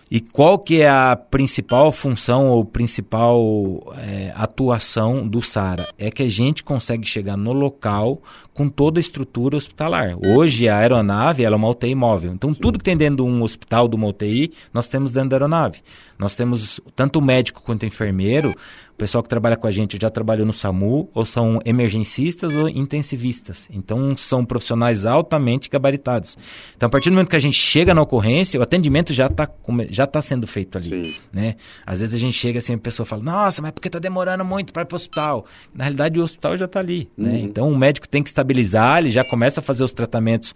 E 0.08 0.20
qual 0.20 0.56
que 0.56 0.82
é 0.82 0.88
a 0.88 1.16
principal 1.16 1.90
função 1.90 2.46
ou 2.46 2.64
principal 2.64 3.92
é, 3.98 4.32
atuação 4.36 5.26
do 5.26 5.42
SARA? 5.42 5.84
É 5.98 6.12
que 6.12 6.22
a 6.22 6.30
gente 6.30 6.62
consegue 6.62 7.04
chegar 7.04 7.36
no 7.36 7.52
local 7.52 8.22
com 8.54 8.68
toda 8.68 9.00
a 9.00 9.02
estrutura 9.02 9.56
hospitalar. 9.56 10.16
Hoje 10.24 10.68
a 10.68 10.78
aeronave 10.78 11.42
ela 11.42 11.56
é 11.56 11.58
uma 11.58 11.68
UTI 11.68 11.96
móvel. 11.96 12.32
Então 12.32 12.54
Sim. 12.54 12.60
tudo 12.60 12.78
que 12.78 12.84
tem 12.84 12.96
dentro 12.96 13.16
de 13.16 13.22
um 13.22 13.42
hospital, 13.42 13.88
de 13.88 13.96
uma 13.96 14.06
UTI, 14.06 14.52
nós 14.72 14.88
temos 14.88 15.10
dentro 15.10 15.30
da 15.30 15.36
aeronave. 15.36 15.82
Nós 16.18 16.34
temos 16.34 16.80
tanto 16.94 17.18
o 17.18 17.22
médico 17.22 17.62
quanto 17.62 17.82
o 17.82 17.86
enfermeiro. 17.86 18.50
O 18.50 18.96
pessoal 18.96 19.22
que 19.22 19.28
trabalha 19.28 19.58
com 19.58 19.66
a 19.66 19.70
gente 19.70 19.98
já 20.00 20.08
trabalhou 20.08 20.46
no 20.46 20.54
SAMU, 20.54 21.10
ou 21.12 21.26
são 21.26 21.60
emergencistas 21.66 22.54
ou 22.54 22.66
intensivistas. 22.66 23.68
Então, 23.70 24.16
são 24.16 24.42
profissionais 24.42 25.04
altamente 25.04 25.68
gabaritados. 25.68 26.38
Então, 26.74 26.86
a 26.86 26.90
partir 26.90 27.10
do 27.10 27.12
momento 27.12 27.28
que 27.28 27.36
a 27.36 27.40
gente 27.40 27.58
chega 27.58 27.92
na 27.92 28.00
ocorrência, 28.00 28.58
o 28.58 28.62
atendimento 28.62 29.12
já 29.12 29.26
está 29.26 29.46
já 29.90 30.06
tá 30.06 30.22
sendo 30.22 30.46
feito 30.46 30.78
ali. 30.78 30.88
Sim. 30.88 31.14
Né? 31.30 31.56
Às 31.84 32.00
vezes 32.00 32.14
a 32.14 32.18
gente 32.18 32.32
chega 32.32 32.58
assim, 32.58 32.72
a 32.72 32.78
pessoa 32.78 33.04
fala, 33.04 33.22
nossa, 33.22 33.60
mas 33.60 33.70
por 33.72 33.82
que 33.82 33.88
está 33.88 33.98
demorando 33.98 34.46
muito 34.46 34.72
para 34.72 34.80
ir 34.80 34.86
para 34.86 34.94
o 34.94 34.96
hospital? 34.96 35.44
Na 35.74 35.84
realidade, 35.84 36.18
o 36.18 36.24
hospital 36.24 36.56
já 36.56 36.64
está 36.64 36.80
ali. 36.80 37.10
Né? 37.18 37.28
Uhum. 37.28 37.34
Né? 37.34 37.40
Então, 37.40 37.70
o 37.70 37.76
médico 37.76 38.08
tem 38.08 38.22
que 38.22 38.30
estabilizar, 38.30 39.00
ele 39.00 39.10
já 39.10 39.24
começa 39.24 39.60
a 39.60 39.62
fazer 39.62 39.84
os 39.84 39.92
tratamentos 39.92 40.54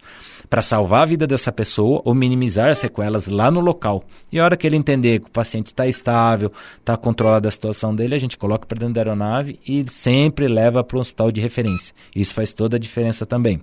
para 0.49 0.63
salvar 0.63 1.03
a 1.03 1.05
vida 1.05 1.27
dessa 1.27 1.51
pessoa 1.51 2.01
ou 2.03 2.15
minimizar 2.15 2.69
as 2.69 2.79
sequelas 2.79 3.27
lá 3.27 3.51
no 3.51 3.59
local. 3.59 4.03
E 4.31 4.39
a 4.39 4.43
hora 4.43 4.57
que 4.57 4.65
ele 4.65 4.75
entender 4.75 5.19
que 5.19 5.27
o 5.27 5.31
paciente 5.31 5.50
está 5.59 5.87
estável, 5.87 6.51
está 6.79 6.95
controlada 6.97 7.47
a 7.47 7.51
situação 7.51 7.95
dele, 7.95 8.15
a 8.15 8.19
gente 8.19 8.37
coloca 8.37 8.65
para 8.65 8.79
dentro 8.79 8.95
da 8.95 9.01
aeronave 9.01 9.59
e 9.67 9.85
sempre 9.89 10.47
leva 10.47 10.83
para 10.83 10.97
um 10.97 11.01
hospital 11.01 11.31
de 11.31 11.41
referência. 11.41 11.93
Isso 12.15 12.33
faz 12.33 12.53
toda 12.53 12.77
a 12.77 12.79
diferença 12.79 13.25
também 13.25 13.61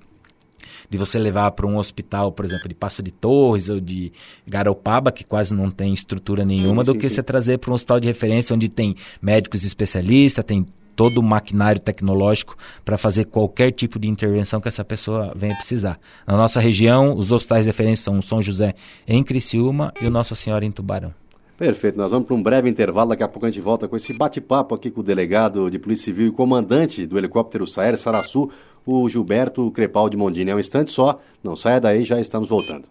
de 0.90 0.96
você 0.96 1.18
levar 1.18 1.50
para 1.52 1.66
um 1.66 1.76
hospital, 1.76 2.32
por 2.32 2.44
exemplo, 2.44 2.68
de 2.68 2.74
Passo 2.74 3.02
de 3.02 3.10
Torres 3.10 3.68
ou 3.68 3.80
de 3.80 4.12
Garopaba, 4.46 5.12
que 5.12 5.24
quase 5.24 5.52
não 5.52 5.70
tem 5.70 5.92
estrutura 5.92 6.44
nenhuma, 6.44 6.82
sim, 6.82 6.90
sim, 6.90 6.94
do 6.94 6.98
que 6.98 7.08
sim. 7.08 7.16
você 7.16 7.22
trazer 7.22 7.58
para 7.58 7.70
um 7.70 7.74
hospital 7.74 8.00
de 8.00 8.06
referência 8.06 8.54
onde 8.54 8.68
tem 8.68 8.94
médicos 9.20 9.64
especialistas, 9.64 10.44
tem 10.44 10.66
todo 10.98 11.18
o 11.18 11.22
maquinário 11.22 11.80
tecnológico 11.80 12.56
para 12.84 12.98
fazer 12.98 13.26
qualquer 13.26 13.70
tipo 13.70 14.00
de 14.00 14.08
intervenção 14.08 14.60
que 14.60 14.66
essa 14.66 14.84
pessoa 14.84 15.32
venha 15.36 15.54
precisar. 15.54 15.96
Na 16.26 16.36
nossa 16.36 16.58
região, 16.58 17.14
os 17.14 17.30
hospitais 17.30 17.64
de 17.64 17.68
referência 17.68 18.04
são 18.04 18.18
o 18.18 18.22
São 18.22 18.42
José 18.42 18.74
em 19.06 19.22
Criciúma 19.22 19.92
e 20.02 20.06
o 20.06 20.10
Nossa 20.10 20.34
Senhora 20.34 20.64
em 20.64 20.72
Tubarão. 20.72 21.14
Perfeito, 21.58 21.98
nós 21.98 22.12
vamos 22.12 22.24
para 22.24 22.36
um 22.36 22.42
breve 22.42 22.70
intervalo, 22.70 23.10
daqui 23.10 23.24
a 23.24 23.26
pouco 23.26 23.44
a 23.44 23.50
gente 23.50 23.60
volta 23.60 23.88
com 23.88 23.96
esse 23.96 24.12
bate-papo 24.12 24.76
aqui 24.76 24.92
com 24.92 25.00
o 25.00 25.02
delegado 25.02 25.68
de 25.68 25.76
Polícia 25.76 26.04
Civil 26.04 26.28
e 26.28 26.30
comandante 26.30 27.04
do 27.04 27.18
helicóptero 27.18 27.66
Saer 27.66 27.98
Saraçu, 27.98 28.48
o 28.86 29.08
Gilberto 29.08 29.68
Crepaldi 29.72 30.16
Mondini. 30.16 30.52
É 30.52 30.54
um 30.54 30.60
instante 30.60 30.92
só, 30.92 31.20
não 31.42 31.56
saia 31.56 31.80
daí, 31.80 32.04
já 32.04 32.20
estamos 32.20 32.48
voltando. 32.48 32.84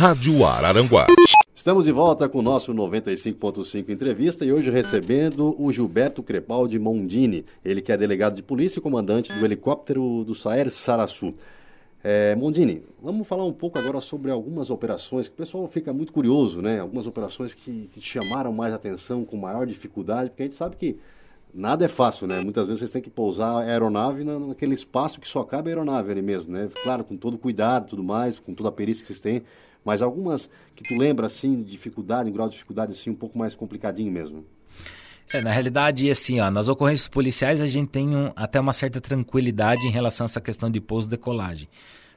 Rádio 0.00 0.46
Araranguá. 0.46 1.08
Estamos 1.52 1.86
de 1.86 1.90
volta 1.90 2.28
com 2.28 2.38
o 2.38 2.42
nosso 2.42 2.72
95.5 2.72 3.88
entrevista 3.88 4.44
e 4.44 4.52
hoje 4.52 4.70
recebendo 4.70 5.56
o 5.58 5.72
Gilberto 5.72 6.22
Crepaldi 6.22 6.78
Mondini, 6.78 7.44
ele 7.64 7.82
que 7.82 7.90
é 7.90 7.96
delegado 7.96 8.36
de 8.36 8.42
polícia 8.44 8.78
e 8.78 8.82
comandante 8.82 9.32
do 9.32 9.44
helicóptero 9.44 10.22
do 10.24 10.32
Saer 10.32 10.70
Saraçu. 10.70 11.34
É, 12.06 12.34
Mondini, 12.34 12.82
vamos 13.02 13.26
falar 13.26 13.46
um 13.46 13.52
pouco 13.52 13.78
agora 13.78 13.98
sobre 14.02 14.30
algumas 14.30 14.68
operações 14.68 15.26
que 15.26 15.32
o 15.32 15.36
pessoal 15.38 15.66
fica 15.66 15.90
muito 15.90 16.12
curioso, 16.12 16.60
né? 16.60 16.78
Algumas 16.78 17.06
operações 17.06 17.54
que, 17.54 17.88
que 17.90 17.98
chamaram 17.98 18.52
mais 18.52 18.74
atenção, 18.74 19.24
com 19.24 19.38
maior 19.38 19.66
dificuldade, 19.66 20.28
porque 20.28 20.42
a 20.42 20.44
gente 20.44 20.56
sabe 20.56 20.76
que 20.76 20.98
nada 21.54 21.86
é 21.86 21.88
fácil, 21.88 22.26
né? 22.26 22.42
Muitas 22.42 22.66
vezes 22.66 22.80
vocês 22.80 22.90
têm 22.90 23.00
que 23.00 23.08
pousar 23.08 23.52
a 23.52 23.60
aeronave 23.60 24.22
naquele 24.22 24.74
espaço 24.74 25.18
que 25.18 25.26
só 25.26 25.44
cabe 25.44 25.70
a 25.70 25.72
aeronave 25.72 26.10
ali 26.10 26.20
mesmo, 26.20 26.52
né? 26.52 26.68
Claro, 26.82 27.04
com 27.04 27.16
todo 27.16 27.38
cuidado 27.38 27.88
tudo 27.88 28.04
mais, 28.04 28.38
com 28.38 28.52
toda 28.52 28.68
a 28.68 28.72
perícia 28.72 29.00
que 29.00 29.06
vocês 29.06 29.20
têm, 29.20 29.42
mas 29.82 30.02
algumas 30.02 30.50
que 30.76 30.84
tu 30.84 31.00
lembra, 31.00 31.26
assim, 31.26 31.62
de 31.62 31.70
dificuldade, 31.70 32.30
grau 32.30 32.48
de 32.48 32.52
dificuldade, 32.52 32.92
assim, 32.92 33.08
um 33.08 33.14
pouco 33.14 33.38
mais 33.38 33.54
complicadinho 33.54 34.12
mesmo. 34.12 34.44
É, 35.32 35.40
na 35.40 35.50
realidade, 35.50 36.10
assim, 36.10 36.40
ó, 36.40 36.50
nas 36.50 36.68
ocorrências 36.68 37.08
policiais 37.08 37.60
a 37.60 37.66
gente 37.66 37.88
tem 37.88 38.14
um, 38.14 38.30
até 38.36 38.60
uma 38.60 38.72
certa 38.72 39.00
tranquilidade 39.00 39.86
em 39.86 39.90
relação 39.90 40.26
a 40.26 40.26
essa 40.26 40.40
questão 40.40 40.70
de 40.70 40.80
pouso-decolagem. 40.80 41.68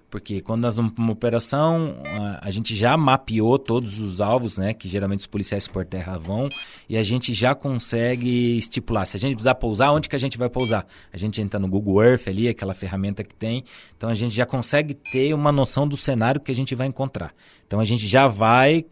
Porque 0.09 0.39
quando 0.39 0.61
nós 0.61 0.77
vamos 0.77 0.93
para 0.93 1.03
uma 1.03 1.11
operação, 1.11 1.97
a 2.39 2.49
gente 2.49 2.73
já 2.73 2.95
mapeou 2.95 3.59
todos 3.59 3.99
os 3.99 4.21
alvos, 4.21 4.57
né? 4.57 4.73
Que 4.73 4.87
geralmente 4.87 5.19
os 5.19 5.27
policiais 5.27 5.67
por 5.67 5.85
terra 5.85 6.17
vão, 6.17 6.47
e 6.87 6.95
a 6.95 7.03
gente 7.03 7.33
já 7.33 7.53
consegue 7.53 8.57
estipular. 8.57 9.05
Se 9.05 9.17
a 9.17 9.19
gente 9.19 9.33
precisar 9.33 9.55
pousar, 9.55 9.91
onde 9.91 10.07
que 10.07 10.15
a 10.15 10.19
gente 10.19 10.37
vai 10.37 10.49
pousar? 10.49 10.87
A 11.11 11.17
gente 11.17 11.41
entra 11.41 11.59
no 11.59 11.67
Google 11.67 12.01
Earth 12.01 12.27
ali, 12.29 12.47
aquela 12.47 12.73
ferramenta 12.73 13.21
que 13.21 13.35
tem. 13.35 13.65
Então 13.97 14.09
a 14.09 14.15
gente 14.15 14.33
já 14.33 14.45
consegue 14.45 14.93
ter 14.93 15.33
uma 15.33 15.51
noção 15.51 15.85
do 15.85 15.97
cenário 15.97 16.39
que 16.39 16.53
a 16.53 16.55
gente 16.55 16.73
vai 16.73 16.87
encontrar. 16.87 17.33
Então 17.65 17.81
a 17.81 17.85
gente 17.85 18.07
já 18.07 18.29
vai 18.29 18.85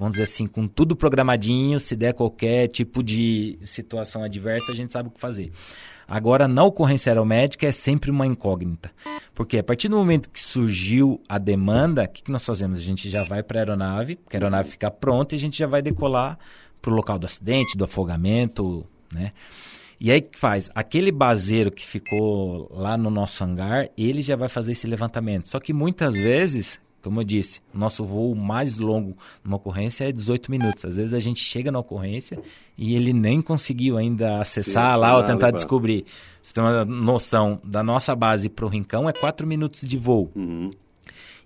vamos 0.00 0.12
dizer 0.12 0.24
assim, 0.24 0.46
com 0.46 0.66
tudo 0.66 0.96
programadinho, 0.96 1.78
se 1.78 1.94
der 1.94 2.14
qualquer 2.14 2.68
tipo 2.68 3.02
de 3.02 3.58
situação 3.62 4.24
adversa, 4.24 4.72
a 4.72 4.74
gente 4.74 4.92
sabe 4.92 5.10
o 5.10 5.12
que 5.12 5.20
fazer. 5.20 5.52
Agora, 6.08 6.48
na 6.48 6.64
ocorrência 6.64 7.10
aeromédica 7.12 7.66
é 7.66 7.72
sempre 7.72 8.10
uma 8.10 8.26
incógnita. 8.26 8.90
Porque 9.34 9.58
a 9.58 9.62
partir 9.62 9.88
do 9.88 9.96
momento 9.96 10.30
que 10.30 10.40
surgiu 10.40 11.20
a 11.28 11.36
demanda, 11.36 12.04
o 12.04 12.08
que, 12.08 12.22
que 12.22 12.32
nós 12.32 12.44
fazemos? 12.44 12.78
A 12.78 12.82
gente 12.82 13.10
já 13.10 13.22
vai 13.24 13.42
para 13.42 13.58
a 13.58 13.60
aeronave, 13.60 14.16
porque 14.16 14.36
a 14.36 14.40
aeronave 14.40 14.70
fica 14.70 14.90
pronta 14.90 15.34
e 15.34 15.36
a 15.36 15.40
gente 15.40 15.58
já 15.58 15.66
vai 15.66 15.82
decolar 15.82 16.38
para 16.80 16.90
o 16.90 16.94
local 16.94 17.18
do 17.18 17.26
acidente, 17.26 17.76
do 17.76 17.84
afogamento, 17.84 18.86
né? 19.12 19.32
E 20.00 20.10
aí 20.10 20.22
que 20.22 20.38
faz? 20.38 20.70
Aquele 20.74 21.12
baseiro 21.12 21.70
que 21.70 21.86
ficou 21.86 22.70
lá 22.72 22.96
no 22.96 23.10
nosso 23.10 23.44
hangar, 23.44 23.90
ele 23.98 24.22
já 24.22 24.34
vai 24.34 24.48
fazer 24.48 24.72
esse 24.72 24.86
levantamento. 24.86 25.46
Só 25.46 25.60
que 25.60 25.74
muitas 25.74 26.14
vezes 26.14 26.80
como 27.02 27.20
eu 27.20 27.24
disse, 27.24 27.60
nosso 27.72 28.04
voo 28.04 28.34
mais 28.34 28.78
longo 28.78 29.16
numa 29.42 29.56
ocorrência 29.56 30.08
é 30.08 30.12
18 30.12 30.50
minutos. 30.50 30.84
Às 30.84 30.96
vezes 30.96 31.14
a 31.14 31.20
gente 31.20 31.42
chega 31.42 31.70
na 31.70 31.78
ocorrência 31.78 32.38
e 32.76 32.94
ele 32.94 33.12
nem 33.12 33.40
conseguiu 33.40 33.96
ainda 33.96 34.40
acessar 34.40 34.94
Sim, 34.94 35.00
lá 35.00 35.16
ou 35.16 35.24
tentar 35.24 35.50
descobrir. 35.50 36.04
Você 36.42 36.52
tem 36.52 36.62
uma 36.62 36.84
noção, 36.84 37.60
da 37.64 37.82
nossa 37.82 38.14
base 38.14 38.48
para 38.48 38.64
o 38.64 38.68
Rincão 38.68 39.08
é 39.08 39.12
4 39.12 39.46
minutos 39.46 39.80
de 39.80 39.96
voo. 39.96 40.30
Uhum. 40.34 40.70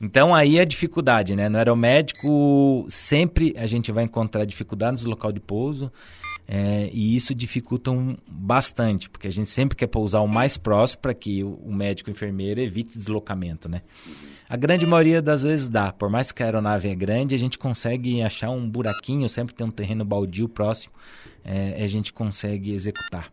Então 0.01 0.35
aí 0.35 0.59
é 0.59 0.63
a 0.63 0.65
dificuldade, 0.65 1.37
né? 1.37 1.49
No 1.49 1.57
aeromédico 1.57 2.85
sempre 2.89 3.55
a 3.57 3.67
gente 3.67 3.91
vai 3.93 4.05
encontrar 4.05 4.45
dificuldades 4.45 5.05
no 5.05 5.11
local 5.11 5.33
de 5.33 5.41
pouso. 5.41 5.91
É, 6.47 6.91
e 6.93 7.17
isso 7.17 7.35
dificulta 7.35 7.91
um, 7.91 8.19
bastante, 8.29 9.09
porque 9.09 9.27
a 9.27 9.33
gente 9.33 9.49
sempre 9.49 9.77
quer 9.77 9.87
pousar 9.87 10.21
o 10.21 10.29
mais 10.29 10.59
próximo 10.59 11.01
para 11.01 11.15
que 11.15 11.43
o, 11.43 11.55
o 11.55 11.75
médico 11.75 12.11
e 12.11 12.13
enfermeiro 12.13 12.61
evite 12.61 12.99
deslocamento, 12.99 13.67
né? 13.67 13.81
Uhum. 14.07 14.34
A 14.49 14.57
grande 14.57 14.87
maioria 14.87 15.23
das 15.23 15.43
vezes 15.43 15.69
dá. 15.69 15.91
Por 15.91 16.11
mais 16.11 16.31
que 16.31 16.43
a 16.43 16.47
aeronave 16.47 16.89
é 16.89 16.95
grande, 16.95 17.35
a 17.35 17.39
gente 17.39 17.59
consegue 17.59 18.21
achar 18.21 18.51
um 18.51 18.69
buraquinho, 18.69 19.27
sempre 19.29 19.55
tem 19.55 19.67
um 19.67 19.71
terreno 19.71 20.05
baldio 20.05 20.49
próximo, 20.49 20.93
é, 21.43 21.83
a 21.83 21.87
gente 21.87 22.13
consegue 22.13 22.73
executar. 22.73 23.33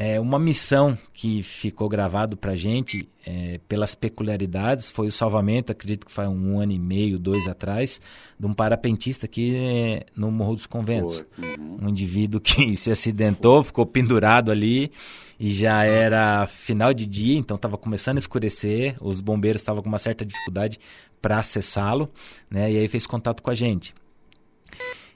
É, 0.00 0.20
uma 0.20 0.38
missão 0.38 0.96
que 1.12 1.42
ficou 1.42 1.88
gravado 1.88 2.36
para 2.36 2.52
a 2.52 2.56
gente, 2.56 3.08
é, 3.26 3.58
pelas 3.66 3.96
peculiaridades, 3.96 4.92
foi 4.92 5.08
o 5.08 5.12
salvamento, 5.12 5.72
acredito 5.72 6.06
que 6.06 6.12
foi 6.12 6.28
um 6.28 6.60
ano 6.60 6.70
e 6.70 6.78
meio, 6.78 7.18
dois 7.18 7.48
atrás, 7.48 8.00
de 8.38 8.46
um 8.46 8.54
parapentista 8.54 9.26
aqui 9.26 9.56
é, 9.56 10.06
no 10.14 10.30
Morro 10.30 10.54
dos 10.54 10.66
Conventos. 10.66 11.24
Uhum. 11.36 11.78
Um 11.82 11.88
indivíduo 11.88 12.40
que 12.40 12.74
se 12.78 12.92
acidentou, 12.92 13.64
ficou 13.64 13.84
pendurado 13.84 14.52
ali 14.52 14.92
e 15.36 15.52
já 15.52 15.82
era 15.82 16.46
final 16.46 16.94
de 16.94 17.04
dia, 17.04 17.36
então 17.36 17.56
estava 17.56 17.76
começando 17.76 18.18
a 18.18 18.20
escurecer, 18.20 18.94
os 19.00 19.20
bombeiros 19.20 19.62
estavam 19.62 19.82
com 19.82 19.88
uma 19.88 19.98
certa 19.98 20.24
dificuldade 20.24 20.78
para 21.20 21.40
acessá-lo, 21.40 22.08
né? 22.48 22.70
E 22.70 22.78
aí 22.78 22.86
fez 22.86 23.04
contato 23.04 23.42
com 23.42 23.50
a 23.50 23.54
gente. 23.56 23.92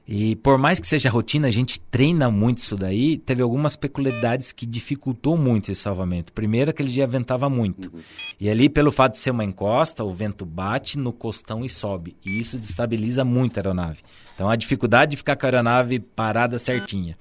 E 0.06 0.34
por 0.36 0.58
mais 0.58 0.80
que 0.80 0.86
seja 0.86 1.08
rotina, 1.08 1.46
a 1.46 1.50
gente 1.50 1.78
treina 1.80 2.30
muito 2.30 2.58
isso 2.58 2.76
daí. 2.76 3.18
Teve 3.18 3.42
algumas 3.42 3.76
peculiaridades 3.76 4.50
que 4.50 4.66
dificultou 4.66 5.36
muito 5.36 5.70
esse 5.70 5.80
salvamento. 5.80 6.32
Primeiro, 6.32 6.70
aquele 6.70 6.90
dia 6.90 7.06
ventava 7.06 7.48
muito. 7.48 7.94
Uhum. 7.94 8.02
E 8.40 8.50
ali, 8.50 8.68
pelo 8.68 8.90
fato 8.90 9.12
de 9.12 9.18
ser 9.18 9.30
uma 9.30 9.44
encosta, 9.44 10.02
o 10.02 10.12
vento 10.12 10.44
bate 10.44 10.98
no 10.98 11.12
costão 11.12 11.64
e 11.64 11.70
sobe. 11.70 12.16
E 12.24 12.40
isso 12.40 12.58
destabiliza 12.58 13.24
muito 13.24 13.56
a 13.56 13.60
aeronave. 13.60 14.00
Então, 14.34 14.50
a 14.50 14.56
dificuldade 14.56 15.12
de 15.12 15.16
ficar 15.16 15.36
com 15.36 15.46
a 15.46 15.48
aeronave 15.48 16.00
parada 16.00 16.58
certinha. 16.58 17.16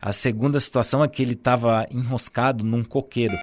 A 0.00 0.12
segunda 0.12 0.60
situação 0.60 1.02
é 1.02 1.08
que 1.08 1.22
ele 1.22 1.34
estava 1.34 1.86
enroscado 1.90 2.64
num 2.64 2.84
coqueiro 2.84 3.34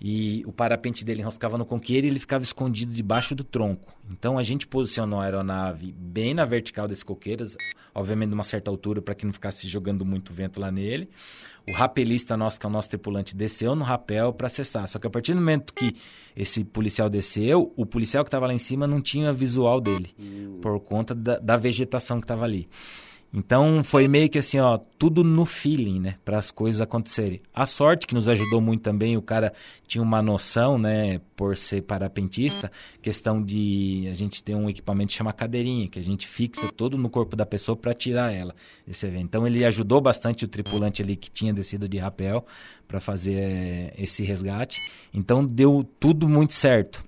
e 0.00 0.44
o 0.46 0.52
parapente 0.52 1.04
dele 1.04 1.20
enroscava 1.20 1.58
no 1.58 1.64
conqueiro 1.64 2.06
e 2.06 2.10
ele 2.10 2.20
ficava 2.20 2.44
escondido 2.44 2.92
debaixo 2.92 3.34
do 3.34 3.42
tronco. 3.42 3.92
Então 4.10 4.38
a 4.38 4.42
gente 4.42 4.66
posicionou 4.66 5.20
a 5.20 5.24
aeronave 5.24 5.92
bem 5.92 6.34
na 6.34 6.44
vertical 6.44 6.86
desse 6.86 7.04
coqueiro, 7.04 7.46
obviamente 7.94 8.30
numa 8.30 8.44
certa 8.44 8.70
altura 8.70 9.02
para 9.02 9.14
que 9.14 9.26
não 9.26 9.32
ficasse 9.32 9.68
jogando 9.68 10.04
muito 10.04 10.32
vento 10.32 10.60
lá 10.60 10.70
nele. 10.70 11.08
O 11.68 11.72
rapelista 11.72 12.34
nosso, 12.34 12.58
que 12.58 12.64
é 12.64 12.68
o 12.68 12.72
nosso 12.72 12.88
tripulante, 12.88 13.36
desceu 13.36 13.74
no 13.74 13.84
rapel 13.84 14.32
para 14.32 14.46
acessar. 14.46 14.88
Só 14.88 14.98
que 14.98 15.06
a 15.06 15.10
partir 15.10 15.34
do 15.34 15.40
momento 15.40 15.74
que 15.74 15.94
esse 16.34 16.64
policial 16.64 17.10
desceu, 17.10 17.74
o 17.76 17.84
policial 17.84 18.24
que 18.24 18.28
estava 18.28 18.46
lá 18.46 18.54
em 18.54 18.58
cima 18.58 18.86
não 18.86 19.02
tinha 19.02 19.32
visual 19.34 19.78
dele, 19.78 20.14
hum. 20.18 20.60
por 20.62 20.80
conta 20.80 21.14
da, 21.14 21.38
da 21.38 21.56
vegetação 21.58 22.20
que 22.20 22.24
estava 22.24 22.44
ali. 22.44 22.68
Então 23.32 23.84
foi 23.84 24.08
meio 24.08 24.28
que 24.28 24.38
assim, 24.38 24.58
ó, 24.58 24.78
tudo 24.98 25.22
no 25.22 25.44
feeling, 25.44 26.00
né, 26.00 26.16
para 26.24 26.38
as 26.38 26.50
coisas 26.50 26.80
acontecerem. 26.80 27.42
A 27.52 27.66
sorte 27.66 28.06
que 28.06 28.14
nos 28.14 28.26
ajudou 28.26 28.60
muito 28.60 28.82
também, 28.82 29.16
o 29.16 29.22
cara 29.22 29.52
tinha 29.86 30.02
uma 30.02 30.22
noção, 30.22 30.78
né, 30.78 31.20
por 31.36 31.56
ser 31.56 31.82
parapentista, 31.82 32.72
questão 33.02 33.42
de 33.42 34.08
a 34.10 34.14
gente 34.14 34.42
ter 34.42 34.54
um 34.54 34.68
equipamento 34.68 35.10
que 35.10 35.16
chama 35.16 35.32
cadeirinha, 35.32 35.88
que 35.88 35.98
a 35.98 36.04
gente 36.04 36.26
fixa 36.26 36.72
todo 36.72 36.96
no 36.96 37.10
corpo 37.10 37.36
da 37.36 37.44
pessoa 37.44 37.76
para 37.76 37.92
tirar 37.92 38.32
ela 38.32 38.54
desse 38.86 39.06
evento. 39.06 39.24
Então 39.24 39.46
ele 39.46 39.64
ajudou 39.64 40.00
bastante 40.00 40.46
o 40.46 40.48
tripulante 40.48 41.02
ali 41.02 41.14
que 41.14 41.30
tinha 41.30 41.52
descido 41.52 41.86
de 41.86 41.98
rapel 41.98 42.46
para 42.86 43.00
fazer 43.00 43.34
eh, 43.34 43.94
esse 43.98 44.22
resgate. 44.22 44.90
Então 45.12 45.44
deu 45.44 45.86
tudo 46.00 46.26
muito 46.28 46.54
certo. 46.54 47.07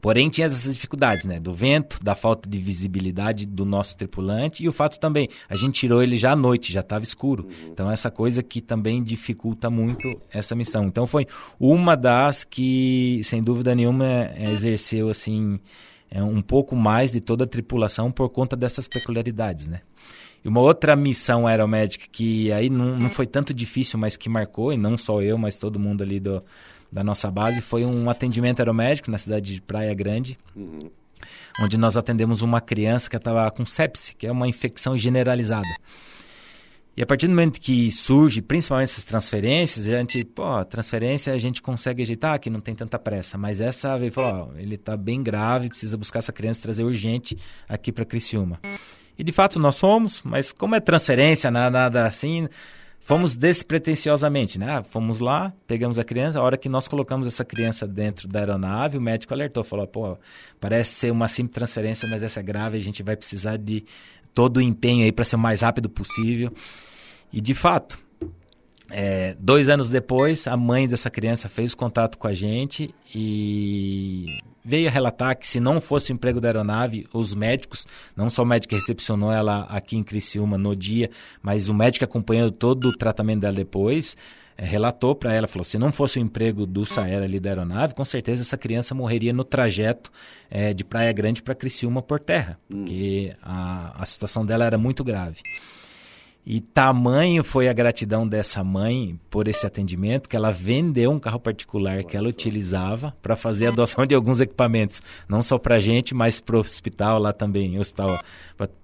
Porém, 0.00 0.28
tinha 0.28 0.46
essas 0.46 0.72
dificuldades, 0.72 1.24
né? 1.24 1.40
Do 1.40 1.52
vento, 1.52 1.98
da 2.02 2.14
falta 2.14 2.48
de 2.48 2.58
visibilidade 2.58 3.46
do 3.46 3.64
nosso 3.64 3.96
tripulante 3.96 4.62
e 4.62 4.68
o 4.68 4.72
fato 4.72 4.98
também, 4.98 5.28
a 5.48 5.56
gente 5.56 5.80
tirou 5.80 6.02
ele 6.02 6.16
já 6.16 6.32
à 6.32 6.36
noite, 6.36 6.72
já 6.72 6.80
estava 6.80 7.04
escuro. 7.04 7.44
Uhum. 7.44 7.70
Então, 7.72 7.90
essa 7.90 8.10
coisa 8.10 8.42
que 8.42 8.60
também 8.60 9.02
dificulta 9.02 9.70
muito 9.70 10.02
essa 10.30 10.54
missão. 10.54 10.84
Então, 10.84 11.06
foi 11.06 11.26
uma 11.58 11.96
das 11.96 12.44
que, 12.44 13.20
sem 13.24 13.42
dúvida 13.42 13.74
nenhuma, 13.74 14.30
exerceu, 14.38 15.08
assim, 15.08 15.58
é, 16.10 16.22
um 16.22 16.40
pouco 16.40 16.76
mais 16.76 17.12
de 17.12 17.20
toda 17.20 17.44
a 17.44 17.46
tripulação 17.46 18.10
por 18.12 18.28
conta 18.28 18.56
dessas 18.56 18.86
peculiaridades, 18.86 19.66
né? 19.66 19.80
E 20.44 20.48
uma 20.48 20.60
outra 20.60 20.94
missão 20.94 21.46
aeromédica 21.46 22.06
que 22.10 22.52
aí 22.52 22.70
não, 22.70 22.96
não 22.96 23.10
foi 23.10 23.26
tanto 23.26 23.52
difícil, 23.52 23.98
mas 23.98 24.16
que 24.16 24.28
marcou, 24.28 24.72
e 24.72 24.76
não 24.76 24.96
só 24.96 25.20
eu, 25.20 25.36
mas 25.36 25.56
todo 25.56 25.78
mundo 25.78 26.02
ali 26.02 26.20
do, 26.20 26.42
da 26.90 27.02
nossa 27.02 27.30
base 27.30 27.60
foi 27.60 27.84
um 27.84 28.08
atendimento 28.08 28.60
aeromédico 28.60 29.10
na 29.10 29.18
cidade 29.18 29.54
de 29.54 29.60
Praia 29.60 29.94
Grande. 29.94 30.38
Uhum. 30.54 30.90
Onde 31.60 31.76
nós 31.76 31.96
atendemos 31.96 32.42
uma 32.42 32.60
criança 32.60 33.08
que 33.08 33.16
estava 33.16 33.50
com 33.50 33.64
sepse, 33.64 34.14
que 34.14 34.26
é 34.26 34.32
uma 34.32 34.46
infecção 34.46 34.96
generalizada. 34.96 35.68
E 36.96 37.02
a 37.02 37.06
partir 37.06 37.26
do 37.26 37.30
momento 37.30 37.60
que 37.60 37.92
surge, 37.92 38.40
principalmente 38.40 38.90
essas 38.90 39.04
transferências, 39.04 39.86
a 39.86 39.98
gente, 39.98 40.24
pô, 40.24 40.64
transferência 40.64 41.34
a 41.34 41.38
gente 41.38 41.60
consegue 41.60 42.02
ajeitar, 42.02 42.40
que 42.40 42.48
não 42.48 42.58
tem 42.58 42.74
tanta 42.74 42.98
pressa. 42.98 43.36
Mas 43.36 43.60
essa 43.60 43.98
veio 43.98 44.10
falou, 44.10 44.50
ó, 44.50 44.58
ele 44.58 44.76
está 44.76 44.96
bem 44.96 45.22
grave, 45.22 45.68
precisa 45.68 45.94
buscar 45.98 46.20
essa 46.20 46.32
criança 46.32 46.62
trazer 46.62 46.84
urgente 46.84 47.36
aqui 47.68 47.92
para 47.92 48.06
Criciúma. 48.06 48.58
E 49.18 49.22
de 49.22 49.30
fato 49.30 49.58
nós 49.58 49.76
somos, 49.76 50.22
mas 50.22 50.52
como 50.52 50.74
é 50.74 50.80
transferência, 50.80 51.50
nada, 51.50 51.70
nada 51.70 52.06
assim, 52.06 52.48
fomos 53.06 53.36
despretensiosamente, 53.36 54.58
né? 54.58 54.78
Ah, 54.78 54.82
fomos 54.82 55.20
lá, 55.20 55.52
pegamos 55.64 55.96
a 55.96 56.02
criança, 56.02 56.40
a 56.40 56.42
hora 56.42 56.56
que 56.56 56.68
nós 56.68 56.88
colocamos 56.88 57.24
essa 57.28 57.44
criança 57.44 57.86
dentro 57.86 58.26
da 58.26 58.40
aeronave, 58.40 58.98
o 58.98 59.00
médico 59.00 59.32
alertou, 59.32 59.62
falou, 59.62 59.86
pô, 59.86 60.18
parece 60.60 60.90
ser 60.90 61.12
uma 61.12 61.28
simples 61.28 61.54
transferência, 61.54 62.08
mas 62.10 62.24
essa 62.24 62.40
é 62.40 62.42
grave, 62.42 62.76
a 62.76 62.80
gente 62.80 63.04
vai 63.04 63.16
precisar 63.16 63.58
de 63.58 63.84
todo 64.34 64.56
o 64.56 64.60
empenho 64.60 65.04
aí 65.04 65.12
para 65.12 65.24
ser 65.24 65.36
o 65.36 65.38
mais 65.38 65.60
rápido 65.60 65.88
possível. 65.88 66.52
E 67.32 67.40
de 67.40 67.54
fato, 67.54 67.96
é, 68.90 69.36
dois 69.38 69.68
anos 69.68 69.88
depois, 69.88 70.48
a 70.48 70.56
mãe 70.56 70.88
dessa 70.88 71.08
criança 71.08 71.48
fez 71.48 71.76
contato 71.76 72.18
com 72.18 72.26
a 72.26 72.34
gente 72.34 72.92
e 73.14 74.26
veio 74.66 74.90
relatar 74.90 75.38
que 75.38 75.46
se 75.46 75.60
não 75.60 75.80
fosse 75.80 76.10
o 76.10 76.14
emprego 76.14 76.40
da 76.40 76.48
aeronave, 76.48 77.06
os 77.12 77.32
médicos, 77.32 77.86
não 78.16 78.28
só 78.28 78.42
o 78.42 78.46
médico 78.46 78.70
que 78.70 78.74
recepcionou 78.74 79.32
ela 79.32 79.62
aqui 79.70 79.96
em 79.96 80.02
Criciúma 80.02 80.58
no 80.58 80.74
dia, 80.74 81.08
mas 81.40 81.68
o 81.68 81.74
médico 81.74 82.04
acompanhando 82.04 82.50
todo 82.50 82.88
o 82.88 82.96
tratamento 82.96 83.42
dela 83.42 83.54
depois, 83.54 84.16
é, 84.58 84.64
relatou 84.64 85.14
para 85.14 85.32
ela, 85.32 85.46
falou, 85.46 85.64
se 85.64 85.78
não 85.78 85.92
fosse 85.92 86.18
o 86.18 86.22
emprego 86.22 86.66
do 86.66 86.84
Saera 86.84 87.24
ali 87.24 87.38
da 87.38 87.50
aeronave, 87.50 87.94
com 87.94 88.04
certeza 88.04 88.42
essa 88.42 88.56
criança 88.56 88.94
morreria 88.94 89.32
no 89.32 89.44
trajeto 89.44 90.10
é, 90.50 90.74
de 90.74 90.82
Praia 90.82 91.12
Grande 91.12 91.42
para 91.42 91.54
Criciúma 91.54 92.02
por 92.02 92.18
terra, 92.18 92.58
hum. 92.68 92.78
porque 92.78 93.36
a, 93.42 94.02
a 94.02 94.04
situação 94.04 94.44
dela 94.44 94.64
era 94.64 94.76
muito 94.76 95.04
grave. 95.04 95.40
E 96.48 96.60
tamanho 96.60 97.42
foi 97.42 97.68
a 97.68 97.72
gratidão 97.72 98.26
dessa 98.26 98.62
mãe 98.62 99.18
por 99.28 99.48
esse 99.48 99.66
atendimento 99.66 100.28
que 100.28 100.36
ela 100.36 100.52
vendeu 100.52 101.10
um 101.10 101.18
carro 101.18 101.40
particular 101.40 102.04
que 102.04 102.16
ela 102.16 102.28
utilizava 102.28 103.12
para 103.20 103.34
fazer 103.34 103.66
a 103.66 103.70
doação 103.72 104.06
de 104.06 104.14
alguns 104.14 104.40
equipamentos, 104.40 105.02
não 105.28 105.42
só 105.42 105.58
para 105.58 105.74
a 105.74 105.80
gente, 105.80 106.14
mas 106.14 106.38
para 106.38 106.56
o 106.56 106.60
hospital 106.60 107.18
lá 107.18 107.32
também, 107.32 107.76
hospital 107.80 108.16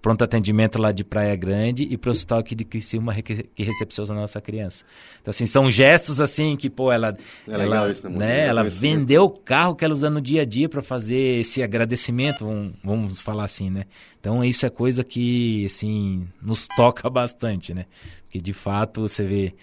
pronto 0.03 0.25
atendimento 0.25 0.77
lá 0.77 0.91
de 0.91 1.05
Praia 1.05 1.37
Grande 1.37 1.85
e 1.85 1.97
para 1.97 2.09
o 2.09 2.11
hospital 2.11 2.41
aqui 2.41 2.57
de 2.57 2.65
Criciúma 2.65 3.15
que 3.23 3.47
recepciona 3.57 4.13
a 4.13 4.17
nossa 4.17 4.41
criança. 4.41 4.85
Então 5.21 5.31
assim, 5.31 5.47
são 5.47 5.71
gestos 5.71 6.21
assim 6.21 6.57
que 6.57 6.69
pô, 6.69 6.91
ela 6.91 7.17
é 7.47 7.53
ela, 7.53 7.93
isso, 7.93 8.09
né? 8.09 8.19
né 8.19 8.47
ela 8.47 8.65
vendeu 8.65 9.23
o 9.23 9.31
carro 9.31 9.77
que 9.77 9.85
ela 9.85 9.95
usa 9.95 10.11
no 10.11 10.21
dia 10.21 10.43
a 10.43 10.45
dia 10.45 10.69
para 10.69 10.83
fazer 10.83 11.41
esse 11.41 11.63
agradecimento, 11.63 12.45
vamos, 12.45 12.73
vamos 12.83 13.21
falar 13.21 13.45
assim, 13.45 13.71
né? 13.71 13.85
Então 14.23 14.45
isso 14.45 14.65
é 14.65 14.71
coisa 14.71 15.03
que 15.03 15.67
assim 15.67 16.29
nos 16.41 16.69
toca 16.77 17.11
bastante, 17.11 17.75
né? 17.75 17.87
Porque 18.23 18.41
de 18.41 18.53
fato 18.53 19.01
você 19.01 19.25
vê 19.25 19.55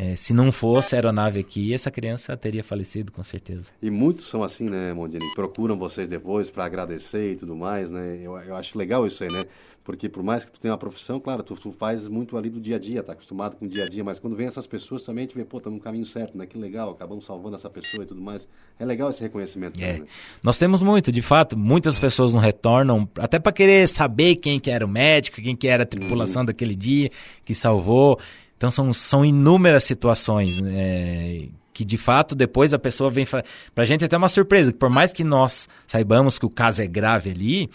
é, 0.00 0.14
se 0.14 0.32
não 0.32 0.52
fosse 0.52 0.94
a 0.94 0.98
aeronave 0.98 1.40
aqui, 1.40 1.74
essa 1.74 1.90
criança 1.90 2.36
teria 2.36 2.62
falecido, 2.62 3.10
com 3.10 3.24
certeza. 3.24 3.64
E 3.82 3.90
muitos 3.90 4.26
são 4.26 4.44
assim, 4.44 4.70
né, 4.70 4.92
Mondini? 4.92 5.24
Procuram 5.34 5.76
vocês 5.76 6.08
depois 6.08 6.48
para 6.48 6.64
agradecer 6.64 7.32
e 7.32 7.36
tudo 7.36 7.56
mais, 7.56 7.90
né? 7.90 8.16
Eu, 8.22 8.38
eu 8.38 8.54
acho 8.54 8.78
legal 8.78 9.04
isso 9.08 9.24
aí, 9.24 9.32
né? 9.32 9.44
Porque 9.82 10.08
por 10.08 10.22
mais 10.22 10.44
que 10.44 10.52
tu 10.52 10.60
tenha 10.60 10.70
uma 10.70 10.78
profissão, 10.78 11.18
claro, 11.18 11.42
tu, 11.42 11.56
tu 11.56 11.72
faz 11.72 12.06
muito 12.06 12.36
ali 12.36 12.48
do 12.48 12.60
dia 12.60 12.76
a 12.76 12.78
dia, 12.78 13.02
tá 13.02 13.12
acostumado 13.12 13.56
com 13.56 13.64
o 13.64 13.68
dia 13.68 13.86
a 13.86 13.88
dia, 13.88 14.04
mas 14.04 14.20
quando 14.20 14.36
vem 14.36 14.46
essas 14.46 14.68
pessoas 14.68 15.02
também, 15.02 15.26
tu 15.26 15.34
vê, 15.34 15.44
pô, 15.44 15.58
estamos 15.58 15.78
no 15.78 15.82
caminho 15.82 16.06
certo, 16.06 16.38
né? 16.38 16.46
Que 16.46 16.56
legal, 16.56 16.90
acabamos 16.90 17.24
salvando 17.24 17.56
essa 17.56 17.68
pessoa 17.68 18.04
e 18.04 18.06
tudo 18.06 18.20
mais. 18.20 18.46
É 18.78 18.84
legal 18.84 19.10
esse 19.10 19.20
reconhecimento. 19.20 19.82
É. 19.82 19.98
Né? 19.98 20.06
Nós 20.44 20.56
temos 20.56 20.80
muito, 20.80 21.10
de 21.10 21.22
fato, 21.22 21.58
muitas 21.58 21.98
pessoas 21.98 22.32
não 22.32 22.40
retornam, 22.40 23.08
até 23.18 23.40
para 23.40 23.50
querer 23.50 23.88
saber 23.88 24.36
quem 24.36 24.60
que 24.60 24.70
era 24.70 24.86
o 24.86 24.88
médico, 24.88 25.42
quem 25.42 25.56
que 25.56 25.66
era 25.66 25.82
a 25.82 25.86
tripulação 25.86 26.42
uhum. 26.42 26.46
daquele 26.46 26.76
dia, 26.76 27.10
que 27.44 27.52
salvou. 27.52 28.20
Então 28.58 28.70
são, 28.70 28.92
são 28.92 29.24
inúmeras 29.24 29.84
situações 29.84 30.60
né, 30.60 31.48
que 31.72 31.84
de 31.84 31.96
fato 31.96 32.34
depois 32.34 32.74
a 32.74 32.78
pessoa 32.78 33.08
vem. 33.08 33.26
Pra 33.72 33.84
gente 33.84 34.02
é 34.02 34.06
até 34.06 34.16
uma 34.16 34.28
surpresa, 34.28 34.72
que 34.72 34.78
por 34.78 34.90
mais 34.90 35.12
que 35.12 35.22
nós 35.22 35.68
saibamos 35.86 36.38
que 36.38 36.44
o 36.44 36.50
caso 36.50 36.82
é 36.82 36.86
grave 36.88 37.30
ali, 37.30 37.70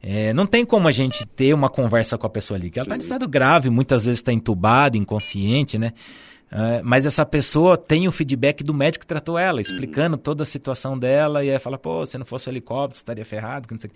é, 0.00 0.32
não 0.32 0.46
tem 0.46 0.64
como 0.64 0.86
a 0.86 0.92
gente 0.92 1.26
ter 1.26 1.52
uma 1.52 1.68
conversa 1.68 2.16
com 2.16 2.28
a 2.28 2.30
pessoa 2.30 2.56
ali, 2.56 2.70
que 2.70 2.78
ela 2.78 2.86
está 2.86 2.96
em 2.96 3.00
estado 3.00 3.28
grave, 3.28 3.68
muitas 3.68 4.04
vezes 4.04 4.20
está 4.20 4.32
entubada, 4.32 4.96
inconsciente, 4.96 5.76
né? 5.78 5.92
Uh, 6.52 6.82
mas 6.82 7.06
essa 7.06 7.24
pessoa 7.24 7.78
tem 7.78 8.08
o 8.08 8.12
feedback 8.12 8.64
do 8.64 8.74
médico 8.74 9.02
que 9.02 9.06
tratou 9.06 9.38
ela, 9.38 9.60
explicando 9.60 10.16
uhum. 10.16 10.22
toda 10.22 10.42
a 10.42 10.46
situação 10.46 10.98
dela, 10.98 11.44
e 11.44 11.50
aí 11.50 11.58
fala, 11.60 11.78
pô, 11.78 12.04
se 12.04 12.18
não 12.18 12.26
fosse 12.26 12.48
o 12.48 12.50
helicóptero, 12.50 12.96
você 12.96 13.02
estaria 13.02 13.24
ferrado, 13.24 13.68
que 13.68 13.74
não 13.74 13.80
sei 13.80 13.90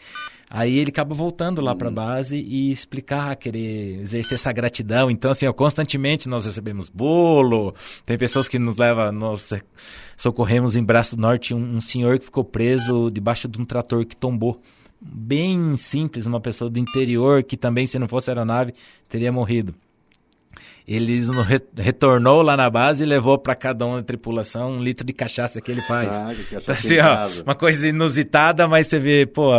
Aí 0.48 0.78
ele 0.78 0.90
acaba 0.90 1.16
voltando 1.16 1.60
lá 1.60 1.72
uhum. 1.72 1.78
para 1.78 1.88
a 1.88 1.90
base 1.90 2.36
e 2.36 2.70
explicar, 2.70 3.34
querer 3.34 3.98
exercer 4.00 4.36
essa 4.36 4.52
gratidão. 4.52 5.10
Então, 5.10 5.32
assim, 5.32 5.48
ó, 5.48 5.52
constantemente 5.52 6.28
nós 6.28 6.46
recebemos 6.46 6.88
bolo, 6.88 7.74
tem 8.06 8.16
pessoas 8.16 8.46
que 8.46 8.58
nos 8.58 8.76
levam, 8.76 9.10
nós 9.10 9.52
socorremos 10.16 10.76
em 10.76 10.84
Braço 10.84 11.16
do 11.16 11.22
Norte 11.22 11.52
um, 11.52 11.76
um 11.76 11.80
senhor 11.80 12.20
que 12.20 12.26
ficou 12.26 12.44
preso 12.44 13.10
debaixo 13.10 13.48
de 13.48 13.60
um 13.60 13.64
trator 13.64 14.06
que 14.06 14.16
tombou 14.16 14.60
bem 15.00 15.76
simples, 15.76 16.24
uma 16.24 16.40
pessoa 16.40 16.70
do 16.70 16.78
interior 16.78 17.42
que 17.42 17.56
também, 17.56 17.86
se 17.86 17.98
não 17.98 18.06
fosse 18.06 18.30
aeronave, 18.30 18.74
teria 19.08 19.32
morrido. 19.32 19.74
Eles 20.86 21.30
retornou 21.78 22.42
lá 22.42 22.58
na 22.58 22.68
base 22.68 23.04
e 23.04 23.06
levou 23.06 23.38
para 23.38 23.54
cada 23.54 23.86
um 23.86 23.96
da 23.96 24.02
tripulação 24.02 24.72
um 24.72 24.82
litro 24.82 25.04
de 25.04 25.14
cachaça 25.14 25.58
que 25.58 25.70
ele 25.70 25.80
faz. 25.80 26.14
Ah, 26.14 26.34
que 26.34 26.54
então, 26.54 26.74
assim, 26.74 26.98
ó, 26.98 27.42
uma 27.42 27.54
coisa 27.54 27.88
inusitada, 27.88 28.68
mas 28.68 28.88
você 28.88 28.98
vê, 28.98 29.24
pô, 29.24 29.50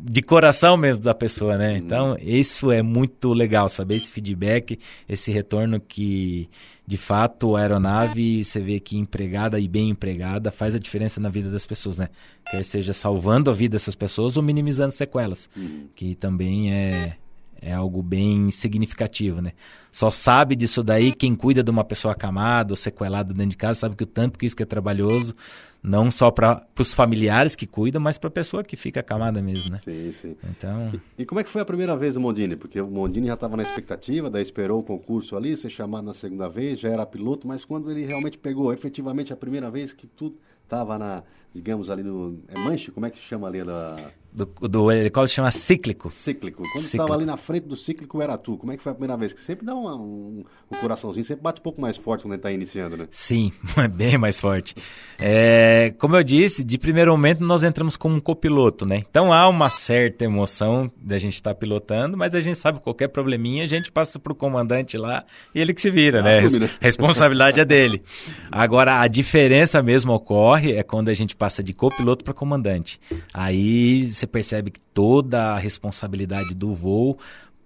de 0.00 0.22
coração 0.22 0.78
mesmo 0.78 1.04
da 1.04 1.14
pessoa, 1.14 1.58
né? 1.58 1.74
Hum. 1.74 1.76
Então, 1.76 2.16
isso 2.18 2.72
é 2.72 2.80
muito 2.80 3.34
legal, 3.34 3.68
saber 3.68 3.96
esse 3.96 4.10
feedback, 4.10 4.78
esse 5.06 5.30
retorno 5.30 5.78
que, 5.78 6.48
de 6.86 6.96
fato, 6.96 7.56
a 7.56 7.60
aeronave, 7.60 8.42
você 8.42 8.58
vê 8.58 8.80
que 8.80 8.96
empregada 8.96 9.60
e 9.60 9.68
bem 9.68 9.90
empregada 9.90 10.50
faz 10.50 10.74
a 10.74 10.78
diferença 10.78 11.20
na 11.20 11.28
vida 11.28 11.50
das 11.50 11.66
pessoas, 11.66 11.98
né? 11.98 12.08
Quer 12.50 12.64
seja 12.64 12.94
salvando 12.94 13.50
a 13.50 13.52
vida 13.52 13.72
dessas 13.72 13.94
pessoas 13.94 14.38
ou 14.38 14.42
minimizando 14.42 14.92
sequelas, 14.92 15.50
hum. 15.54 15.88
que 15.94 16.14
também 16.14 16.72
é 16.72 17.16
é 17.60 17.72
algo 17.72 18.02
bem 18.02 18.50
significativo, 18.50 19.40
né? 19.40 19.52
Só 19.92 20.10
sabe 20.10 20.54
disso 20.54 20.82
daí 20.82 21.12
quem 21.12 21.34
cuida 21.34 21.62
de 21.62 21.70
uma 21.70 21.84
pessoa 21.84 22.12
acamada 22.12 22.72
ou 22.72 22.76
sequelada 22.76 23.34
dentro 23.34 23.50
de 23.50 23.56
casa, 23.56 23.80
sabe 23.80 23.96
que 23.96 24.04
o 24.04 24.06
tanto 24.06 24.38
que 24.38 24.46
isso 24.46 24.56
que 24.56 24.62
é 24.62 24.66
trabalhoso, 24.66 25.34
não 25.82 26.10
só 26.10 26.30
para 26.30 26.64
os 26.78 26.94
familiares 26.94 27.56
que 27.56 27.66
cuidam, 27.66 28.00
mas 28.00 28.16
para 28.16 28.28
a 28.28 28.30
pessoa 28.30 28.62
que 28.62 28.76
fica 28.76 29.00
acamada 29.00 29.42
mesmo, 29.42 29.72
né? 29.72 29.80
Sim, 29.84 30.12
sim. 30.12 30.36
Então... 30.48 30.92
E, 31.18 31.22
e 31.22 31.26
como 31.26 31.40
é 31.40 31.44
que 31.44 31.50
foi 31.50 31.60
a 31.60 31.64
primeira 31.64 31.96
vez 31.96 32.16
o 32.16 32.20
Mondini? 32.20 32.54
Porque 32.54 32.80
o 32.80 32.88
Mondini 32.88 33.26
já 33.26 33.34
estava 33.34 33.56
na 33.56 33.62
expectativa, 33.62 34.30
daí 34.30 34.42
esperou 34.42 34.80
o 34.80 34.82
concurso 34.82 35.36
ali, 35.36 35.56
ser 35.56 35.70
chamado 35.70 36.04
na 36.04 36.14
segunda 36.14 36.48
vez, 36.48 36.78
já 36.78 36.88
era 36.88 37.04
piloto, 37.04 37.48
mas 37.48 37.64
quando 37.64 37.90
ele 37.90 38.04
realmente 38.04 38.38
pegou 38.38 38.72
efetivamente 38.72 39.32
a 39.32 39.36
primeira 39.36 39.70
vez 39.70 39.92
que 39.92 40.06
tu 40.06 40.34
estava 40.62 40.98
na, 40.98 41.24
digamos 41.52 41.90
ali 41.90 42.02
no... 42.04 42.38
É 42.48 42.58
manche? 42.60 42.92
Como 42.92 43.06
é 43.06 43.10
que 43.10 43.18
se 43.18 43.24
chama 43.24 43.48
ali 43.48 43.64
da 43.64 44.12
do, 44.32 44.46
do 44.46 44.92
helicóptero 44.92 45.34
chama 45.34 45.50
cíclico. 45.50 46.10
Cíclico. 46.10 46.62
Quando 46.72 46.84
estava 46.84 47.14
ali 47.14 47.24
na 47.24 47.36
frente 47.36 47.66
do 47.66 47.76
cíclico 47.76 48.22
era 48.22 48.38
tu. 48.38 48.56
Como 48.56 48.72
é 48.72 48.76
que 48.76 48.82
foi 48.82 48.92
a 48.92 48.94
primeira 48.94 49.16
vez? 49.16 49.32
Que 49.32 49.40
sempre 49.40 49.66
dá 49.66 49.74
uma, 49.74 49.96
um, 49.96 50.44
um 50.70 50.76
coraçãozinho, 50.78 51.24
sempre 51.24 51.42
bate 51.42 51.60
um 51.60 51.62
pouco 51.62 51.80
mais 51.80 51.96
forte 51.96 52.22
quando 52.22 52.34
ele 52.34 52.38
está 52.38 52.52
iniciando, 52.52 52.96
né? 52.96 53.08
Sim, 53.10 53.52
é 53.76 53.88
bem 53.88 54.16
mais 54.16 54.38
forte. 54.38 54.74
É, 55.18 55.92
como 55.98 56.16
eu 56.16 56.22
disse, 56.22 56.62
de 56.62 56.78
primeiro 56.78 57.10
momento 57.10 57.44
nós 57.44 57.64
entramos 57.64 57.96
como 57.96 58.14
um 58.14 58.20
copiloto, 58.20 58.86
né? 58.86 59.02
Então 59.10 59.32
há 59.32 59.48
uma 59.48 59.68
certa 59.68 60.24
emoção 60.24 60.90
da 60.96 61.18
gente 61.18 61.34
estar 61.34 61.54
tá 61.54 61.58
pilotando, 61.58 62.16
mas 62.16 62.34
a 62.34 62.40
gente 62.40 62.58
sabe 62.58 62.80
qualquer 62.80 63.08
probleminha, 63.08 63.64
a 63.64 63.68
gente 63.68 63.90
passa 63.90 64.18
para 64.18 64.32
o 64.32 64.36
comandante 64.36 64.96
lá 64.96 65.24
e 65.54 65.60
ele 65.60 65.74
que 65.74 65.82
se 65.82 65.90
vira, 65.90 66.22
né? 66.22 66.38
Assume, 66.38 66.60
né? 66.60 66.70
Responsabilidade 66.80 67.58
é 67.58 67.64
dele. 67.64 68.02
Agora, 68.50 69.00
a 69.00 69.08
diferença 69.08 69.82
mesmo 69.82 70.12
ocorre 70.12 70.74
é 70.74 70.82
quando 70.82 71.08
a 71.08 71.14
gente 71.14 71.34
passa 71.34 71.62
de 71.62 71.72
copiloto 71.72 72.24
para 72.24 72.32
comandante. 72.32 73.00
Aí 73.34 74.06
você 74.20 74.26
percebe 74.26 74.70
que 74.70 74.80
toda 74.94 75.54
a 75.54 75.58
responsabilidade 75.58 76.54
do 76.54 76.74
voo 76.74 77.18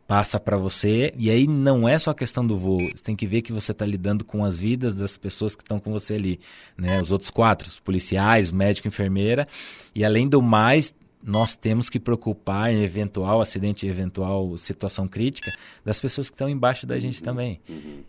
passa 0.07 0.39
para 0.39 0.57
você. 0.57 1.13
E 1.17 1.31
aí 1.31 1.47
não 1.47 1.89
é 1.89 1.99
só 1.99 2.11
a 2.11 2.15
questão 2.15 2.47
do 2.47 2.57
voo. 2.57 2.79
Você 2.81 3.03
tem 3.03 3.17
que 3.17 3.27
ver 3.27 3.43
que 3.43 3.53
você 3.53 3.73
está 3.73 3.85
lidando 3.85 4.25
com 4.25 4.45
as 4.45 4.57
vidas 4.59 4.95
das 4.95 5.17
pessoas 5.17 5.57
que 5.57 5.63
estão 5.63 5.81
com 5.81 5.93
você 5.93 6.15
ali. 6.15 6.39
Né? 6.77 7.01
Os 7.01 7.11
outros 7.11 7.31
quatro, 7.31 7.69
os 7.69 7.81
policiais, 7.81 8.53
médico, 8.53 8.87
enfermeira. 8.87 9.49
E 9.95 10.05
além 10.05 10.29
do 10.29 10.41
mais, 10.41 10.95
nós 11.25 11.57
temos 11.57 11.89
que 11.89 11.99
preocupar 11.99 12.71
em 12.71 12.83
eventual 12.83 13.41
acidente, 13.41 13.87
eventual 13.87 14.59
situação 14.59 15.09
crítica 15.09 15.51
das 15.83 15.99
pessoas 15.99 16.29
que 16.29 16.35
estão 16.35 16.51
embaixo 16.51 16.87
da 16.87 16.99
gente 17.01 17.23
também. 17.23 17.61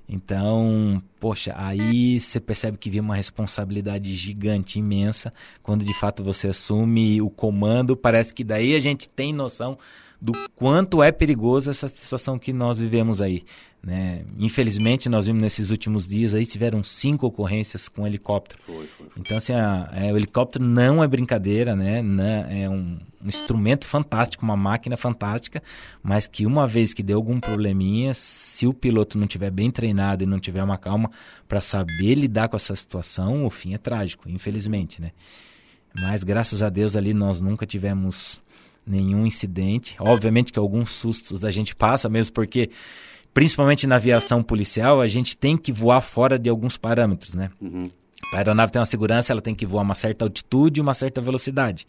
Então, 0.08 1.02
poxa, 1.18 1.54
aí 1.56 2.20
você 2.20 2.42
percebe 2.42 2.78
que 2.78 2.90
vem 2.90 3.00
uma 3.00 3.16
responsabilidade 3.16 4.14
gigante, 4.16 4.80
imensa, 4.80 5.34
quando 5.64 5.86
de 5.86 5.94
fato 5.98 6.24
você 6.24 6.50
assume 6.50 7.22
o 7.22 7.30
comando. 7.30 7.96
Parece 7.96 8.34
que 8.34 8.44
daí 8.44 8.76
a 8.76 8.80
gente 8.82 9.08
tem 9.08 9.32
noção 9.32 9.78
do 10.22 10.34
quanto 10.56 11.04
é 11.04 11.12
perigoso 11.12 11.70
essa 11.70 11.88
situação 11.88 12.40
que 12.40 12.54
nós 12.54 12.78
vivemos 12.78 13.22
aí. 13.22 13.44
Né? 13.86 14.26
Infelizmente, 14.40 15.08
nós 15.08 15.28
vimos 15.28 15.44
nesses 15.44 15.70
últimos 15.70 16.08
dias 16.08 16.34
aí, 16.34 16.44
tiveram 16.44 16.84
cinco 16.84 17.28
ocorrências 17.28 17.88
com 17.88 18.08
helicóptero. 18.08 18.60
Foi, 18.66 18.88
foi, 18.88 19.08
foi. 19.10 19.22
Então, 19.22 19.38
assim, 19.38 19.54
a, 19.54 19.92
é, 19.94 20.12
o 20.12 20.18
helicóptero 20.18 20.66
não 20.66 21.04
é 21.04 21.08
brincadeira, 21.08 21.76
né? 21.76 22.02
Não, 22.02 22.24
é 22.24 22.68
um, 22.68 22.98
um, 23.24 23.28
instrumento 23.28 23.86
fantástico, 23.86 24.44
uma 24.44 24.58
máquina 24.58 24.98
fantástica, 24.98 25.62
mas 26.02 26.26
que 26.26 26.48
uma 26.48 26.68
vez 26.68 26.96
que 26.96 27.04
deu 27.04 27.18
algum 27.18 27.40
probleminha, 27.40 28.16
se 28.16 28.66
o 28.66 28.74
piloto 28.74 29.20
não 29.20 29.28
tiver 29.28 29.52
bem 29.52 29.70
treinado 29.70 30.24
e 30.24 30.28
não 30.28 30.40
tiver 30.40 30.64
uma 30.64 30.80
calma 30.80 31.12
para 31.48 31.62
saber 31.62 32.16
lidar 32.16 32.50
com 32.50 32.58
essa 32.58 32.76
situação, 32.76 33.46
o 33.46 33.52
fim 33.52 33.76
é 33.76 33.78
trágico, 33.78 34.28
infelizmente, 34.28 35.00
né? 35.00 35.12
Mas 35.94 36.24
graças 36.24 36.64
a 36.64 36.70
Deus 36.70 36.96
ali 36.96 37.14
nós 37.14 37.40
nunca 37.40 37.68
tivemos 37.68 38.42
nenhum 38.86 39.26
incidente. 39.26 39.96
Obviamente 40.00 40.54
que 40.54 40.60
alguns 40.60 40.92
sustos 40.92 41.44
a 41.44 41.52
gente 41.52 41.76
passa, 41.76 42.08
mesmo 42.10 42.34
porque 42.34 42.70
principalmente 43.34 43.86
na 43.86 43.98
aviação 43.98 44.42
policial, 44.42 45.02
a 45.02 45.08
gente 45.08 45.38
tem 45.38 45.58
que 45.58 45.72
voar 45.72 46.02
fora 46.02 46.40
de 46.40 46.50
alguns 46.50 46.78
parâmetros, 46.78 47.36
né? 47.36 47.50
Uhum. 47.62 47.90
A 48.34 48.38
aeronave 48.38 48.72
tem 48.72 48.80
uma 48.80 48.86
segurança, 48.86 49.34
ela 49.34 49.42
tem 49.42 49.54
que 49.54 49.66
voar 49.66 49.82
uma 49.82 49.94
certa 49.94 50.26
altitude 50.26 50.80
e 50.80 50.82
uma 50.82 50.94
certa 50.94 51.22
velocidade. 51.22 51.86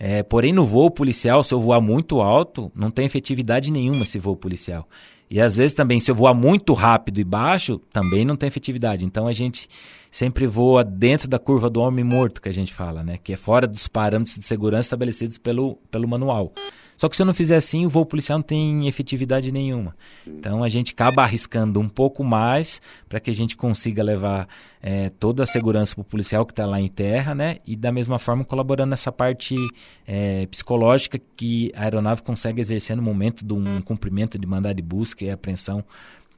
É, 0.00 0.22
porém, 0.22 0.52
no 0.52 0.64
voo 0.64 0.90
policial, 0.90 1.44
se 1.44 1.52
eu 1.52 1.60
voar 1.60 1.80
muito 1.80 2.20
alto, 2.20 2.72
não 2.74 2.90
tem 2.90 3.04
efetividade 3.04 3.70
nenhuma 3.70 4.02
esse 4.02 4.18
voo 4.18 4.36
policial. 4.36 4.88
E 5.30 5.40
às 5.40 5.54
vezes 5.54 5.74
também, 5.74 6.00
se 6.00 6.10
eu 6.10 6.14
voar 6.14 6.32
muito 6.32 6.72
rápido 6.72 7.20
e 7.20 7.24
baixo, 7.24 7.78
também 7.92 8.24
não 8.24 8.36
tem 8.36 8.46
efetividade. 8.46 9.04
Então 9.04 9.26
a 9.26 9.32
gente 9.32 9.68
sempre 10.10 10.46
voa 10.46 10.84
dentro 10.84 11.28
da 11.28 11.38
curva 11.38 11.68
do 11.68 11.80
homem 11.80 12.04
morto, 12.04 12.40
que 12.40 12.48
a 12.48 12.52
gente 12.52 12.72
fala, 12.72 13.02
né? 13.02 13.18
Que 13.22 13.32
é 13.34 13.36
fora 13.36 13.66
dos 13.66 13.88
parâmetros 13.88 14.36
de 14.36 14.44
segurança 14.44 14.86
estabelecidos 14.86 15.38
pelo, 15.38 15.76
pelo 15.90 16.08
manual. 16.08 16.52
Só 16.98 17.08
que 17.08 17.14
se 17.14 17.22
eu 17.22 17.26
não 17.26 17.32
fizer 17.32 17.56
assim, 17.56 17.86
o 17.86 17.88
voo 17.88 18.04
policial 18.04 18.38
não 18.38 18.42
tem 18.42 18.88
efetividade 18.88 19.52
nenhuma. 19.52 19.94
Então 20.26 20.64
a 20.64 20.68
gente 20.68 20.92
acaba 20.92 21.22
arriscando 21.22 21.78
um 21.78 21.88
pouco 21.88 22.24
mais 22.24 22.82
para 23.08 23.20
que 23.20 23.30
a 23.30 23.34
gente 23.34 23.56
consiga 23.56 24.02
levar 24.02 24.48
é, 24.82 25.08
toda 25.08 25.44
a 25.44 25.46
segurança 25.46 25.94
para 25.94 26.02
o 26.02 26.04
policial 26.04 26.44
que 26.44 26.50
está 26.50 26.66
lá 26.66 26.80
em 26.80 26.88
terra, 26.88 27.36
né? 27.36 27.58
E 27.64 27.76
da 27.76 27.92
mesma 27.92 28.18
forma 28.18 28.44
colaborando 28.44 28.90
nessa 28.90 29.12
parte 29.12 29.54
é, 30.08 30.44
psicológica 30.46 31.20
que 31.36 31.70
a 31.76 31.84
aeronave 31.84 32.20
consegue 32.22 32.60
exercer 32.60 32.96
no 32.96 33.02
momento 33.02 33.44
de 33.44 33.54
um 33.54 33.80
cumprimento 33.80 34.36
de 34.36 34.44
mandado 34.44 34.74
de 34.74 34.82
busca 34.82 35.24
e 35.24 35.30
apreensão 35.30 35.84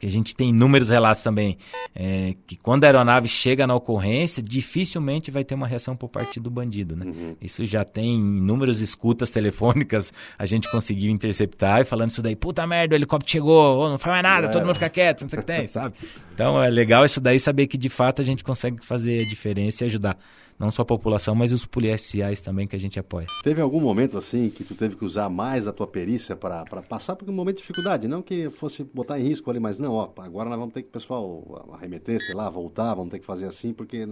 que 0.01 0.07
a 0.07 0.11
gente 0.11 0.35
tem 0.35 0.49
inúmeros 0.49 0.89
relatos 0.89 1.23
também, 1.23 1.59
é, 1.95 2.35
que 2.47 2.57
quando 2.57 2.85
a 2.85 2.87
aeronave 2.87 3.29
chega 3.29 3.67
na 3.67 3.75
ocorrência, 3.75 4.43
dificilmente 4.43 5.31
vai 5.31 5.45
ter 5.45 5.55
uma 5.55 5.67
reação 5.67 5.95
por 5.95 6.09
parte 6.09 6.41
do 6.41 6.51
bandido, 6.51 6.97
né? 6.97 7.05
Uhum. 7.05 7.37
Isso 7.39 7.67
já 7.67 7.85
tem 7.85 8.15
inúmeras 8.17 8.81
escutas 8.81 9.31
telefônicas, 9.31 10.11
a 10.39 10.47
gente 10.47 10.71
conseguiu 10.71 11.11
interceptar 11.11 11.83
e 11.83 11.85
falando 11.85 12.11
isso 12.11 12.23
daí, 12.23 12.35
puta 12.35 12.67
merda, 12.67 12.95
o 12.95 12.97
helicóptero 12.97 13.31
chegou, 13.31 13.79
oh, 13.79 13.91
não 13.91 13.99
faz 13.99 14.15
mais 14.15 14.23
nada, 14.23 14.47
é. 14.47 14.51
todo 14.51 14.65
mundo 14.65 14.75
fica 14.75 14.89
quieto, 14.89 15.21
não 15.21 15.29
sei 15.29 15.39
o 15.39 15.43
que 15.43 15.47
tem, 15.47 15.69
sabe? 15.69 15.95
Então 16.41 16.63
é 16.63 16.71
legal 16.71 17.05
isso 17.05 17.21
daí, 17.21 17.39
saber 17.39 17.67
que 17.67 17.77
de 17.77 17.91
fato 17.91 18.23
a 18.23 18.25
gente 18.25 18.43
consegue 18.43 18.83
fazer 18.87 19.21
a 19.21 19.29
diferença 19.29 19.85
e 19.85 19.89
ajudar 19.89 20.17
não 20.59 20.71
só 20.71 20.81
a 20.81 20.85
população, 20.87 21.35
mas 21.35 21.53
os 21.53 21.67
policiais 21.67 22.41
também 22.41 22.67
que 22.67 22.75
a 22.75 22.79
gente 22.79 22.99
apoia. 22.99 23.27
Teve 23.43 23.61
algum 23.61 23.79
momento 23.79 24.17
assim 24.17 24.49
que 24.49 24.65
tu 24.65 24.75
teve 24.75 24.97
que 24.97 25.05
usar 25.05 25.29
mais 25.29 25.67
a 25.67 25.73
tua 25.73 25.87
perícia 25.87 26.35
para 26.35 26.65
passar 26.65 27.15
por 27.15 27.29
um 27.29 27.33
momento 27.33 27.57
de 27.57 27.61
dificuldade? 27.61 28.09
Não 28.09 28.23
que 28.23 28.49
fosse 28.49 28.85
botar 28.85 29.19
em 29.21 29.25
risco 29.25 29.51
ali, 29.51 29.61
mas 29.61 29.79
não, 29.79 29.93
ó, 29.93 30.11
agora 30.17 30.49
nós 30.49 30.59
vamos 30.59 30.73
ter 30.73 30.83
que, 30.83 30.89
pessoal, 30.89 31.67
arremeter, 31.75 32.19
sei 32.21 32.35
lá, 32.35 32.49
voltar, 32.49 32.95
vamos 32.95 33.11
ter 33.11 33.19
que 33.19 33.27
fazer 33.27 33.45
assim, 33.45 33.75
porque 33.75 34.07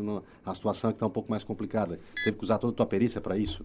a 0.44 0.54
situação 0.54 0.90
é 0.90 0.92
está 0.92 1.06
um 1.06 1.10
pouco 1.10 1.30
mais 1.30 1.44
complicada. 1.44 1.98
Teve 2.24 2.36
que 2.36 2.44
usar 2.44 2.58
toda 2.58 2.74
a 2.74 2.76
tua 2.76 2.86
perícia 2.86 3.22
para 3.22 3.38
isso? 3.38 3.64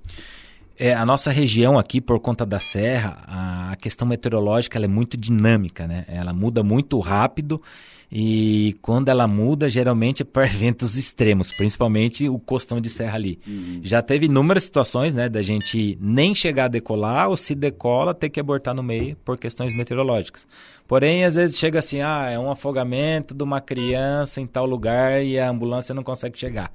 É, 0.78 0.94
a 0.94 1.06
nossa 1.06 1.32
região 1.32 1.78
aqui, 1.78 2.02
por 2.02 2.20
conta 2.20 2.46
da 2.46 2.60
serra, 2.60 3.24
a 3.28 3.76
questão 3.76 4.08
meteorológica 4.08 4.80
é 4.80 4.88
muito 4.88 5.16
dinâmica, 5.16 5.88
né? 5.88 6.04
Ela 6.08 6.34
muda 6.34 6.64
muito 6.64 7.00
rápido 7.00 7.62
e 8.12 8.76
quando 8.80 9.10
ela 9.10 9.28
muda, 9.28 9.70
geralmente 9.70 10.22
é 10.22 10.26
para 10.26 10.46
eventos 10.50 10.96
extremos, 10.96 11.52
principalmente 11.52 12.30
o 12.30 12.38
costão 12.38 12.82
de 12.82 12.90
serra 12.90 13.16
ali. 13.16 13.40
Uhum. 13.48 13.82
Já 13.84 14.02
teve 14.02 14.26
inúmeras 14.26 14.64
situações, 14.64 15.16
né, 15.16 15.30
da 15.30 15.42
gente 15.42 15.98
nem 16.00 16.36
chegar 16.36 16.66
a 16.66 16.68
decolar 16.68 17.30
ou 17.30 17.38
se 17.38 17.56
decola 17.56 18.14
ter 18.14 18.30
que 18.30 18.40
abortar 18.40 18.76
no 18.76 18.84
meio 18.84 19.16
por 19.26 19.38
questões 19.38 19.76
meteorológicas. 19.76 20.48
Porém, 20.88 21.24
às 21.24 21.36
vezes 21.36 21.58
chega 21.58 21.80
assim, 21.80 22.02
ah, 22.02 22.30
é 22.30 22.38
um 22.38 22.52
afogamento 22.52 23.34
de 23.34 23.44
uma 23.44 23.62
criança 23.62 24.42
em 24.42 24.46
tal 24.46 24.66
lugar 24.66 25.24
e 25.24 25.40
a 25.40 25.50
ambulância 25.50 25.96
não 25.96 26.04
consegue 26.04 26.38
chegar 26.38 26.72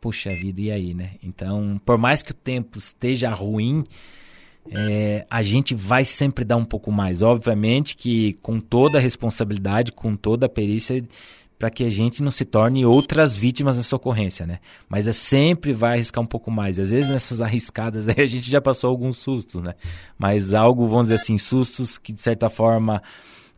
puxa 0.00 0.30
vida, 0.30 0.60
e 0.60 0.70
aí, 0.70 0.94
né? 0.94 1.12
Então, 1.22 1.80
por 1.84 1.98
mais 1.98 2.22
que 2.22 2.30
o 2.30 2.34
tempo 2.34 2.78
esteja 2.78 3.30
ruim, 3.30 3.84
é, 4.70 5.26
a 5.30 5.42
gente 5.42 5.74
vai 5.74 6.04
sempre 6.04 6.44
dar 6.44 6.56
um 6.56 6.64
pouco 6.64 6.90
mais. 6.90 7.22
Obviamente 7.22 7.96
que 7.96 8.34
com 8.42 8.60
toda 8.60 8.98
a 8.98 9.00
responsabilidade, 9.00 9.92
com 9.92 10.16
toda 10.16 10.46
a 10.46 10.48
perícia, 10.48 11.04
para 11.58 11.70
que 11.70 11.84
a 11.84 11.90
gente 11.90 12.22
não 12.22 12.30
se 12.30 12.44
torne 12.44 12.84
outras 12.84 13.36
vítimas 13.36 13.76
dessa 13.76 13.96
ocorrência, 13.96 14.46
né? 14.46 14.58
Mas 14.88 15.06
é 15.06 15.12
sempre 15.12 15.72
vai 15.72 15.94
arriscar 15.94 16.22
um 16.22 16.26
pouco 16.26 16.50
mais. 16.50 16.78
Às 16.78 16.90
vezes 16.90 17.10
nessas 17.10 17.40
arriscadas 17.40 18.08
aí 18.08 18.16
a 18.20 18.26
gente 18.26 18.50
já 18.50 18.60
passou 18.60 18.90
alguns 18.90 19.18
sustos, 19.18 19.62
né? 19.62 19.74
Mas 20.18 20.52
algo, 20.52 20.86
vamos 20.86 21.04
dizer 21.04 21.14
assim, 21.14 21.38
sustos 21.38 21.96
que 21.96 22.12
de 22.12 22.20
certa 22.20 22.50
forma 22.50 23.02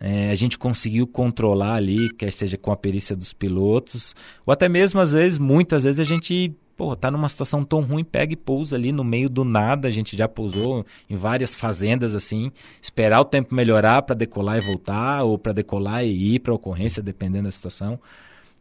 é, 0.01 0.31
a 0.31 0.35
gente 0.35 0.59
conseguiu 0.59 1.07
controlar 1.07 1.75
ali, 1.75 2.13
quer 2.15 2.33
seja 2.33 2.57
com 2.57 2.71
a 2.71 2.77
perícia 2.77 3.17
dos 3.17 3.33
pilotos, 3.33 4.15
ou 4.47 4.53
até 4.53 4.69
mesmo 4.69 5.01
às 5.01 5.13
vezes, 5.13 5.39
muitas 5.39 5.85
vezes 5.85 6.01
a 6.01 6.05
gente 6.05 6.55
pô, 6.79 6.95
tá 6.95 7.11
numa 7.11 7.29
situação 7.29 7.65
tão 7.65 7.83
ruim, 7.83 8.05
pega 8.05 8.33
e 8.33 8.37
pousa 8.37 8.77
ali 8.77 8.93
no 8.93 9.03
meio 9.03 9.29
do 9.29 9.45
nada. 9.45 9.89
A 9.89 9.91
gente 9.91 10.17
já 10.17 10.29
pousou 10.29 10.87
em 11.11 11.17
várias 11.17 11.53
fazendas 11.55 12.15
assim, 12.15 12.53
esperar 12.81 13.21
o 13.21 13.25
tempo 13.25 13.53
melhorar 13.55 14.03
para 14.03 14.15
decolar 14.15 14.59
e 14.59 14.61
voltar, 14.61 15.25
ou 15.25 15.37
para 15.37 15.53
decolar 15.53 16.05
e 16.05 16.37
ir 16.37 16.39
para 16.39 16.55
ocorrência, 16.55 17.03
dependendo 17.03 17.45
da 17.45 17.53
situação. 17.53 17.99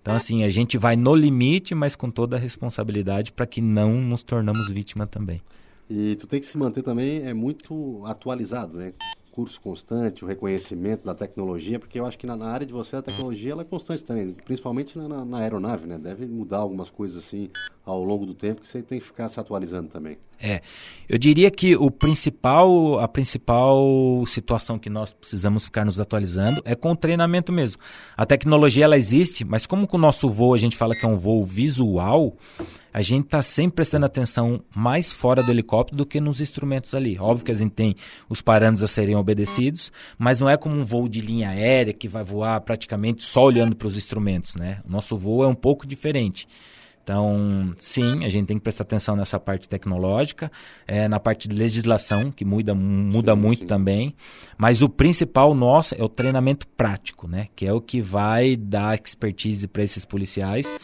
Então, 0.02 0.16
assim, 0.16 0.44
a 0.44 0.50
gente 0.50 0.78
vai 0.78 0.96
no 0.96 1.14
limite, 1.14 1.76
mas 1.76 1.96
com 1.96 2.10
toda 2.10 2.38
a 2.38 2.40
responsabilidade 2.40 3.32
para 3.32 3.46
que 3.46 3.62
não 3.62 4.02
nos 4.02 4.24
tornamos 4.24 4.70
vítima 4.70 5.06
também. 5.06 5.42
E 5.90 6.16
tu 6.16 6.26
tem 6.26 6.40
que 6.40 6.46
se 6.46 6.58
manter 6.58 6.82
também 6.82 7.24
é 7.24 7.34
muito 7.34 8.04
atualizado, 8.06 8.78
né? 8.78 8.94
Curso 9.38 9.62
constante, 9.62 10.26
o 10.26 10.28
reconhecimento 10.28 11.06
da 11.06 11.14
tecnologia, 11.14 11.78
porque 11.78 12.00
eu 12.00 12.08
acho 12.08 12.18
que 12.18 12.26
na, 12.26 12.36
na 12.36 12.48
área 12.48 12.66
de 12.66 12.74
você 12.74 12.96
a 12.96 13.04
tecnologia 13.04 13.52
ela 13.52 13.62
é 13.62 13.66
constante 13.66 14.04
também, 14.04 14.34
principalmente 14.34 14.98
na, 14.98 15.24
na, 15.24 15.38
aeronave, 15.38 15.86
né? 15.86 15.96
Deve 15.96 16.26
mudar 16.26 16.58
algumas 16.58 16.90
coisas 16.90 17.24
assim 17.24 17.48
ao 17.86 18.04
longo 18.04 18.26
do 18.26 18.34
tempo 18.34 18.62
que 18.62 18.68
você 18.68 18.82
tem 18.82 18.98
que 18.98 19.06
ficar 19.06 19.30
se 19.30 19.40
atualizando 19.40 19.90
também. 19.90 20.18
É, 20.42 20.62
eu 21.08 21.20
diria 21.20 21.52
que 21.52 21.76
o 21.76 21.92
principal, 21.92 23.00
a 23.00 23.08
principal 23.08 23.86
situação 24.26 24.80
que 24.80 24.90
nós 24.90 25.14
precisamos 25.14 25.66
ficar 25.66 25.86
nos 25.86 26.00
atualizando 26.00 26.60
é 26.66 26.74
com 26.74 26.94
o 26.94 26.96
treinamento 26.96 27.54
mesmo. 27.54 27.80
A 28.18 28.26
tecnologia 28.26 28.86
ela 28.86 28.98
existe, 28.98 29.46
mas 29.46 29.68
como 29.68 29.86
com 29.86 29.98
o 29.98 30.00
nosso 30.00 30.28
voo 30.32 30.56
a 30.56 30.58
gente 30.58 30.76
fala 30.76 30.96
que 30.96 31.06
é 31.06 31.08
um 31.08 31.18
voo 31.18 31.44
visual, 31.44 32.36
a 32.98 33.02
gente 33.04 33.26
está 33.26 33.44
sempre 33.44 33.76
prestando 33.76 34.08
atenção 34.08 34.60
mais 34.76 35.14
fora 35.14 35.44
do 35.44 35.52
helicóptero 35.52 35.96
do 35.96 36.04
que 36.04 36.20
nos 36.20 36.42
instrumentos 36.42 36.96
ali. 36.96 37.16
Óbvio 37.20 37.46
que 37.46 37.52
a 37.52 37.56
gente 37.56 37.74
tem 37.74 37.96
os 38.28 38.42
parâmetros 38.42 38.82
a 38.82 38.88
serem 38.88 39.16
obedecidos, 39.16 39.92
mas 40.18 40.40
não 40.40 40.50
é 40.50 40.58
como 40.58 40.76
um 40.76 40.84
voo 40.84 41.08
de 41.08 41.22
linha 41.22 41.50
aérea 41.50 41.94
que 41.94 42.08
vai 42.08 42.24
voar 42.24 42.60
praticamente 42.62 43.24
só 43.24 43.44
olhando 43.44 43.76
para 43.76 43.88
os 43.88 43.96
instrumentos, 43.96 44.56
né? 44.56 44.82
O 44.84 44.92
nosso 44.92 45.16
voo 45.16 45.44
é 45.44 45.48
um 45.48 45.54
pouco 45.54 45.86
diferente. 45.86 46.48
Então, 47.04 47.72
sim, 47.78 48.26
a 48.26 48.30
gente 48.30 48.48
tem 48.48 48.58
que 48.58 48.64
prestar 48.64 48.82
atenção 48.82 49.16
nessa 49.16 49.40
parte 49.40 49.70
tecnológica, 49.70 50.52
é, 50.88 51.08
na 51.08 51.20
parte 51.20 51.48
de 51.48 51.56
legislação, 51.56 52.32
que 52.32 52.44
muda, 52.44 52.74
muda 52.74 53.36
sim, 53.36 53.40
muito 53.40 53.60
sim. 53.60 53.68
também. 53.68 54.16
Mas 54.58 54.82
o 54.82 54.90
principal 54.90 55.54
nosso 55.54 55.94
é 55.94 56.04
o 56.04 56.10
treinamento 56.10 56.68
prático, 56.70 57.28
né? 57.28 57.48
Que 57.56 57.68
é 57.68 57.72
o 57.72 57.80
que 57.80 58.02
vai 58.02 58.56
dar 58.56 59.00
expertise 59.00 59.68
para 59.68 59.84
esses 59.84 60.04
policiais 60.04 60.76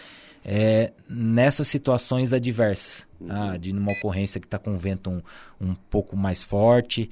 é, 0.44 0.92
nessas 1.10 1.68
situações 1.68 2.34
adversas, 2.34 3.06
uhum. 3.20 3.28
ah, 3.30 3.58
de 3.58 3.72
numa 3.72 3.92
ocorrência 3.94 4.40
que 4.40 4.48
está 4.48 4.60
com 4.60 4.72
um 4.72 4.78
vento 4.78 5.10
um, 5.10 5.22
um 5.60 5.74
pouco 5.74 6.16
mais 6.18 6.44
forte. 6.44 7.10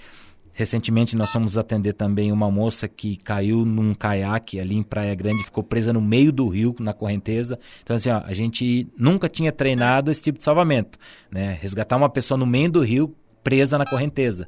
Recentemente 0.54 1.16
nós 1.16 1.30
fomos 1.30 1.58
atender 1.58 1.94
também 1.94 2.32
uma 2.32 2.52
moça 2.52 2.88
que 2.88 3.16
caiu 3.16 3.66
num 3.66 3.94
caiaque 3.94 4.60
ali 4.60 4.76
em 4.76 4.84
Praia 4.84 5.16
Grande, 5.16 5.44
ficou 5.44 5.64
presa 5.64 5.94
no 5.94 6.02
meio 6.02 6.32
do 6.32 6.48
rio, 6.50 6.76
na 6.78 6.94
correnteza. 6.94 7.58
Então, 7.84 7.96
assim, 7.96 8.10
ó, 8.10 8.22
a 8.26 8.34
gente 8.34 8.88
nunca 8.98 9.30
tinha 9.30 9.52
treinado 9.52 10.12
esse 10.12 10.22
tipo 10.22 10.38
de 10.38 10.44
salvamento, 10.44 11.00
né? 11.32 11.58
Resgatar 11.62 11.96
uma 11.96 12.10
pessoa 12.10 12.38
no 12.38 12.46
meio 12.46 12.70
do 12.70 12.82
rio 12.82 13.16
presa 13.44 13.78
na 13.78 13.86
correnteza. 13.86 14.48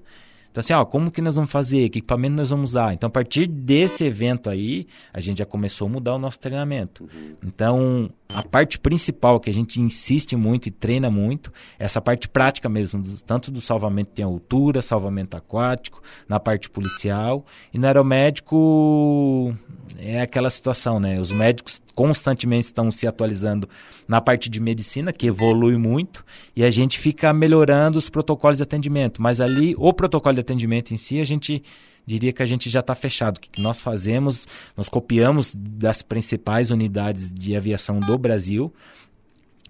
Então, 0.53 0.61
assim, 0.61 0.73
ó, 0.73 0.85
como 0.85 1.09
que 1.09 1.19
nós 1.19 1.35
vamos 1.35 1.49
fazer? 1.49 1.89
Que 1.89 1.97
equipamento 1.97 2.35
nós 2.35 2.51
vamos 2.51 2.69
usar? 2.69 2.93
Então, 2.93 3.07
a 3.07 3.09
partir 3.09 3.47
desse 3.47 4.03
evento 4.03 4.51
aí, 4.51 4.85
a 5.11 5.19
gente 5.19 5.39
já 5.39 5.47
começou 5.47 5.87
a 5.87 5.89
mudar 5.89 6.13
o 6.13 6.19
nosso 6.19 6.37
treinamento. 6.37 7.05
Uhum. 7.05 7.35
Então, 7.43 8.11
a 8.31 8.43
parte 8.43 8.77
principal 8.77 9.39
que 9.39 9.49
a 9.49 9.53
gente 9.53 9.81
insiste 9.81 10.35
muito 10.35 10.67
e 10.67 10.71
treina 10.71 11.09
muito 11.09 11.51
é 11.79 11.85
essa 11.85 11.99
parte 11.99 12.29
prática 12.29 12.69
mesmo, 12.69 13.03
tanto 13.25 13.49
do 13.49 13.59
salvamento 13.59 14.11
em 14.21 14.23
altura, 14.23 14.83
salvamento 14.83 15.35
aquático, 15.35 16.03
na 16.29 16.39
parte 16.39 16.69
policial. 16.69 17.43
E 17.73 17.79
no 17.79 17.87
aeromédico 17.87 19.55
é 19.97 20.21
aquela 20.21 20.51
situação, 20.51 20.99
né? 20.99 21.19
Os 21.19 21.31
médicos 21.31 21.81
constantemente 21.95 22.65
estão 22.65 22.89
se 22.91 23.07
atualizando 23.07 23.67
na 24.07 24.19
parte 24.19 24.49
de 24.49 24.59
medicina, 24.59 25.13
que 25.13 25.27
evolui 25.27 25.77
muito, 25.77 26.25
e 26.55 26.63
a 26.63 26.69
gente 26.69 26.99
fica 26.99 27.31
melhorando 27.31 27.97
os 27.97 28.09
protocolos 28.09 28.57
de 28.57 28.63
atendimento. 28.63 29.21
Mas 29.21 29.39
ali, 29.39 29.75
o 29.77 29.93
protocolo 29.93 30.35
de 30.35 30.41
atendimento 30.43 30.93
em 30.93 30.97
si, 30.97 31.19
a 31.19 31.25
gente 31.25 31.63
diria 32.05 32.33
que 32.33 32.43
a 32.43 32.45
gente 32.45 32.69
já 32.69 32.81
está 32.81 32.93
fechado. 32.95 33.37
O 33.37 33.39
que 33.39 33.61
nós 33.61 33.81
fazemos, 33.81 34.47
nós 34.75 34.89
copiamos 34.89 35.53
das 35.55 36.01
principais 36.01 36.69
unidades 36.69 37.31
de 37.31 37.55
aviação 37.55 37.99
do 37.99 38.17
Brasil. 38.17 38.73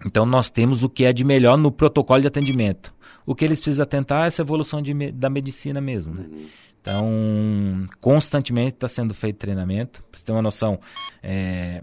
Então, 0.04 0.26
nós 0.26 0.50
temos 0.50 0.82
o 0.82 0.88
que 0.88 1.04
é 1.04 1.12
de 1.12 1.24
melhor 1.24 1.56
no 1.56 1.70
protocolo 1.70 2.20
de 2.20 2.26
atendimento. 2.26 2.92
O 3.24 3.34
que 3.34 3.44
eles 3.44 3.60
precisam 3.60 3.84
atentar 3.84 4.24
é 4.24 4.26
essa 4.26 4.42
evolução 4.42 4.82
de, 4.82 5.12
da 5.12 5.30
medicina 5.30 5.80
mesmo. 5.80 6.14
Né? 6.14 6.26
Uhum. 6.30 6.46
Então, 6.80 7.86
constantemente 8.00 8.74
está 8.74 8.88
sendo 8.88 9.14
feito 9.14 9.36
treinamento. 9.36 10.02
Para 10.10 10.18
você 10.18 10.24
ter 10.24 10.32
uma 10.32 10.42
noção, 10.42 10.78
é, 11.22 11.82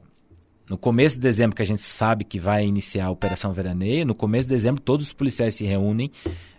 no 0.72 0.78
começo 0.78 1.18
de 1.18 1.22
dezembro, 1.22 1.54
que 1.54 1.62
a 1.62 1.66
gente 1.66 1.82
sabe 1.82 2.24
que 2.24 2.40
vai 2.40 2.66
iniciar 2.66 3.08
a 3.08 3.12
Operação 3.12 3.52
Veraneio, 3.52 4.06
no 4.06 4.16
começo 4.16 4.48
de 4.48 4.56
dezembro 4.56 4.82
todos 4.82 5.08
os 5.08 5.12
policiais 5.12 5.54
se 5.54 5.66
reúnem 5.66 6.10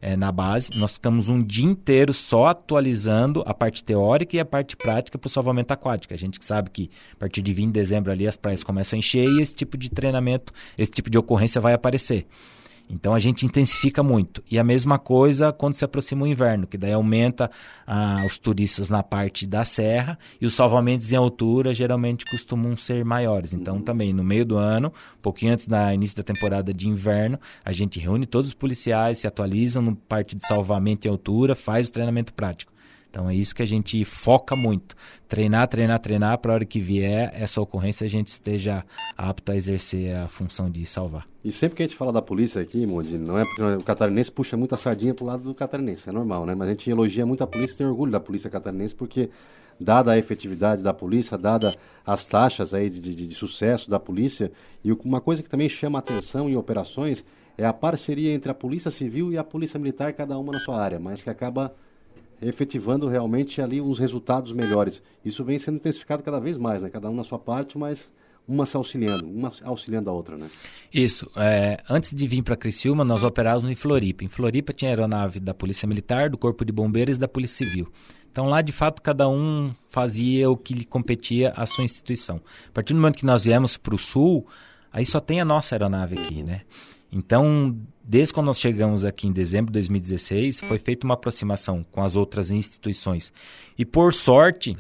é, 0.03 0.15
na 0.15 0.31
base. 0.31 0.69
Nós 0.77 0.93
ficamos 0.93 1.31
um 1.31 1.43
dia 1.43 1.65
inteiro 1.65 2.13
só 2.13 2.49
atualizando 2.49 3.43
a 3.47 3.55
parte 3.55 3.83
teórica 3.83 4.37
e 4.37 4.41
a 4.41 4.45
parte 4.45 4.77
prática 4.77 5.17
para 5.17 5.29
o 5.29 5.31
salvamento 5.31 5.73
aquático. 5.73 6.13
A 6.13 6.19
gente 6.19 6.45
sabe 6.45 6.69
que 6.69 6.91
a 7.15 7.17
partir 7.17 7.41
de 7.41 7.55
20 7.55 7.69
de 7.69 7.73
dezembro 7.73 8.13
ali 8.13 8.29
as 8.29 8.37
praias 8.37 8.63
começam 8.63 8.99
a 8.99 8.99
encher 8.99 9.27
e 9.27 9.41
esse 9.41 9.55
tipo 9.55 9.79
de 9.79 9.89
treinamento, 9.89 10.53
esse 10.77 10.91
tipo 10.91 11.09
de 11.09 11.17
ocorrência 11.17 11.59
vai 11.59 11.73
aparecer. 11.73 12.27
Então 12.93 13.15
a 13.15 13.19
gente 13.19 13.47
intensifica 13.47 14.03
muito. 14.03 14.43
E 14.51 14.59
a 14.59 14.65
mesma 14.65 14.99
coisa 14.99 15.53
quando 15.53 15.75
se 15.75 15.85
aproxima 15.85 16.25
o 16.25 16.27
inverno, 16.27 16.67
que 16.67 16.77
daí 16.77 16.93
aumenta 16.93 17.51
ah, 17.87 18.23
os 18.27 18.39
turistas 18.39 18.91
na 18.91 19.03
parte 19.03 19.47
da 19.47 19.65
serra 19.65 20.19
e 20.41 20.47
os 20.47 20.55
salvamentos 20.55 21.11
em 21.11 21.17
altura 21.17 21.73
geralmente 21.73 22.25
costumam 22.27 22.77
ser 22.77 23.05
maiores. 23.05 23.55
Então 23.55 23.77
uhum. 23.77 23.83
também 23.83 24.13
no 24.13 24.23
meio 24.23 24.45
do 24.45 24.57
ano, 24.57 24.93
um 25.19 25.23
pouquinho 25.23 25.55
antes 25.55 25.67
da 25.67 25.95
início 25.95 26.17
da 26.17 26.23
temporada 26.23 26.75
de 26.75 26.89
inverno, 26.89 27.39
a 27.65 27.73
gente 27.73 27.99
reúne 27.99 28.27
todos 28.27 28.51
os 28.51 28.55
policiais, 28.55 29.19
se 29.19 29.27
atualizam 29.27 29.83
no 29.83 29.97
parte 29.97 30.37
de 30.37 30.47
salvamento 30.47 31.07
em 31.07 31.11
altura, 31.11 31.55
faz 31.55 31.89
o 31.89 31.93
treinamento 31.93 32.35
prático. 32.35 32.72
Então 33.13 33.29
é 33.29 33.35
isso 33.35 33.55
que 33.55 33.63
a 33.63 33.67
gente 33.67 34.03
foca 34.07 34.57
muito. 34.57 34.97
Treinar, 35.29 35.69
treinar, 35.69 36.01
treinar, 36.01 36.39
para 36.39 36.53
a 36.53 36.55
hora 36.55 36.65
que 36.65 36.81
vier 36.81 37.31
essa 37.35 37.61
ocorrência 37.61 38.07
a 38.07 38.09
gente 38.09 38.29
esteja 38.29 38.83
apto 39.15 39.53
a 39.53 39.55
exercer 39.57 40.17
a 40.17 40.29
função 40.29 40.71
de 40.71 40.87
salvar. 40.87 41.29
E 41.45 41.53
sempre 41.53 41.77
que 41.77 41.83
a 41.83 41.87
gente 41.87 41.97
fala 41.97 42.11
da 42.11 42.23
polícia 42.23 42.63
aqui, 42.63 42.87
Mondi, 42.87 43.19
não 43.19 43.39
é 43.39 43.45
porque 43.45 43.61
o 43.61 43.83
catarinense 43.83 44.33
puxa 44.33 44.57
muita 44.57 44.79
sardinha 44.79 45.13
pro 45.13 45.27
lado 45.27 45.43
do 45.43 45.55
catarinense, 45.55 46.09
é 46.09 46.13
normal, 46.13 46.47
né? 46.47 46.55
Mas 46.55 46.69
a 46.69 46.71
gente 46.71 46.89
elogia 46.89 47.27
muito 47.27 47.45
a 47.45 47.47
polícia 47.47 47.77
tem 47.77 47.87
orgulho 47.87 48.11
da 48.11 48.21
polícia 48.21 48.49
catarinense 48.49 48.95
porque 48.95 49.29
dada 49.79 50.13
a 50.13 50.19
efetividade 50.19 50.83
da 50.83 50.95
polícia, 50.95 51.37
dada 51.37 51.75
as 52.07 52.25
taxas 52.25 52.73
aí 52.73 52.89
de, 52.89 52.99
de, 52.99 53.27
de 53.27 53.35
sucesso 53.35 53.91
da 53.91 54.01
polícia, 54.01 54.51
e 54.83 54.91
uma 54.91 55.21
coisa 55.21 55.43
que 55.43 55.51
também 55.51 55.69
chama 55.69 55.99
atenção 55.99 56.49
em 56.49 56.57
operações 56.57 57.23
é 57.59 57.67
a 57.67 57.75
parceria 57.75 58.33
entre 58.33 58.51
a 58.51 58.55
polícia 58.55 58.91
civil 58.91 59.31
e 59.31 59.37
a 59.37 59.45
polícia 59.45 59.79
militar, 59.79 60.15
cada 60.15 60.39
uma 60.39 60.53
na 60.53 60.61
sua 60.61 60.81
área, 60.81 60.99
mas 60.99 61.21
que 61.21 61.29
acaba 61.29 61.75
efetivando 62.43 63.09
realmente 63.09 63.61
ali 63.61 63.81
uns 63.81 63.99
resultados 63.99 64.53
melhores. 64.53 65.03
Isso 65.25 65.45
vem 65.45 65.59
sendo 65.59 65.77
intensificado 65.77 66.23
cada 66.23 66.41
vez 66.41 66.59
mais, 66.59 66.83
né? 66.83 66.91
Cada 66.91 67.09
um 67.09 67.15
na 67.15 67.25
sua 67.25 67.39
parte, 67.39 67.79
mas 67.79 68.11
uma 68.47 68.67
se 68.67 68.77
auxiliando, 68.77 69.27
uma 69.27 69.53
auxiliando 69.63 70.11
a 70.11 70.13
outra, 70.13 70.37
né? 70.37 70.51
Isso. 70.93 71.31
É, 71.37 71.79
antes 71.89 72.15
de 72.15 72.27
vir 72.27 72.43
para 72.43 72.57
Criciúma, 72.57 73.05
nós 73.05 73.23
operávamos 73.23 73.71
em 73.71 73.77
Floripa. 73.77 74.25
Em 74.25 74.29
Floripa 74.29 74.73
tinha 74.73 74.91
aeronave 74.91 75.39
da 75.39 75.55
Polícia 75.55 75.87
Militar, 75.87 76.29
do 76.29 76.37
Corpo 76.37 76.65
de 76.65 76.73
Bombeiros 76.73 77.17
e 77.17 77.21
da 77.21 77.29
Polícia 77.29 77.65
Civil. 77.65 77.89
Então 78.31 78.47
lá, 78.47 78.63
de 78.63 78.73
fato, 78.73 79.03
cada 79.03 79.29
um 79.29 79.75
fazia 79.89 80.51
o 80.51 80.57
que 80.57 80.75
lhe 80.75 80.85
competia 80.85 81.53
à 81.55 81.67
sua 81.67 81.85
instituição. 81.85 82.41
A 82.69 82.73
partir 82.73 82.95
do 82.95 83.01
momento 83.01 83.19
que 83.19 83.27
nós 83.27 83.45
viemos 83.45 83.77
para 83.77 83.95
o 83.95 83.99
Sul, 83.99 84.47
aí 84.91 85.05
só 85.05 85.21
tem 85.21 85.41
a 85.41 85.45
nossa 85.45 85.75
aeronave 85.75 86.19
aqui, 86.19 86.43
né? 86.43 86.63
Então, 87.13 87.77
desde 88.03 88.33
quando 88.33 88.47
nós 88.47 88.59
chegamos 88.59 89.05
aqui 89.05 89.27
em 89.27 89.33
dezembro 89.33 89.67
de 89.67 89.75
2016, 89.75 90.61
foi 90.61 90.79
feita 90.79 91.07
uma 91.07 91.15
aproximação 91.15 91.85
com 91.93 92.03
as 92.03 92.17
outras 92.17 92.51
instituições. 92.51 93.31
E 93.77 93.85
por 93.85 94.15
sorte, 94.15 94.77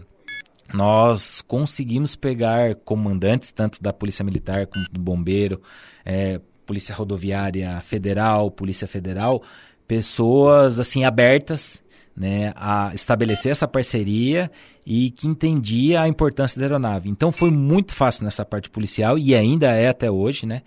nós 0.72 1.42
conseguimos 1.42 2.16
pegar 2.16 2.74
comandantes 2.76 3.52
tanto 3.52 3.82
da 3.82 3.92
Polícia 3.92 4.24
Militar 4.24 4.66
como 4.66 4.86
do 4.90 5.00
Bombeiro, 5.00 5.60
é, 6.04 6.40
Polícia 6.64 6.94
Rodoviária 6.94 7.78
Federal, 7.82 8.50
Polícia 8.50 8.88
Federal, 8.88 9.42
pessoas 9.86 10.80
assim 10.80 11.04
abertas 11.04 11.82
né, 12.16 12.52
a 12.56 12.92
estabelecer 12.94 13.52
essa 13.52 13.66
parceria 13.66 14.50
e 14.86 15.10
que 15.10 15.26
entendia 15.26 16.02
a 16.02 16.08
importância 16.08 16.58
da 16.58 16.66
aeronave. 16.66 17.10
Então 17.10 17.30
foi 17.32 17.50
muito 17.50 17.92
fácil 17.92 18.24
nessa 18.24 18.44
parte 18.44 18.70
policial 18.70 19.18
e 19.18 19.34
ainda 19.34 19.72
é 19.72 19.88
até 19.88 20.10
hoje, 20.10 20.46
né? 20.46 20.62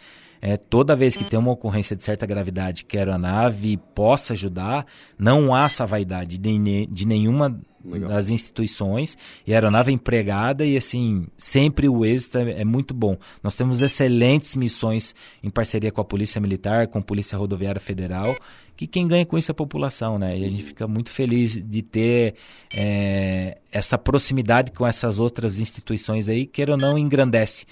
É, 0.45 0.57
toda 0.57 0.95
vez 0.95 1.17
que 1.17 1.23
tem 1.23 1.39
uma 1.39 1.49
ocorrência 1.49 1.95
de 1.95 2.03
certa 2.03 2.23
gravidade 2.23 2.85
que 2.85 2.95
a 2.97 3.01
aeronave 3.01 3.77
possa 3.95 4.33
ajudar, 4.33 4.85
não 5.17 5.55
há 5.55 5.65
essa 5.65 5.87
vaidade 5.87 6.37
de, 6.37 6.85
de 6.85 7.07
nenhuma 7.07 7.59
Legal. 7.83 8.09
das 8.11 8.29
instituições 8.29 9.17
e 9.47 9.53
a 9.53 9.57
aeronave 9.57 9.89
é 9.89 9.95
empregada 9.95 10.63
e 10.63 10.77
assim 10.77 11.25
sempre 11.35 11.89
o 11.89 12.05
êxito 12.05 12.37
é, 12.37 12.61
é, 12.61 12.63
muito 12.63 12.93
bom. 12.93 13.17
Nós 13.41 13.55
temos 13.55 13.81
excelentes 13.81 14.55
missões 14.55 15.15
em 15.41 15.49
parceria 15.49 15.91
com 15.91 16.01
a 16.01 16.05
Polícia 16.05 16.39
Militar, 16.39 16.85
com 16.89 16.99
a 16.99 17.01
Polícia 17.01 17.35
Rodoviária 17.35 17.81
Federal, 17.81 18.37
que 18.77 18.85
quem 18.85 19.07
ganha 19.07 19.25
com 19.25 19.39
isso 19.39 19.49
é 19.49 19.53
a 19.53 19.55
população, 19.55 20.19
né? 20.19 20.37
E 20.37 20.45
a 20.45 20.49
gente 20.49 20.61
fica 20.61 20.87
muito 20.87 21.09
feliz 21.09 21.59
de 21.59 21.81
ter 21.81 22.35
é, 22.77 23.57
essa 23.71 23.97
proximidade 23.97 24.71
com 24.73 24.85
essas 24.85 25.17
outras 25.17 25.59
instituições 25.59 26.29
aí, 26.29 26.45
queira 26.45 26.73
ou 26.73 26.77
não, 26.77 26.99
engrandece 26.99 27.65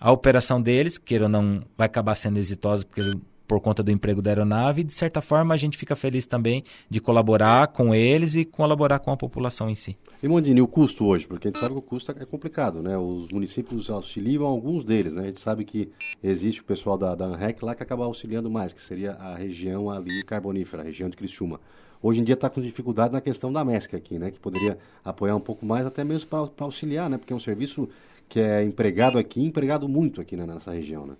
a 0.00 0.10
operação 0.10 0.62
deles, 0.62 0.96
queira 0.96 1.24
ou 1.24 1.28
não, 1.28 1.62
vai 1.76 1.84
acabar 1.84 2.14
sendo 2.14 2.38
exitosa 2.38 2.86
porque, 2.86 3.02
por 3.46 3.60
conta 3.60 3.82
do 3.82 3.90
emprego 3.90 4.22
da 4.22 4.30
aeronave, 4.30 4.80
e 4.80 4.84
de 4.84 4.94
certa 4.94 5.20
forma 5.20 5.52
a 5.52 5.56
gente 5.58 5.76
fica 5.76 5.94
feliz 5.94 6.24
também 6.24 6.64
de 6.88 7.00
colaborar 7.00 7.66
com 7.66 7.94
eles 7.94 8.34
e 8.34 8.46
colaborar 8.46 9.00
com 9.00 9.10
a 9.10 9.16
população 9.16 9.68
em 9.68 9.74
si. 9.74 9.98
E 10.22 10.28
Mondini, 10.28 10.62
o 10.62 10.66
custo 10.66 11.04
hoje? 11.04 11.26
Porque 11.26 11.48
a 11.48 11.50
gente 11.50 11.60
sabe 11.60 11.74
que 11.74 11.78
o 11.80 11.82
custo 11.82 12.12
é 12.12 12.24
complicado, 12.24 12.82
né? 12.82 12.96
Os 12.96 13.28
municípios 13.28 13.90
auxiliam 13.90 14.44
alguns 14.44 14.84
deles, 14.84 15.12
né? 15.12 15.22
A 15.22 15.26
gente 15.26 15.40
sabe 15.40 15.64
que 15.64 15.90
existe 16.22 16.62
o 16.62 16.64
pessoal 16.64 16.96
da, 16.96 17.14
da 17.14 17.26
ANREC 17.26 17.62
lá 17.62 17.74
que 17.74 17.82
acaba 17.82 18.04
auxiliando 18.04 18.50
mais, 18.50 18.72
que 18.72 18.80
seria 18.80 19.12
a 19.12 19.34
região 19.34 19.90
ali 19.90 20.22
carbonífera, 20.24 20.82
a 20.82 20.86
região 20.86 21.10
de 21.10 21.16
Criciúma. 21.16 21.60
Hoje 22.02 22.20
em 22.20 22.24
dia 22.24 22.34
está 22.34 22.48
com 22.48 22.62
dificuldade 22.62 23.12
na 23.12 23.20
questão 23.20 23.52
da 23.52 23.62
MESC 23.62 23.94
aqui, 23.94 24.18
né? 24.18 24.30
Que 24.30 24.40
poderia 24.40 24.78
apoiar 25.04 25.36
um 25.36 25.40
pouco 25.40 25.66
mais, 25.66 25.84
até 25.84 26.02
mesmo 26.02 26.30
para 26.30 26.48
auxiliar, 26.64 27.10
né? 27.10 27.18
Porque 27.18 27.32
é 27.32 27.36
um 27.36 27.40
serviço 27.40 27.88
que 28.30 28.38
é 28.38 28.64
empregado 28.64 29.18
aqui, 29.18 29.44
empregado 29.44 29.88
muito 29.88 30.20
aqui 30.20 30.36
né, 30.36 30.46
nessa 30.46 30.70
região, 30.70 31.04
né? 31.04 31.14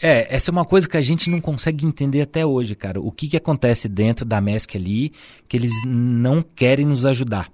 É, 0.00 0.34
essa 0.34 0.50
é 0.50 0.52
uma 0.52 0.64
coisa 0.64 0.88
que 0.88 0.96
a 0.96 1.00
gente 1.00 1.28
não 1.28 1.40
consegue 1.40 1.84
entender 1.84 2.22
até 2.22 2.46
hoje, 2.46 2.74
cara. 2.74 3.00
O 3.00 3.10
que, 3.10 3.28
que 3.28 3.36
acontece 3.36 3.88
dentro 3.88 4.24
da 4.24 4.40
MESC 4.40 4.76
ali 4.76 5.12
que 5.48 5.56
eles 5.56 5.72
não 5.84 6.42
querem 6.42 6.86
nos 6.86 7.04
ajudar. 7.04 7.50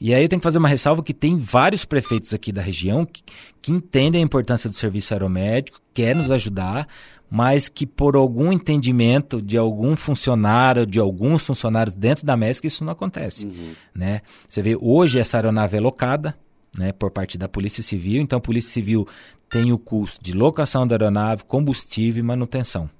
E 0.00 0.12
aí 0.12 0.22
eu 0.22 0.28
tenho 0.28 0.40
que 0.40 0.44
fazer 0.44 0.58
uma 0.58 0.68
ressalva 0.68 1.02
que 1.02 1.14
tem 1.14 1.38
vários 1.38 1.84
prefeitos 1.84 2.34
aqui 2.34 2.50
da 2.50 2.60
região 2.60 3.06
que, 3.06 3.22
que 3.62 3.70
entendem 3.70 4.20
a 4.20 4.24
importância 4.24 4.68
do 4.68 4.74
serviço 4.74 5.14
aeromédico, 5.14 5.80
querem 5.94 6.20
nos 6.20 6.30
ajudar, 6.30 6.88
mas 7.30 7.68
que 7.68 7.86
por 7.86 8.16
algum 8.16 8.52
entendimento 8.52 9.40
de 9.40 9.56
algum 9.56 9.94
funcionário, 9.94 10.84
de 10.84 10.98
alguns 10.98 11.46
funcionários 11.46 11.94
dentro 11.94 12.26
da 12.26 12.36
MESC, 12.36 12.66
isso 12.66 12.84
não 12.84 12.92
acontece. 12.92 13.46
Uhum. 13.46 13.72
Né? 13.94 14.22
Você 14.48 14.60
vê, 14.60 14.76
hoje 14.80 15.20
essa 15.20 15.36
aeronave 15.36 15.76
é 15.76 15.80
locada, 15.80 16.34
né, 16.78 16.92
por 16.92 17.10
parte 17.10 17.38
da 17.38 17.48
Polícia 17.48 17.82
Civil. 17.82 18.22
Então, 18.22 18.38
a 18.38 18.40
Polícia 18.40 18.70
Civil 18.70 19.06
tem 19.48 19.72
o 19.72 19.78
custo 19.78 20.22
de 20.22 20.32
locação 20.32 20.86
da 20.86 20.94
aeronave, 20.94 21.44
combustível 21.44 22.22
e 22.22 22.26
manutenção 22.26 22.90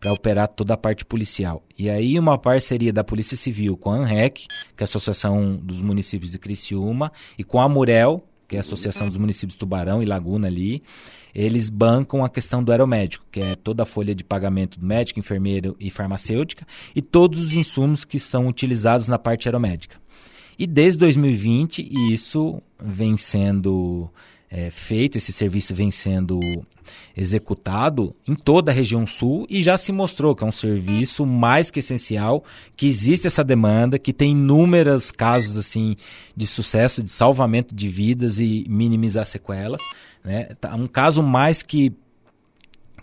para 0.00 0.12
operar 0.12 0.48
toda 0.48 0.74
a 0.74 0.76
parte 0.76 1.04
policial. 1.04 1.62
E 1.76 1.90
aí 1.90 2.18
uma 2.18 2.38
parceria 2.38 2.92
da 2.92 3.02
Polícia 3.02 3.36
Civil 3.36 3.76
com 3.76 3.90
a 3.90 3.96
ANREC, 3.96 4.46
que 4.76 4.82
é 4.82 4.84
a 4.84 4.84
Associação 4.84 5.56
dos 5.56 5.82
Municípios 5.82 6.30
de 6.30 6.38
Criciúma, 6.38 7.12
e 7.36 7.42
com 7.42 7.60
a 7.60 7.68
Murel, 7.68 8.24
que 8.46 8.56
é 8.56 8.58
a 8.58 8.62
Associação 8.62 9.08
dos 9.08 9.18
Municípios 9.18 9.54
de 9.54 9.58
Tubarão 9.58 10.02
e 10.02 10.06
Laguna 10.06 10.46
ali, 10.46 10.82
eles 11.34 11.68
bancam 11.68 12.24
a 12.24 12.28
questão 12.28 12.64
do 12.64 12.72
aeromédico, 12.72 13.24
que 13.30 13.40
é 13.40 13.54
toda 13.54 13.82
a 13.82 13.86
folha 13.86 14.14
de 14.14 14.24
pagamento 14.24 14.80
do 14.80 14.86
médico, 14.86 15.18
enfermeiro 15.18 15.76
e 15.78 15.90
farmacêutica, 15.90 16.66
e 16.94 17.02
todos 17.02 17.40
os 17.40 17.52
insumos 17.52 18.04
que 18.04 18.18
são 18.18 18.48
utilizados 18.48 19.06
na 19.06 19.18
parte 19.18 19.48
aeromédica. 19.48 19.96
E 20.58 20.66
desde 20.66 20.98
2020 20.98 22.12
isso 22.12 22.60
vem 22.82 23.16
sendo 23.16 24.10
é, 24.50 24.70
feito, 24.70 25.18
esse 25.18 25.32
serviço 25.32 25.74
vem 25.74 25.90
sendo 25.90 26.40
executado 27.16 28.14
em 28.26 28.34
toda 28.34 28.70
a 28.72 28.74
região 28.74 29.06
sul 29.06 29.46
e 29.48 29.62
já 29.62 29.76
se 29.76 29.92
mostrou 29.92 30.34
que 30.34 30.42
é 30.42 30.46
um 30.46 30.52
serviço 30.52 31.26
mais 31.26 31.70
que 31.70 31.80
essencial, 31.80 32.42
que 32.76 32.86
existe 32.86 33.26
essa 33.26 33.44
demanda, 33.44 33.98
que 33.98 34.12
tem 34.12 34.32
inúmeros 34.32 35.10
casos 35.10 35.56
assim 35.58 35.96
de 36.34 36.46
sucesso, 36.46 37.02
de 37.02 37.10
salvamento 37.10 37.74
de 37.74 37.88
vidas 37.88 38.38
e 38.38 38.64
minimizar 38.68 39.26
sequelas. 39.26 39.82
Né? 40.24 40.44
Tá, 40.60 40.74
um 40.74 40.86
caso 40.86 41.22
mais 41.22 41.62
que 41.62 41.92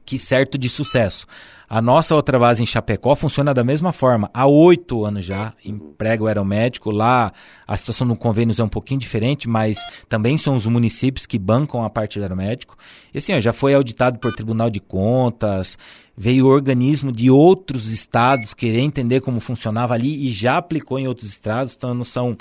que 0.03 0.19
certo 0.19 0.55
de 0.55 0.69
sucesso. 0.69 1.25
A 1.67 1.81
nossa 1.81 2.15
outra 2.15 2.37
base 2.37 2.61
em 2.61 2.65
Chapecó 2.65 3.15
funciona 3.15 3.53
da 3.53 3.63
mesma 3.63 3.91
forma. 3.91 4.29
Há 4.33 4.45
oito 4.45 5.03
anos 5.03 5.25
já, 5.25 5.53
emprega 5.63 6.23
o 6.23 6.27
aeromédico. 6.27 6.91
Lá 6.91 7.31
a 7.67 7.75
situação 7.75 8.07
do 8.07 8.15
convênios 8.15 8.59
é 8.59 8.63
um 8.63 8.69
pouquinho 8.69 8.99
diferente, 8.99 9.49
mas 9.49 9.79
também 10.07 10.37
são 10.37 10.55
os 10.55 10.65
municípios 10.65 11.25
que 11.25 11.39
bancam 11.39 11.83
a 11.83 11.89
parte 11.89 12.19
do 12.19 12.21
aeromédico. 12.21 12.77
E 13.13 13.17
assim, 13.17 13.33
ó, 13.33 13.39
já 13.39 13.51
foi 13.51 13.73
auditado 13.73 14.19
por 14.19 14.33
Tribunal 14.33 14.69
de 14.69 14.79
Contas, 14.79 15.77
veio 16.15 16.47
organismo 16.47 17.11
de 17.11 17.31
outros 17.31 17.91
estados 17.91 18.53
querer 18.53 18.79
entender 18.79 19.21
como 19.21 19.39
funcionava 19.39 19.93
ali 19.93 20.27
e 20.27 20.31
já 20.31 20.57
aplicou 20.57 20.99
em 20.99 21.07
outros 21.07 21.29
estados. 21.29 21.75
Então, 21.75 21.93
não 21.93 22.03
são 22.03 22.37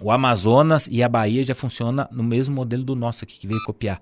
o 0.00 0.10
Amazonas 0.10 0.88
e 0.90 1.02
a 1.02 1.08
Bahia 1.08 1.44
já 1.44 1.54
funciona 1.54 2.08
no 2.10 2.24
mesmo 2.24 2.54
modelo 2.54 2.82
do 2.82 2.96
nosso 2.96 3.24
aqui, 3.24 3.38
que 3.38 3.46
veio 3.46 3.62
copiar. 3.64 4.00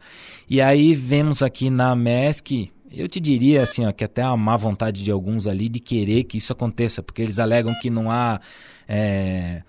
E 0.48 0.60
aí 0.60 0.94
vemos 0.94 1.42
aqui 1.42 1.68
na 1.68 1.94
MESC, 1.94 2.72
eu 2.92 3.08
te 3.08 3.20
diria 3.20 3.62
assim, 3.62 3.86
ó, 3.86 3.92
que 3.92 4.04
até 4.04 4.22
a 4.22 4.36
má 4.36 4.56
vontade 4.56 5.02
de 5.02 5.10
alguns 5.10 5.46
ali 5.46 5.68
de 5.68 5.80
querer 5.80 6.24
que 6.24 6.38
isso 6.38 6.52
aconteça, 6.52 7.02
porque 7.02 7.22
eles 7.22 7.38
alegam 7.38 7.74
que 7.80 7.90
não 7.90 8.10
há. 8.10 8.40
É, 8.88 9.62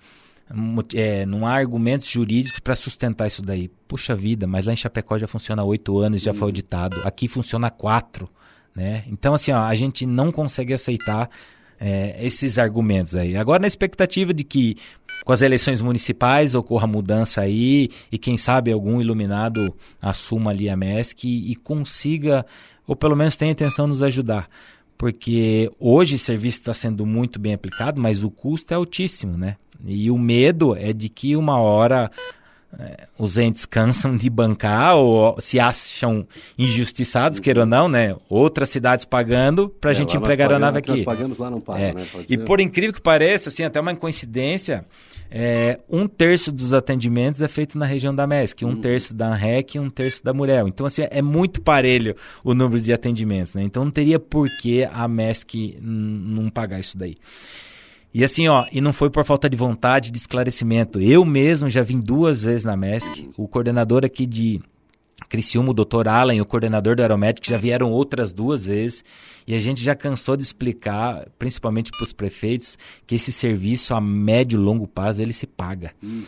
é, 0.94 1.24
não 1.24 1.46
há 1.46 1.54
argumentos 1.54 2.08
jurídicos 2.08 2.60
para 2.60 2.76
sustentar 2.76 3.26
isso 3.26 3.40
daí. 3.40 3.68
Puxa 3.88 4.14
vida, 4.14 4.46
mas 4.46 4.66
lá 4.66 4.72
em 4.72 4.76
Chapecó 4.76 5.18
já 5.18 5.26
funciona 5.26 5.62
há 5.62 5.64
oito 5.64 5.98
anos, 5.98 6.20
já 6.20 6.34
foi 6.34 6.48
auditado. 6.48 7.00
Aqui 7.04 7.28
funciona 7.28 7.70
quatro. 7.70 8.28
Né? 8.74 9.04
Então, 9.06 9.34
assim, 9.34 9.52
ó, 9.52 9.62
a 9.62 9.74
gente 9.74 10.04
não 10.04 10.30
consegue 10.30 10.74
aceitar 10.74 11.30
é, 11.84 12.16
esses 12.24 12.58
argumentos 12.58 13.16
aí. 13.16 13.36
Agora, 13.36 13.60
na 13.60 13.66
expectativa 13.66 14.32
de 14.32 14.44
que 14.44 14.76
com 15.24 15.32
as 15.32 15.42
eleições 15.42 15.82
municipais 15.82 16.54
ocorra 16.54 16.86
mudança 16.86 17.40
aí 17.40 17.88
e 18.10 18.18
quem 18.18 18.38
sabe 18.38 18.70
algum 18.70 19.00
iluminado 19.00 19.74
assuma 20.00 20.52
ali 20.52 20.68
a 20.68 20.76
MESC 20.76 21.24
e, 21.24 21.50
e 21.52 21.56
consiga, 21.56 22.46
ou 22.86 22.96
pelo 22.96 23.16
menos 23.16 23.36
tenha 23.36 23.52
intenção 23.52 23.86
de 23.86 23.90
nos 23.90 24.02
ajudar. 24.02 24.48
Porque 24.96 25.70
hoje 25.80 26.14
o 26.14 26.18
serviço 26.18 26.60
está 26.60 26.72
sendo 26.72 27.04
muito 27.04 27.40
bem 27.40 27.54
aplicado, 27.54 28.00
mas 28.00 28.22
o 28.22 28.30
custo 28.30 28.72
é 28.72 28.76
altíssimo, 28.76 29.36
né? 29.36 29.56
E 29.84 30.10
o 30.10 30.18
medo 30.18 30.76
é 30.76 30.92
de 30.92 31.08
que 31.08 31.34
uma 31.34 31.58
hora 31.58 32.10
é, 32.78 33.08
os 33.18 33.36
entes 33.36 33.64
cansam 33.66 34.16
de 34.16 34.30
bancar 34.30 34.96
ou 34.96 35.36
se 35.40 35.58
acham 35.58 36.26
injustiçados, 36.56 37.40
queira 37.40 37.60
ou 37.60 37.66
não, 37.66 37.88
né? 37.88 38.16
Outras 38.28 38.70
cidades 38.70 39.04
pagando 39.04 39.68
para 39.68 39.90
a 39.90 39.92
é, 39.92 39.94
gente 39.94 40.16
empregar 40.16 40.52
a 40.52 40.58
nave 40.58 40.78
aqui. 40.78 40.90
Nós 40.90 41.04
pagamos 41.04 41.38
lá 41.38 41.50
não 41.50 41.60
paga, 41.60 41.80
é. 41.80 41.94
né? 41.94 42.06
e 42.28 42.38
por 42.38 42.60
incrível 42.60 42.92
que 42.92 43.00
pareça, 43.00 43.48
assim, 43.48 43.64
até 43.64 43.80
uma 43.80 43.94
coincidência, 43.94 44.84
é, 45.34 45.80
um 45.88 46.06
terço 46.06 46.52
dos 46.52 46.74
atendimentos 46.74 47.40
é 47.40 47.48
feito 47.48 47.78
na 47.78 47.86
região 47.86 48.14
da 48.14 48.26
MESC, 48.26 48.66
um 48.66 48.70
hum. 48.70 48.76
terço 48.76 49.14
da 49.14 49.28
ANREC 49.28 49.76
e 49.76 49.80
um 49.80 49.88
terço 49.88 50.22
da 50.22 50.34
Murel. 50.34 50.68
Então, 50.68 50.84
assim, 50.84 51.06
é 51.10 51.22
muito 51.22 51.62
parelho 51.62 52.14
o 52.44 52.52
número 52.52 52.78
de 52.78 52.92
atendimentos, 52.92 53.54
né? 53.54 53.62
Então 53.62 53.82
não 53.82 53.90
teria 53.90 54.18
por 54.18 54.46
que 54.60 54.84
a 54.84 55.08
MESC 55.08 55.78
não 55.80 56.50
pagar 56.50 56.80
isso 56.80 56.98
daí. 56.98 57.16
E 58.12 58.22
assim, 58.22 58.46
ó, 58.46 58.66
e 58.70 58.78
não 58.82 58.92
foi 58.92 59.08
por 59.08 59.24
falta 59.24 59.48
de 59.48 59.56
vontade, 59.56 60.10
de 60.10 60.18
esclarecimento. 60.18 61.00
Eu 61.00 61.24
mesmo 61.24 61.70
já 61.70 61.82
vim 61.82 61.98
duas 61.98 62.42
vezes 62.42 62.62
na 62.62 62.76
MESC. 62.76 63.30
O 63.38 63.48
coordenador 63.48 64.04
aqui 64.04 64.26
de 64.26 64.60
Criciúma, 65.32 65.70
o 65.70 65.74
doutor 65.74 66.08
Allen, 66.08 66.42
o 66.42 66.44
coordenador 66.44 66.94
do 66.94 67.00
Aeromédico, 67.00 67.48
já 67.48 67.56
vieram 67.56 67.90
outras 67.90 68.34
duas 68.34 68.66
vezes. 68.66 69.02
E 69.46 69.54
a 69.54 69.60
gente 69.60 69.82
já 69.82 69.94
cansou 69.94 70.36
de 70.36 70.42
explicar, 70.42 71.26
principalmente 71.38 71.90
para 71.90 72.04
os 72.04 72.12
prefeitos, 72.12 72.76
que 73.06 73.14
esse 73.14 73.32
serviço 73.32 73.94
a 73.94 74.00
médio 74.00 74.60
e 74.60 74.62
longo 74.62 74.86
prazo 74.86 75.22
ele 75.22 75.32
se 75.32 75.46
paga. 75.46 75.92
Uhum. 76.02 76.24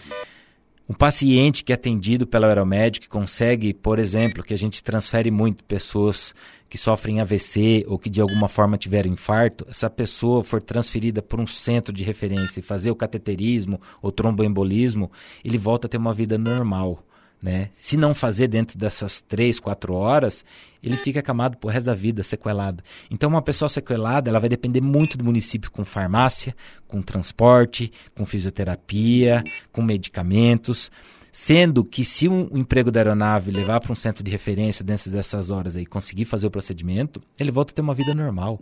Um 0.89 0.95
paciente 0.95 1.63
que 1.63 1.71
é 1.71 1.75
atendido 1.75 2.27
pelo 2.27 2.47
aeromédico, 2.47 3.05
que 3.05 3.11
consegue, 3.11 3.75
por 3.75 3.99
exemplo, 3.99 4.43
que 4.43 4.55
a 4.55 4.59
gente 4.59 4.83
transfere 4.83 5.31
muito 5.31 5.63
pessoas 5.65 6.35
que 6.67 6.79
sofrem 6.79 7.21
AVC 7.21 7.85
ou 7.87 7.99
que 7.99 8.09
de 8.09 8.23
alguma 8.23 8.49
forma 8.49 8.79
tiveram 8.79 9.13
infarto, 9.13 9.67
essa 9.69 9.91
pessoa 9.91 10.43
for 10.43 10.63
transferida 10.63 11.21
por 11.21 11.39
um 11.39 11.47
centro 11.47 11.93
de 11.93 12.03
referência 12.03 12.61
e 12.61 12.63
fazer 12.63 12.91
o 12.91 12.97
cateterismo 12.97 13.79
ou 14.01 14.11
tromboembolismo, 14.11 15.13
ele 15.45 15.59
volta 15.59 15.87
a 15.87 15.91
ter 15.91 15.99
uma 15.99 16.15
vida 16.15 16.39
normal. 16.39 17.05
Né? 17.45 17.69
Se 17.75 17.99
não 17.99 18.15
fazer 18.15 18.49
dentro 18.49 18.79
dessas 18.79 19.21
três, 19.21 19.61
quatro 19.61 19.93
horas, 19.93 20.43
ele 20.83 20.97
fica 20.97 21.21
acamado 21.21 21.59
pro 21.59 21.69
resto 21.69 21.85
da 21.85 21.95
vida, 21.95 22.25
sequelado. 22.25 22.83
Então, 23.11 23.29
uma 23.29 23.43
pessoa 23.43 23.69
sequelada, 23.69 24.31
ela 24.31 24.41
vai 24.41 24.49
depender 24.49 24.81
muito 24.81 25.19
do 25.19 25.25
município 25.25 25.71
com 25.71 25.85
farmácia, 25.85 26.57
com 26.89 27.03
transporte, 27.03 27.93
com 28.17 28.25
fisioterapia, 28.25 29.45
com 29.71 29.83
medicamentos. 29.83 30.91
Sendo 31.31 31.85
que 31.85 32.03
se 32.03 32.31
um 32.31 32.49
emprego 32.57 32.91
da 32.91 33.01
aeronave 33.01 33.51
levar 33.51 33.79
para 33.79 33.93
um 33.93 33.97
centro 33.97 34.25
de 34.25 34.31
referência 34.31 34.83
dentro 34.83 35.11
dessas 35.11 35.51
horas 35.51 35.77
aí 35.77 35.85
conseguir 35.85 36.25
fazer 36.25 36.47
o 36.47 36.51
procedimento, 36.51 37.21
ele 37.39 37.51
volta 37.51 37.73
a 37.73 37.75
ter 37.75 37.83
uma 37.83 37.95
vida 37.95 38.15
normal. 38.15 38.59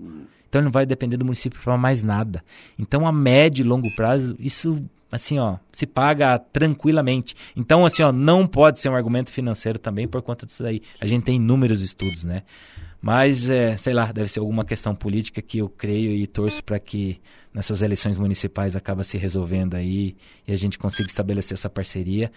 Então 0.48 0.58
ele 0.58 0.64
não 0.64 0.72
vai 0.72 0.84
depender 0.84 1.16
do 1.16 1.24
município 1.24 1.60
para 1.62 1.78
mais 1.78 2.02
nada. 2.02 2.42
Então 2.76 3.06
a 3.06 3.12
médio 3.12 3.62
e 3.62 3.68
longo 3.68 3.94
prazo, 3.94 4.34
isso 4.40 4.82
assim, 5.12 5.38
ó, 5.38 5.58
se 5.70 5.86
paga 5.86 6.38
tranquilamente. 6.38 7.36
Então, 7.54 7.84
assim, 7.84 8.02
ó, 8.02 8.10
não 8.10 8.46
pode 8.46 8.80
ser 8.80 8.88
um 8.88 8.96
argumento 8.96 9.30
financeiro 9.30 9.78
também 9.78 10.08
por 10.08 10.22
conta 10.22 10.46
disso 10.46 10.62
daí. 10.62 10.80
A 10.98 11.06
gente 11.06 11.24
tem 11.24 11.36
inúmeros 11.36 11.82
estudos, 11.82 12.24
né? 12.24 12.42
Mas, 13.00 13.50
é, 13.50 13.76
sei 13.76 13.92
lá, 13.92 14.10
deve 14.10 14.28
ser 14.28 14.38
alguma 14.38 14.64
questão 14.64 14.94
política 14.94 15.42
que 15.42 15.58
eu 15.58 15.68
creio 15.68 16.12
e 16.12 16.26
torço 16.26 16.64
para 16.64 16.78
que 16.78 17.20
nessas 17.52 17.82
eleições 17.82 18.16
municipais 18.16 18.74
acaba 18.74 19.04
se 19.04 19.18
resolvendo 19.18 19.74
aí 19.74 20.16
e 20.46 20.52
a 20.52 20.56
gente 20.56 20.78
consiga 20.78 21.08
estabelecer 21.08 21.54
essa 21.54 21.68
parceria, 21.68 22.32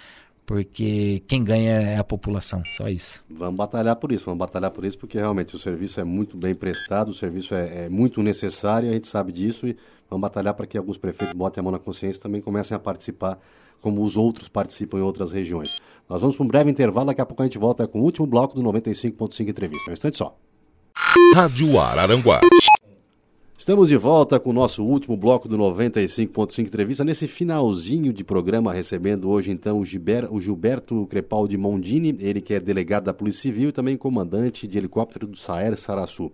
porque 0.45 1.23
quem 1.27 1.43
ganha 1.43 1.71
é 1.71 1.97
a 1.97 2.03
população, 2.03 2.61
só 2.77 2.87
isso. 2.87 3.23
Vamos 3.29 3.55
batalhar 3.55 3.95
por 3.95 4.11
isso, 4.11 4.25
vamos 4.25 4.39
batalhar 4.39 4.71
por 4.71 4.85
isso, 4.85 4.97
porque 4.97 5.17
realmente 5.17 5.55
o 5.55 5.59
serviço 5.59 5.99
é 5.99 6.03
muito 6.03 6.37
bem 6.37 6.53
prestado, 6.53 7.09
o 7.09 7.13
serviço 7.13 7.55
é, 7.55 7.85
é 7.85 7.89
muito 7.89 8.21
necessário, 8.21 8.89
a 8.89 8.93
gente 8.93 9.07
sabe 9.07 9.31
disso 9.31 9.67
e 9.67 9.75
vamos 10.09 10.21
batalhar 10.21 10.53
para 10.53 10.67
que 10.67 10.77
alguns 10.77 10.97
prefeitos 10.97 11.33
botem 11.33 11.61
a 11.61 11.63
mão 11.63 11.71
na 11.71 11.79
consciência 11.79 12.19
e 12.19 12.21
também 12.21 12.41
comecem 12.41 12.75
a 12.75 12.79
participar 12.79 13.39
como 13.81 14.03
os 14.03 14.15
outros 14.15 14.47
participam 14.47 14.99
em 14.99 15.01
outras 15.01 15.31
regiões. 15.31 15.79
Nós 16.07 16.21
vamos 16.21 16.35
para 16.35 16.43
um 16.43 16.47
breve 16.47 16.69
intervalo, 16.69 17.07
daqui 17.07 17.21
a 17.21 17.25
pouco 17.25 17.41
a 17.41 17.45
gente 17.45 17.57
volta 17.57 17.87
com 17.87 17.99
o 17.99 18.03
último 18.03 18.27
bloco 18.27 18.55
do 18.55 18.61
95.5 18.61 19.47
Entrevista. 19.47 19.91
Um 19.91 19.93
instante 19.93 20.17
só. 20.17 20.37
Rádio 21.33 21.79
Araranguá. 21.79 22.41
Estamos 23.57 23.87
de 23.87 23.95
volta 23.95 24.37
com 24.37 24.49
o 24.49 24.53
nosso 24.53 24.83
último 24.83 25.15
bloco 25.15 25.47
do 25.47 25.57
95.5 25.57 26.59
Entrevista, 26.59 27.05
nesse 27.05 27.25
finalzinho 27.25 28.11
de 28.11 28.21
programa, 28.21 28.73
recebendo 28.73 29.29
hoje 29.29 29.49
então 29.49 29.79
o, 29.79 29.85
Giber, 29.85 30.31
o 30.31 30.41
Gilberto 30.41 31.07
Crepaldi 31.07 31.57
Mondini, 31.57 32.17
ele 32.19 32.41
que 32.41 32.53
é 32.53 32.59
delegado 32.59 33.05
da 33.05 33.13
Polícia 33.13 33.43
Civil 33.43 33.69
e 33.69 33.71
também 33.71 33.95
comandante 33.95 34.67
de 34.67 34.77
helicóptero 34.77 35.25
do 35.25 35.37
Saer 35.37 35.77
Saraçu. 35.77 36.29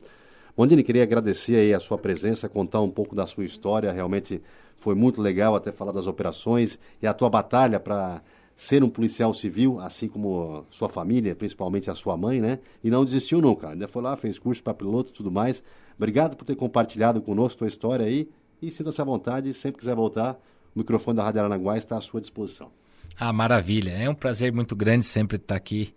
Mondini, 0.57 0.81
queria 0.83 1.03
agradecer 1.03 1.57
aí 1.57 1.73
a 1.75 1.79
sua 1.79 1.97
presença, 1.97 2.49
contar 2.49 2.81
um 2.81 2.89
pouco 2.89 3.15
da 3.15 3.27
sua 3.27 3.45
história, 3.45 3.91
realmente 3.91 4.41
foi 4.75 4.95
muito 4.95 5.21
legal 5.21 5.53
até 5.55 5.71
falar 5.71 5.91
das 5.91 6.07
operações 6.07 6.79
e 6.99 7.05
a 7.05 7.13
tua 7.13 7.29
batalha 7.29 7.79
para 7.79 8.23
ser 8.55 8.83
um 8.83 8.89
policial 8.89 9.33
civil, 9.33 9.79
assim 9.79 10.07
como 10.07 10.65
sua 10.71 10.89
família, 10.89 11.35
principalmente 11.35 11.89
a 11.89 11.95
sua 11.95 12.17
mãe, 12.17 12.41
né? 12.41 12.59
E 12.83 12.89
não 12.89 13.05
desistiu 13.05 13.41
nunca, 13.41 13.69
ainda 13.69 13.87
foi 13.87 14.01
lá, 14.01 14.17
fez 14.17 14.37
curso 14.37 14.61
para 14.61 14.73
piloto 14.73 15.11
e 15.11 15.13
tudo 15.13 15.31
mais. 15.31 15.63
Obrigado 16.01 16.35
por 16.35 16.45
ter 16.45 16.55
compartilhado 16.55 17.21
conosco 17.21 17.57
a 17.57 17.59
tua 17.59 17.67
história 17.67 18.07
aí 18.07 18.27
e 18.59 18.71
sinta-se 18.71 18.99
à 18.99 19.03
vontade, 19.03 19.53
sempre 19.53 19.77
quiser 19.77 19.95
voltar, 19.95 20.33
o 20.75 20.79
microfone 20.79 21.17
da 21.17 21.23
Rádio 21.23 21.41
Aranaguá 21.41 21.77
está 21.77 21.95
à 21.95 22.01
sua 22.01 22.19
disposição. 22.19 22.71
Ah, 23.19 23.31
maravilha. 23.31 23.91
É 23.91 24.09
um 24.09 24.15
prazer 24.15 24.51
muito 24.51 24.75
grande 24.75 25.05
sempre 25.05 25.37
estar 25.37 25.55
aqui. 25.55 25.93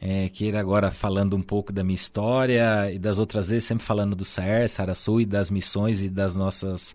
É, 0.00 0.28
queira 0.28 0.60
agora 0.60 0.92
falando 0.92 1.34
um 1.34 1.42
pouco 1.42 1.72
da 1.72 1.82
minha 1.82 1.96
história 1.96 2.92
e 2.92 2.98
das 2.98 3.18
outras 3.18 3.48
vezes 3.48 3.64
sempre 3.64 3.84
falando 3.84 4.14
do 4.14 4.24
SAER, 4.24 4.68
Saraçu 4.68 5.20
e 5.20 5.26
das 5.26 5.50
missões 5.50 6.00
e 6.00 6.08
das 6.08 6.36
nossas 6.36 6.94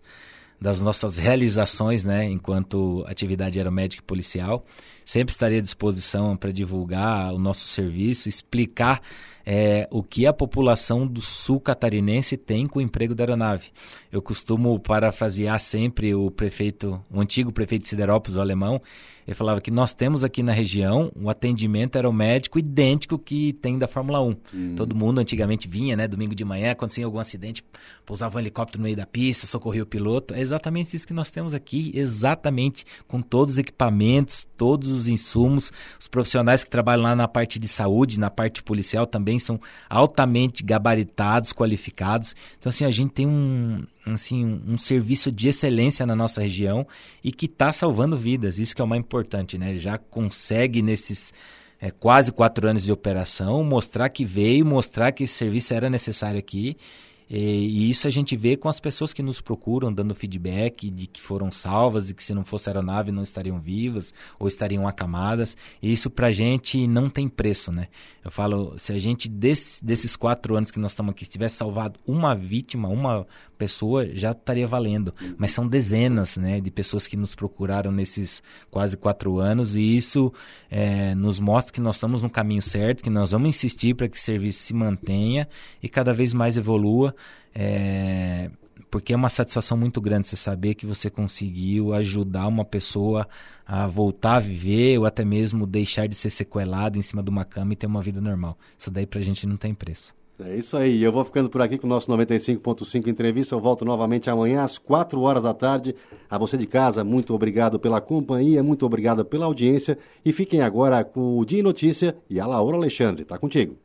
das 0.58 0.80
nossas 0.80 1.18
realizações, 1.18 2.06
né, 2.06 2.24
enquanto 2.24 3.04
atividade 3.06 3.58
aeromédica 3.58 4.02
e 4.02 4.06
policial. 4.06 4.64
Sempre 5.06 5.32
estarei 5.32 5.60
à 5.60 5.62
disposição 5.62 6.36
para 6.36 6.50
divulgar 6.50 7.32
o 7.32 7.38
nosso 7.38 7.68
serviço, 7.68 8.28
explicar 8.28 9.00
é, 9.46 9.86
o 9.88 10.02
que 10.02 10.26
a 10.26 10.32
população 10.32 11.06
do 11.06 11.22
sul 11.22 11.60
catarinense 11.60 12.36
tem 12.36 12.66
com 12.66 12.80
o 12.80 12.82
emprego 12.82 13.14
da 13.14 13.22
aeronave. 13.22 13.70
Eu 14.10 14.20
costumo 14.20 14.76
parafrasear 14.80 15.60
sempre 15.60 16.12
o 16.12 16.28
prefeito, 16.28 17.00
o 17.08 17.20
antigo 17.20 17.52
prefeito 17.52 17.82
de 17.82 17.88
Siderópolis, 17.88 18.36
o 18.36 18.40
alemão, 18.40 18.82
ele 19.26 19.34
falava 19.34 19.60
que 19.60 19.72
nós 19.72 19.92
temos 19.92 20.22
aqui 20.22 20.40
na 20.42 20.52
região 20.52 21.10
um 21.16 21.28
atendimento 21.28 21.96
aeromédico 21.96 22.60
idêntico 22.60 23.18
que 23.18 23.52
tem 23.54 23.76
da 23.76 23.88
Fórmula 23.88 24.22
1. 24.22 24.36
Hum. 24.54 24.74
Todo 24.76 24.94
mundo 24.94 25.18
antigamente 25.18 25.66
vinha, 25.66 25.96
né, 25.96 26.06
domingo 26.06 26.34
de 26.34 26.44
manhã, 26.44 26.70
acontecia 26.70 27.04
algum 27.04 27.18
acidente, 27.18 27.64
pousava 28.04 28.36
um 28.36 28.40
helicóptero 28.40 28.78
no 28.78 28.84
meio 28.84 28.96
da 28.96 29.04
pista, 29.04 29.46
socorria 29.46 29.82
o 29.82 29.86
piloto. 29.86 30.32
É 30.32 30.40
exatamente 30.40 30.94
isso 30.94 31.06
que 31.06 31.12
nós 31.12 31.30
temos 31.30 31.52
aqui, 31.52 31.90
exatamente 31.92 32.84
com 33.08 33.20
todos 33.20 33.54
os 33.54 33.58
equipamentos, 33.58 34.46
todos 34.56 34.92
os 34.96 35.08
insumos. 35.08 35.70
Os 35.98 36.08
profissionais 36.08 36.64
que 36.64 36.70
trabalham 36.70 37.02
lá 37.02 37.14
na 37.14 37.28
parte 37.28 37.58
de 37.58 37.68
saúde, 37.68 38.18
na 38.18 38.30
parte 38.30 38.62
policial 38.62 39.06
também 39.06 39.38
são 39.38 39.60
altamente 39.88 40.62
gabaritados, 40.62 41.52
qualificados. 41.52 42.34
Então, 42.58 42.70
assim, 42.70 42.84
a 42.84 42.90
gente 42.90 43.12
tem 43.12 43.26
um, 43.26 43.84
assim, 44.06 44.44
um, 44.44 44.74
um, 44.74 44.78
serviço 44.78 45.30
de 45.30 45.48
excelência 45.48 46.04
na 46.06 46.16
nossa 46.16 46.40
região 46.40 46.86
e 47.22 47.30
que 47.30 47.46
está 47.46 47.72
salvando 47.72 48.16
vidas. 48.16 48.58
Isso 48.58 48.74
que 48.74 48.80
é 48.80 48.84
o 48.84 48.88
mais 48.88 49.00
importante, 49.00 49.56
né? 49.56 49.76
Já 49.76 49.98
consegue 49.98 50.82
nesses 50.82 51.32
é, 51.80 51.90
quase 51.90 52.32
quatro 52.32 52.66
anos 52.66 52.82
de 52.82 52.92
operação 52.92 53.62
mostrar 53.62 54.08
que 54.08 54.24
veio, 54.24 54.64
mostrar 54.64 55.12
que 55.12 55.24
esse 55.24 55.34
serviço 55.34 55.74
era 55.74 55.90
necessário 55.90 56.38
aqui 56.38 56.76
e, 57.28 57.38
e, 57.38 57.90
isso 57.90 58.06
a 58.06 58.10
gente 58.10 58.36
vê 58.36 58.56
com 58.56 58.68
as 58.68 58.78
pessoas 58.78 59.12
que 59.12 59.22
nos 59.22 59.40
procuram, 59.40 59.92
dando 59.92 60.14
feedback 60.14 60.88
de 60.90 61.06
que 61.08 61.20
foram 61.20 61.50
salvas 61.50 62.08
e 62.08 62.14
que 62.14 62.22
se 62.22 62.32
não 62.32 62.44
fosse 62.44 62.68
aeronave 62.68 63.10
não 63.10 63.22
estariam 63.22 63.58
vivas 63.58 64.14
ou 64.38 64.46
estariam 64.46 64.86
acamadas. 64.86 65.56
E 65.82 65.92
isso 65.92 66.08
pra 66.08 66.30
gente 66.30 66.86
não 66.86 67.10
tem 67.10 67.28
preço, 67.28 67.72
né? 67.72 67.88
Eu 68.24 68.30
falo, 68.30 68.78
se 68.78 68.92
a 68.92 68.98
gente 68.98 69.28
desse, 69.28 69.84
desses 69.84 70.14
quatro 70.14 70.56
anos 70.56 70.70
que 70.70 70.78
nós 70.78 70.92
estamos 70.92 71.10
aqui 71.10 71.26
tivesse 71.26 71.56
salvado 71.56 71.98
uma 72.06 72.34
vítima, 72.34 72.88
uma 72.88 73.26
pessoa, 73.56 74.06
já 74.14 74.32
estaria 74.32 74.66
valendo. 74.66 75.12
Mas 75.36 75.52
são 75.52 75.66
dezenas, 75.66 76.36
né, 76.36 76.60
de 76.60 76.70
pessoas 76.70 77.06
que 77.06 77.16
nos 77.16 77.34
procuraram 77.34 77.90
nesses 77.90 78.42
quase 78.70 78.96
quatro 78.96 79.38
anos 79.38 79.74
e 79.74 79.96
isso 79.96 80.32
é, 80.70 81.14
nos 81.14 81.40
mostra 81.40 81.72
que 81.72 81.80
nós 81.80 81.96
estamos 81.96 82.22
no 82.22 82.30
caminho 82.30 82.62
certo, 82.62 83.02
que 83.02 83.10
nós 83.10 83.32
vamos 83.32 83.48
insistir 83.48 83.94
para 83.94 84.08
que 84.08 84.16
o 84.16 84.20
serviço 84.20 84.60
se 84.60 84.74
mantenha 84.74 85.48
e 85.82 85.88
cada 85.88 86.12
vez 86.12 86.32
mais 86.32 86.56
evolua 86.56 87.15
é, 87.54 88.50
porque 88.90 89.12
é 89.12 89.16
uma 89.16 89.30
satisfação 89.30 89.76
muito 89.76 90.00
grande 90.00 90.26
você 90.26 90.36
saber 90.36 90.74
que 90.74 90.86
você 90.86 91.10
conseguiu 91.10 91.92
ajudar 91.94 92.46
uma 92.46 92.64
pessoa 92.64 93.26
a 93.66 93.86
voltar 93.86 94.36
a 94.36 94.40
viver 94.40 94.98
ou 94.98 95.06
até 95.06 95.24
mesmo 95.24 95.66
deixar 95.66 96.06
de 96.06 96.14
ser 96.14 96.30
sequelado 96.30 96.98
em 96.98 97.02
cima 97.02 97.22
de 97.22 97.30
uma 97.30 97.44
cama 97.44 97.72
e 97.72 97.76
ter 97.76 97.86
uma 97.86 98.00
vida 98.00 98.20
normal. 98.20 98.56
Isso 98.78 98.90
daí 98.90 99.06
pra 99.06 99.20
gente 99.20 99.46
não 99.46 99.56
tem 99.56 99.74
preço. 99.74 100.14
É 100.38 100.54
isso 100.54 100.76
aí. 100.76 101.02
Eu 101.02 101.10
vou 101.10 101.24
ficando 101.24 101.48
por 101.48 101.62
aqui 101.62 101.78
com 101.78 101.86
o 101.86 101.90
nosso 101.90 102.10
95.5 102.10 103.06
entrevista. 103.06 103.54
Eu 103.54 103.60
volto 103.60 103.84
novamente 103.84 104.28
amanhã 104.28 104.62
às 104.62 104.76
4 104.76 105.18
horas 105.20 105.44
da 105.44 105.54
tarde. 105.54 105.94
A 106.28 106.36
você 106.36 106.58
de 106.58 106.66
casa, 106.66 107.02
muito 107.02 107.34
obrigado 107.34 107.78
pela 107.78 108.02
companhia, 108.02 108.62
muito 108.62 108.84
obrigado 108.84 109.24
pela 109.24 109.46
audiência. 109.46 109.98
E 110.24 110.32
fiquem 110.32 110.60
agora 110.60 111.02
com 111.02 111.38
o 111.38 111.44
Dia 111.44 111.62
Notícia 111.62 112.16
e 112.28 112.38
a 112.38 112.46
Laura 112.46 112.76
Alexandre. 112.76 113.24
Tá 113.24 113.38
contigo. 113.38 113.78